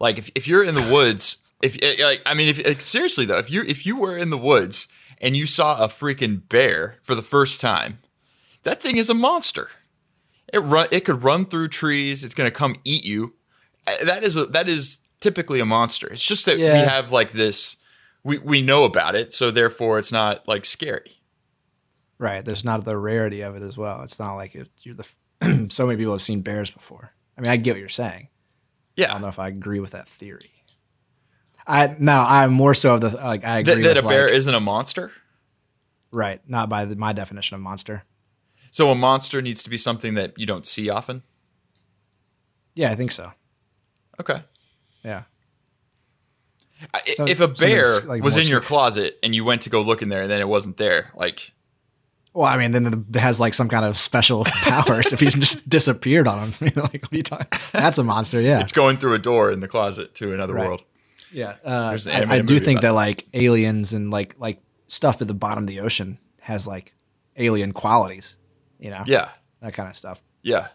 Like 0.00 0.18
if, 0.18 0.30
if 0.34 0.48
you're 0.48 0.64
in 0.64 0.74
the 0.74 0.92
woods, 0.92 1.38
if 1.62 1.76
eh, 1.82 1.96
eh 1.98 2.04
like 2.04 2.22
I 2.26 2.34
mean 2.34 2.48
if 2.48 2.64
like, 2.66 2.80
seriously 2.80 3.24
though, 3.24 3.38
if 3.38 3.50
you 3.50 3.62
if 3.62 3.86
you 3.86 3.96
were 3.96 4.16
in 4.16 4.30
the 4.30 4.38
woods 4.38 4.88
and 5.20 5.36
you 5.36 5.46
saw 5.46 5.82
a 5.82 5.88
freaking 5.88 6.48
bear 6.48 6.98
for 7.02 7.14
the 7.14 7.22
first 7.22 7.60
time, 7.60 7.98
that 8.64 8.82
thing 8.82 8.96
is 8.96 9.08
a 9.08 9.14
monster. 9.14 9.68
It 10.52 10.58
run 10.58 10.88
it 10.90 11.04
could 11.04 11.22
run 11.22 11.46
through 11.46 11.68
trees. 11.68 12.24
It's 12.24 12.34
going 12.34 12.50
to 12.50 12.56
come 12.56 12.76
eat 12.84 13.04
you. 13.04 13.34
Eh, 13.86 14.04
that 14.04 14.22
is 14.22 14.36
a, 14.36 14.46
that 14.46 14.68
is 14.68 14.98
typically 15.20 15.60
a 15.60 15.64
monster. 15.64 16.08
It's 16.08 16.24
just 16.24 16.46
that 16.46 16.58
we 16.58 16.64
have 16.64 17.12
like 17.12 17.32
this 17.32 17.76
we 18.24 18.38
we 18.38 18.62
know 18.62 18.84
about 18.84 19.14
it, 19.14 19.32
so 19.32 19.50
therefore 19.50 19.98
it's 19.98 20.12
not 20.12 20.46
like 20.46 20.64
scary. 20.64 21.12
Right. 22.18 22.44
There's 22.44 22.64
not 22.64 22.84
the 22.84 22.96
rarity 22.96 23.40
of 23.42 23.56
it 23.56 23.62
as 23.62 23.76
well. 23.76 24.02
It's 24.02 24.18
not 24.20 24.34
like 24.36 24.54
it, 24.54 24.68
you're 24.82 24.94
the. 24.94 25.68
so 25.70 25.86
many 25.86 25.96
people 25.98 26.12
have 26.12 26.22
seen 26.22 26.40
bears 26.42 26.70
before. 26.70 27.10
I 27.36 27.40
mean, 27.40 27.50
I 27.50 27.56
get 27.56 27.72
what 27.72 27.80
you're 27.80 27.88
saying. 27.88 28.28
Yeah. 28.96 29.10
I 29.10 29.14
don't 29.14 29.22
know 29.22 29.28
if 29.28 29.38
I 29.40 29.48
agree 29.48 29.80
with 29.80 29.90
that 29.92 30.08
theory. 30.08 30.52
I 31.66 31.96
now 31.98 32.24
I'm 32.26 32.52
more 32.52 32.74
so 32.74 32.94
of 32.94 33.00
the 33.00 33.10
like 33.10 33.44
I 33.44 33.58
agree 33.60 33.74
That, 33.74 33.82
that 33.82 33.96
a 33.96 34.02
bear 34.02 34.26
like- 34.26 34.34
isn't 34.34 34.54
a 34.54 34.60
monster? 34.60 35.12
right, 36.14 36.40
not 36.46 36.68
by 36.68 36.84
the, 36.84 36.94
my 36.94 37.12
definition 37.14 37.54
of 37.54 37.62
monster. 37.62 38.02
So 38.70 38.90
a 38.90 38.94
monster 38.94 39.40
needs 39.40 39.62
to 39.62 39.70
be 39.70 39.76
something 39.78 40.12
that 40.14 40.38
you 40.38 40.44
don't 40.44 40.66
see 40.66 40.90
often? 40.90 41.22
Yeah, 42.74 42.90
I 42.90 42.94
think 42.96 43.12
so. 43.12 43.32
Okay. 44.20 44.42
Yeah. 45.02 45.22
So- 47.16 47.24
if 47.26 47.40
a 47.40 47.48
bear 47.48 47.82
that's, 47.82 48.04
like, 48.06 48.22
was 48.22 48.36
in 48.36 48.46
your 48.48 48.60
closet 48.60 49.18
and 49.22 49.34
you 49.34 49.44
went 49.44 49.62
to 49.62 49.70
go 49.70 49.80
look 49.80 50.02
in 50.02 50.08
there 50.08 50.22
and 50.22 50.30
then 50.30 50.40
it 50.40 50.48
wasn't 50.48 50.76
there, 50.76 51.10
like 51.14 51.52
Well, 52.34 52.46
I 52.46 52.56
mean, 52.56 52.72
then 52.72 53.06
it 53.12 53.18
has 53.18 53.38
like 53.40 53.54
some 53.54 53.68
kind 53.68 53.84
of 53.84 53.96
special 53.98 54.44
powers 54.62 55.12
if 55.12 55.20
he's 55.20 55.34
just 55.34 55.68
disappeared 55.68 56.26
on 56.26 56.48
him. 56.50 56.54
You 56.60 56.72
know, 56.76 56.82
like 56.82 57.02
what 57.02 57.12
are 57.12 57.16
you 57.16 57.22
talking? 57.22 57.46
That's 57.72 57.98
a 57.98 58.04
monster. 58.04 58.40
Yeah. 58.40 58.60
it's 58.60 58.72
going 58.72 58.96
through 58.96 59.14
a 59.14 59.18
door 59.18 59.50
in 59.52 59.60
the 59.60 59.68
closet 59.68 60.14
to 60.16 60.32
another 60.32 60.54
Right. 60.54 60.66
world. 60.66 60.82
Yeah, 61.30 61.54
uh, 61.64 61.96
an 62.10 62.30
I, 62.30 62.34
I 62.36 62.40
do 62.42 62.58
think 62.58 62.82
that 62.82 62.90
like 62.92 63.26
aliens 63.32 63.92
and 63.94 64.10
like 64.10 64.34
like 64.38 64.58
stuff 64.88 65.22
at 65.22 65.28
the 65.28 65.34
bottom 65.34 65.64
of 65.64 65.68
the 65.68 65.80
ocean 65.80 66.18
has 66.40 66.66
like 66.66 66.92
alien 67.38 67.72
qualities, 67.72 68.36
you 68.78 68.90
know, 68.90 69.02
Yeah. 69.06 69.28
that 69.62 69.72
kind 69.72 69.88
of 69.88 69.96
stuff. 69.96 70.22
Yeah. 70.42 70.68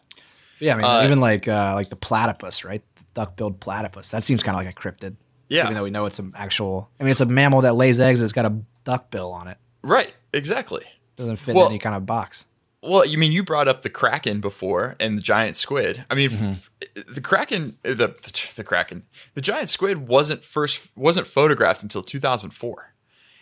But 0.60 0.66
yeah, 0.66 0.74
I 0.74 0.78
mean, 0.78 0.86
Uh, 0.86 1.02
even 1.06 1.20
like 1.20 1.48
uh, 1.48 1.74
like 1.76 1.92
the 1.92 1.96
platypus, 1.96 2.64
right? 2.66 2.82
The 2.96 3.04
duck-billed 3.14 3.60
platypus. 3.60 4.10
That 4.10 4.24
seems 4.24 4.42
kind 4.42 4.58
of 4.58 4.66
like 4.66 4.74
a 4.74 4.76
cryptid, 4.76 5.16
Yeah. 5.50 5.64
even 5.64 5.74
though 5.76 5.84
we 5.84 5.90
know 5.92 6.06
it's 6.06 6.20
an 6.20 6.34
actual. 6.36 6.90
I 7.00 7.04
mean, 7.04 7.12
it's 7.12 7.22
a 7.22 7.26
mammal 7.26 7.62
that 7.62 7.74
lays 7.76 8.00
eggs. 8.00 8.22
It's 8.22 8.34
got 8.34 8.46
a 8.46 8.56
duck 8.84 9.10
bill 9.12 9.32
on 9.32 9.48
it. 9.48 9.58
Right. 9.82 10.14
Exactly. 10.34 10.84
Doesn't 11.16 11.38
fit 11.38 11.56
Well- 11.56 11.66
in 11.68 11.72
any 11.74 11.80
kind 11.80 11.96
of 11.96 12.06
box. 12.06 12.46
Well, 12.84 13.06
you 13.06 13.18
mean 13.18 13.32
you 13.32 13.44
brought 13.44 13.68
up 13.68 13.82
the 13.82 13.90
kraken 13.90 14.40
before 14.40 14.96
and 15.00 15.18
the 15.18 15.22
giant 15.22 15.56
squid. 15.56 16.06
I 16.12 16.16
mean, 16.16 16.30
Mm-hmm. 16.30 17.12
the 17.14 17.22
kraken, 17.22 17.78
the, 17.82 18.16
the 18.56 18.64
kraken, 18.64 19.04
the 19.34 19.42
giant 19.42 19.70
squid 19.70 20.08
wasn't 20.08 20.46
first 20.46 20.90
wasn't 20.96 21.26
photographed 21.28 21.82
until 21.82 22.04
2004. 22.04 22.94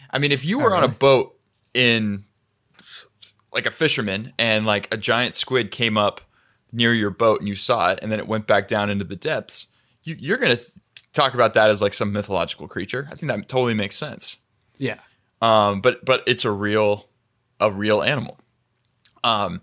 I 0.10 0.20
mean, 0.20 0.32
if 0.32 0.46
you 0.46 0.58
were 0.58 0.74
on 0.74 0.84
a 0.86 0.88
boat 0.88 1.38
in 1.74 2.24
like 3.54 3.66
a 3.66 3.72
fisherman 3.72 4.34
and 4.40 4.66
like 4.66 4.92
a 4.94 4.98
giant 4.98 5.36
squid 5.36 5.70
came 5.70 5.98
up 5.98 6.22
near 6.72 6.94
your 6.94 7.10
boat 7.10 7.40
and 7.40 7.48
you 7.48 7.56
saw 7.56 7.92
it 7.92 8.00
and 8.02 8.12
then 8.12 8.20
it 8.20 8.28
went 8.28 8.48
back 8.48 8.68
down 8.70 8.90
into 8.90 9.06
the 9.06 9.16
depths, 9.18 9.68
you, 10.04 10.16
you're 10.18 10.38
gonna 10.38 10.58
talk 11.16 11.34
about 11.34 11.54
that 11.56 11.70
as 11.70 11.82
like 11.82 11.94
some 11.94 12.12
mythological 12.12 12.68
creature. 12.68 13.08
I 13.12 13.16
think 13.16 13.32
that 13.32 13.48
totally 13.48 13.74
makes 13.74 13.96
sense. 13.96 14.38
Yeah, 14.78 15.00
Um, 15.42 15.82
but 15.82 16.04
but 16.06 16.22
it's 16.28 16.46
a 16.46 16.52
real 16.52 17.08
a 17.60 17.72
real 17.72 18.04
animal. 18.04 18.38
Um, 19.24 19.62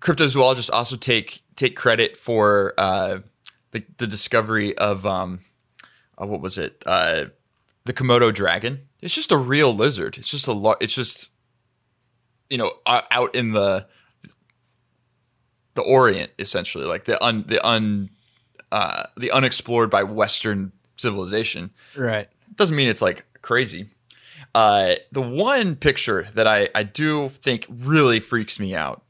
cryptozoologists 0.00 0.70
also 0.72 0.96
take 0.96 1.42
take 1.56 1.74
credit 1.74 2.16
for 2.16 2.74
uh, 2.78 3.20
the 3.70 3.84
the 3.98 4.06
discovery 4.06 4.76
of 4.78 5.06
um, 5.06 5.40
uh, 6.20 6.26
what 6.26 6.40
was 6.40 6.58
it? 6.58 6.82
Uh, 6.86 7.26
the 7.84 7.92
Komodo 7.92 8.32
dragon. 8.32 8.82
It's 9.00 9.14
just 9.14 9.32
a 9.32 9.36
real 9.36 9.74
lizard. 9.74 10.16
It's 10.18 10.28
just 10.28 10.46
a 10.46 10.52
lar- 10.52 10.78
It's 10.80 10.94
just 10.94 11.30
you 12.50 12.58
know 12.58 12.72
out 12.86 13.34
in 13.34 13.52
the 13.52 13.86
the 15.74 15.82
Orient, 15.82 16.30
essentially, 16.38 16.84
like 16.84 17.04
the 17.04 17.22
un 17.24 17.44
the 17.46 17.64
un 17.66 18.10
uh, 18.74 19.04
the 19.16 19.30
unexplored 19.30 19.88
by 19.88 20.02
Western 20.02 20.72
civilization 20.96 21.70
right. 21.96 22.26
doesn't 22.56 22.74
mean 22.74 22.88
it's 22.88 23.00
like 23.00 23.24
crazy. 23.40 23.86
Uh, 24.52 24.94
the 25.12 25.22
one 25.22 25.76
picture 25.76 26.26
that 26.34 26.48
I, 26.48 26.68
I 26.74 26.82
do 26.82 27.28
think 27.28 27.66
really 27.70 28.18
freaks 28.18 28.58
me 28.58 28.74
out, 28.74 29.04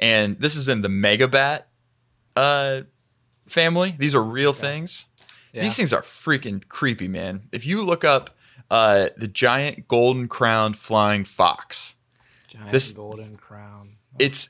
and 0.00 0.40
this 0.40 0.56
is 0.56 0.66
in 0.66 0.80
the 0.80 0.88
Megabat 0.88 1.64
uh, 2.36 2.82
family. 3.46 3.94
These 3.98 4.14
are 4.14 4.22
real 4.22 4.54
things. 4.54 5.04
Yeah. 5.52 5.60
These 5.60 5.76
things 5.76 5.92
are 5.92 6.00
freaking 6.00 6.66
creepy, 6.66 7.06
man. 7.06 7.50
If 7.52 7.66
you 7.66 7.82
look 7.82 8.04
up 8.04 8.30
uh, 8.70 9.08
the 9.18 9.28
giant 9.28 9.88
golden 9.88 10.26
crowned 10.26 10.78
flying 10.78 11.24
fox, 11.24 11.96
Giant 12.48 12.72
this- 12.72 12.92
golden 12.92 13.36
crown. 13.36 13.96
it's 14.18 14.48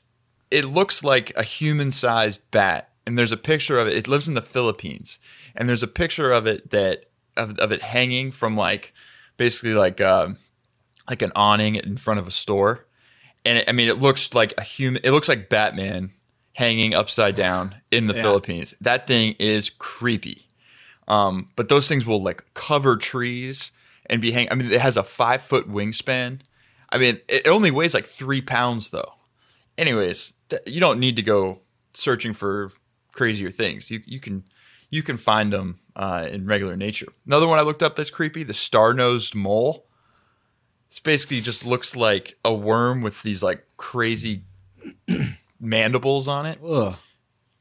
it 0.49 0.63
looks 0.63 1.03
like 1.03 1.33
a 1.35 1.43
human 1.43 1.91
sized 1.91 2.49
bat 2.51 2.92
and 3.05 3.17
there's 3.17 3.31
a 3.31 3.37
picture 3.37 3.77
of 3.79 3.87
it 3.87 3.97
it 3.97 4.07
lives 4.07 4.27
in 4.27 4.33
the 4.33 4.41
philippines 4.41 5.19
and 5.55 5.67
there's 5.67 5.83
a 5.83 5.87
picture 5.87 6.31
of 6.31 6.45
it 6.47 6.69
that 6.71 7.05
of, 7.35 7.57
of 7.59 7.71
it 7.71 7.81
hanging 7.81 8.31
from 8.31 8.55
like 8.55 8.93
basically 9.37 9.73
like 9.73 9.99
um 10.01 10.37
like 11.09 11.21
an 11.21 11.31
awning 11.35 11.75
in 11.75 11.97
front 11.97 12.19
of 12.19 12.27
a 12.27 12.31
store. 12.31 12.85
And 13.45 13.57
it, 13.57 13.65
i 13.67 13.71
mean 13.73 13.89
it 13.89 13.99
looks 13.99 14.33
like 14.33 14.53
a 14.57 14.61
human 14.63 15.01
it 15.03 15.11
looks 15.11 15.27
like 15.27 15.49
batman 15.49 16.11
hanging 16.53 16.93
upside 16.93 17.35
down 17.35 17.75
in 17.91 18.05
the 18.07 18.13
Yeah. 18.13 18.21
philippines. 18.21 18.73
That 18.79 19.07
thing 19.07 19.35
is 19.39 19.69
creepy. 19.69 20.47
Um 21.07 21.49
but 21.55 21.67
those 21.69 21.87
things 21.87 22.05
will 22.05 22.21
like 22.21 22.45
cover 22.53 22.95
trees 22.97 23.71
and 24.05 24.21
be 24.21 24.31
hang 24.31 24.47
i 24.51 24.55
mean 24.55 24.71
it 24.71 24.79
has 24.81 24.95
a 24.97 25.03
five 25.03 25.41
foot 25.41 25.67
wingspan. 25.69 26.39
I 26.89 26.97
mean 26.99 27.19
it 27.27 27.47
only 27.47 27.71
weighs 27.71 27.93
like 27.93 28.05
three 28.05 28.41
pounds 28.41 28.91
though. 28.91 29.13
Anyways, 29.77 30.33
th- 30.49 30.61
you 30.67 30.79
don't 30.79 30.99
need 30.99 31.15
to 31.15 31.23
go 31.23 31.59
searching 31.95 32.33
for 32.33 32.71
crazier 33.13 33.49
things. 33.49 33.89
You 33.89 34.01
you 34.05 34.19
can 34.19 34.43
you 34.89 35.01
can 35.01 35.17
find 35.17 35.53
them 35.53 35.79
uh, 35.95 36.27
in 36.29 36.45
regular 36.45 36.75
nature. 36.75 37.07
Another 37.25 37.47
one 37.47 37.57
I 37.57 37.61
looked 37.61 37.81
up 37.81 37.95
that's 37.95 38.09
creepy: 38.09 38.43
the 38.43 38.53
star-nosed 38.53 39.33
mole. 39.33 39.87
It's 40.87 40.99
basically 40.99 41.41
just 41.41 41.65
looks 41.65 41.95
like 41.95 42.37
a 42.45 42.53
worm 42.53 43.01
with 43.01 43.23
these 43.23 43.41
like 43.41 43.65
crazy 43.77 44.43
mandibles 45.59 46.27
on 46.27 46.45
it. 46.45 46.59
Ugh. 46.63 46.95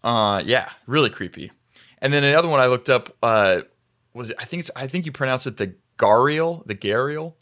Uh, 0.03 0.43
yeah, 0.45 0.71
really 0.87 1.09
creepy. 1.09 1.53
And 1.99 2.13
then 2.13 2.25
another 2.25 2.49
one 2.49 2.61
I 2.61 2.67
looked 2.67 2.91
up 2.91 3.17
uh, 3.23 3.61
was 4.13 4.35
I 4.39 4.45
think 4.45 4.61
it's 4.61 4.71
I 4.77 4.87
think 4.87 5.07
you 5.07 5.13
pronounce 5.13 5.47
it 5.47 5.57
the 5.57 5.75
gharial, 5.99 6.67
the 6.67 6.75
gharial. 6.75 7.35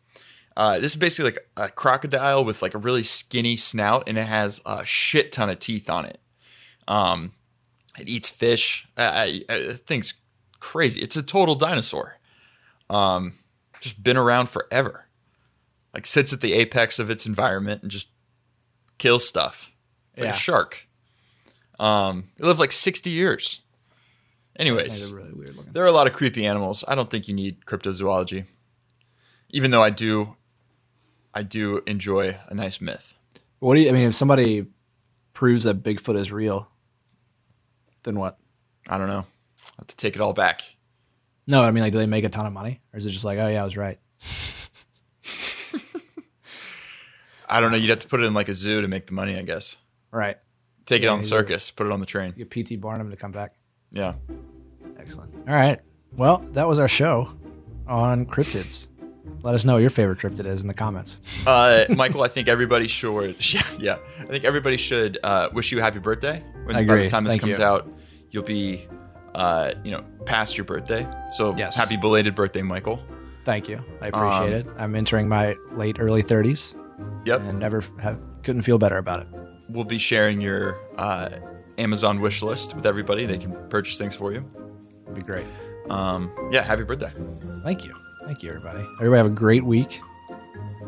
Uh, 0.57 0.79
this 0.79 0.93
is 0.93 0.97
basically 0.97 1.33
like 1.33 1.49
a 1.57 1.69
crocodile 1.71 2.45
with 2.45 2.61
like 2.61 2.75
a 2.75 2.79
really 2.79 3.03
skinny 3.03 3.57
snout, 3.57 4.05
and 4.07 4.19
it 4.19 4.27
has 4.27 4.61
a 4.67 4.85
shit 4.85 5.33
ton 5.33 5.49
of 5.49 5.59
teeth 5.59 5.89
on 5.89 6.05
it. 6.05 6.21
Um, 6.87 7.33
it 8.01 8.09
eats 8.09 8.29
fish. 8.29 8.87
Uh, 8.97 9.11
I, 9.15 9.43
I, 9.49 9.73
thing's 9.87 10.15
crazy. 10.59 11.01
It's 11.01 11.17
a 11.17 11.23
total 11.23 11.55
dinosaur. 11.55 12.19
Um, 12.89 13.35
just 13.81 14.03
been 14.03 14.17
around 14.17 14.49
forever. 14.49 15.07
Like 15.95 16.07
sits 16.07 16.33
at 16.33 16.41
the 16.41 16.53
apex 16.53 16.99
of 16.99 17.11
its 17.11 17.27
environment 17.27 17.83
and 17.83 17.91
just 17.91 18.09
kills 18.99 19.27
stuff. 19.27 19.71
Like 20.17 20.25
Yeah. 20.25 20.31
a 20.31 20.35
shark. 20.35 20.87
Um, 21.79 22.25
it 22.39 22.45
lived 22.45 22.61
like 22.61 22.73
60 22.73 23.11
years. 23.11 23.61
Anyways, 24.57 25.11
really 25.11 25.33
weird 25.33 25.57
there 25.73 25.83
are 25.83 25.87
a 25.87 25.93
lot 25.93 26.07
of 26.07 26.13
creepy 26.13 26.45
animals. 26.45 26.85
I 26.87 26.95
don't 26.95 27.09
think 27.09 27.29
you 27.29 27.35
need 27.35 27.65
cryptozoology. 27.65 28.45
Even 29.49 29.71
though 29.71 29.83
I 29.83 29.91
do 29.91 30.37
I 31.33 31.43
do 31.43 31.81
enjoy 31.87 32.37
a 32.49 32.55
nice 32.55 32.81
myth. 32.81 33.17
What 33.61 33.77
do 33.77 33.81
you? 33.81 33.89
I 33.89 33.93
mean, 33.93 34.09
if 34.09 34.15
somebody 34.15 34.67
proves 35.33 35.65
that 35.65 35.83
Bigfoot 35.83 36.19
is 36.21 36.31
real, 36.33 36.69
then 38.03 38.19
what? 38.19 38.39
I 38.89 38.99
don't 38.99 39.09
know. 39.09 39.25
I 39.65 39.73
have 39.79 39.87
to 39.89 39.97
take 39.97 40.15
it 40.15 40.21
all 40.21 40.33
back. 40.33 40.63
No, 41.47 41.63
I 41.63 41.71
mean, 41.71 41.83
like, 41.83 41.93
do 41.93 41.99
they 41.99 42.07
make 42.07 42.25
a 42.25 42.29
ton 42.29 42.47
of 42.47 42.53
money, 42.53 42.81
or 42.93 42.99
is 42.99 43.07
it 43.07 43.11
just 43.11 43.25
like, 43.25 43.39
oh 43.39 43.49
yeah, 43.49 43.63
I 43.63 43.65
was 43.65 43.77
right? 43.77 43.99
I 47.49 47.59
don't 47.61 47.73
know. 47.73 47.77
You'd 47.77 47.91
have 47.91 47.99
to 48.01 48.09
put 48.09 48.21
it 48.21 48.25
in 48.25 48.35
like 48.35 48.49
a 48.49 48.55
zoo 48.55 48.81
to 48.81 48.89
make 48.89 49.07
the 49.07 49.15
money, 49.15 49.37
I 49.37 49.43
guess. 49.43 49.77
Right. 50.13 50.37
Take 50.87 51.03
it 51.03 51.07
on 51.07 51.19
the 51.19 51.27
circus, 51.27 51.71
put 51.71 51.87
it 51.87 51.93
on 51.93 52.01
the 52.01 52.07
train. 52.07 52.33
Get 52.33 52.51
PT 52.51 52.81
Barnum 52.81 53.11
to 53.11 53.17
come 53.17 53.33
back. 53.33 53.55
Yeah. 53.91 54.15
Excellent. 54.99 55.35
All 55.49 55.55
right. 55.55 55.81
Well, 56.17 56.39
that 56.53 56.67
was 56.69 56.79
our 56.79 56.89
show 56.89 57.33
on 57.87 58.27
cryptids. 58.27 58.87
Let 59.43 59.55
us 59.55 59.65
know 59.65 59.75
what 59.75 59.81
your 59.81 59.91
favorite 59.91 60.19
cryptid 60.19 60.47
is 60.47 60.63
in 60.63 60.69
the 60.69 60.75
comments. 60.75 61.21
Uh, 61.47 61.85
Michael, 61.97 62.23
I 62.23 62.29
think 62.29 62.49
everybody 62.49 62.87
should. 62.87 63.37
Yeah, 63.53 63.63
yeah. 63.79 63.99
I 64.21 64.25
think 64.27 64.45
everybody 64.45 64.77
should 64.77 65.19
uh, 65.23 65.49
wish 65.53 65.73
you 65.73 65.79
a 65.79 65.83
happy 65.83 65.99
birthday. 65.99 66.43
When 66.65 66.77
I 66.77 66.85
by 66.85 66.97
the 66.97 67.09
time 67.09 67.25
this 67.25 67.33
Thank 67.33 67.43
comes 67.43 67.59
you. 67.59 67.65
out, 67.65 67.89
you'll 68.31 68.43
be, 68.45 68.87
uh, 69.35 69.73
you 69.85 69.91
know, 69.91 70.05
past 70.27 70.57
your 70.57 70.65
birthday. 70.65 71.07
So 71.33 71.55
Yes. 71.57 71.77
happy 71.77 71.97
belated 71.97 72.35
birthday, 72.35 72.63
Michael. 72.63 73.03
Thank 73.45 73.69
you. 73.69 73.81
I 74.01 74.09
appreciate 74.09 74.53
it. 74.53 74.67
I'm 74.79 74.95
entering 74.95 75.29
my 75.29 75.55
late 75.73 75.97
early 75.99 76.23
30s 76.23 76.75
Yep. 77.25 77.41
and 77.43 77.59
never 77.59 77.83
have 78.01 78.19
couldn't 78.43 78.63
feel 78.63 78.79
better 78.79 78.99
about 78.99 79.21
it. 79.21 79.29
We'll 79.69 79.85
be 79.85 79.99
sharing 79.99 80.41
your 80.41 80.77
uh, 80.97 81.29
Amazon 81.79 82.21
wish 82.21 82.43
list 82.43 82.75
with 82.75 82.87
everybody. 82.87 83.27
They 83.27 83.39
can 83.39 83.55
purchase 83.69 83.99
things 83.99 84.15
for 84.15 84.33
you. 84.33 84.45
It'd 85.05 85.15
be 85.15 85.23
great. 85.23 85.47
Um, 85.89 86.31
yeah, 86.53 86.63
happy 86.63 86.83
birthday. 86.85 87.13
Thank 87.65 87.85
you. 87.85 87.95
Thank 88.27 88.43
you, 88.43 88.51
everybody. 88.51 88.81
Everybody 89.01 89.17
have 89.17 89.27
a 89.27 89.31
great 89.31 89.65
week. 89.65 90.01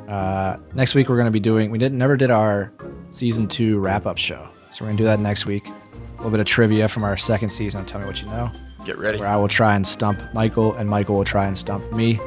Uh, 0.09 0.57
next 0.75 0.95
week 0.95 1.09
we're 1.09 1.17
going 1.17 1.27
to 1.27 1.31
be 1.33 1.41
doing. 1.41 1.71
We 1.71 1.79
didn't 1.79 1.99
never 1.99 2.17
did 2.17 2.31
our 2.31 2.73
season 3.11 3.49
two 3.49 3.79
wrap 3.79 4.07
up 4.07 4.19
show, 4.19 4.49
so 4.73 4.85
we're 4.85 4.89
going 4.89 4.97
to 4.97 5.03
do 5.03 5.07
that 5.07 5.21
next 5.21 5.47
week. 5.47 5.69
A 5.69 6.17
little 6.17 6.31
bit 6.31 6.41
of 6.41 6.47
trivia 6.47 6.89
from 6.89 7.05
our 7.05 7.17
second 7.17 7.51
season. 7.51 7.85
Tell 7.85 8.01
me 8.01 8.07
what 8.07 8.21
you 8.23 8.29
know. 8.29 8.51
Get 8.85 8.99
ready. 8.99 9.19
Where 9.19 9.29
I 9.29 9.37
will 9.37 9.49
try 9.49 9.77
and 9.77 9.87
stump 9.87 10.21
Michael, 10.35 10.75
and 10.75 10.89
Michael 10.89 11.17
will 11.17 11.25
try 11.25 11.47
and 11.47 11.57
stump 11.57 11.93
me. 11.93 12.19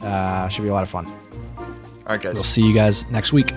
Uh, 0.00 0.48
should 0.48 0.62
be 0.62 0.68
a 0.68 0.72
lot 0.72 0.82
of 0.82 0.88
fun. 0.88 1.06
All 1.06 1.64
right, 2.08 2.22
guys. 2.22 2.34
We'll 2.34 2.44
see 2.44 2.62
you 2.62 2.74
guys 2.74 3.08
next 3.10 3.32
week. 3.32 3.52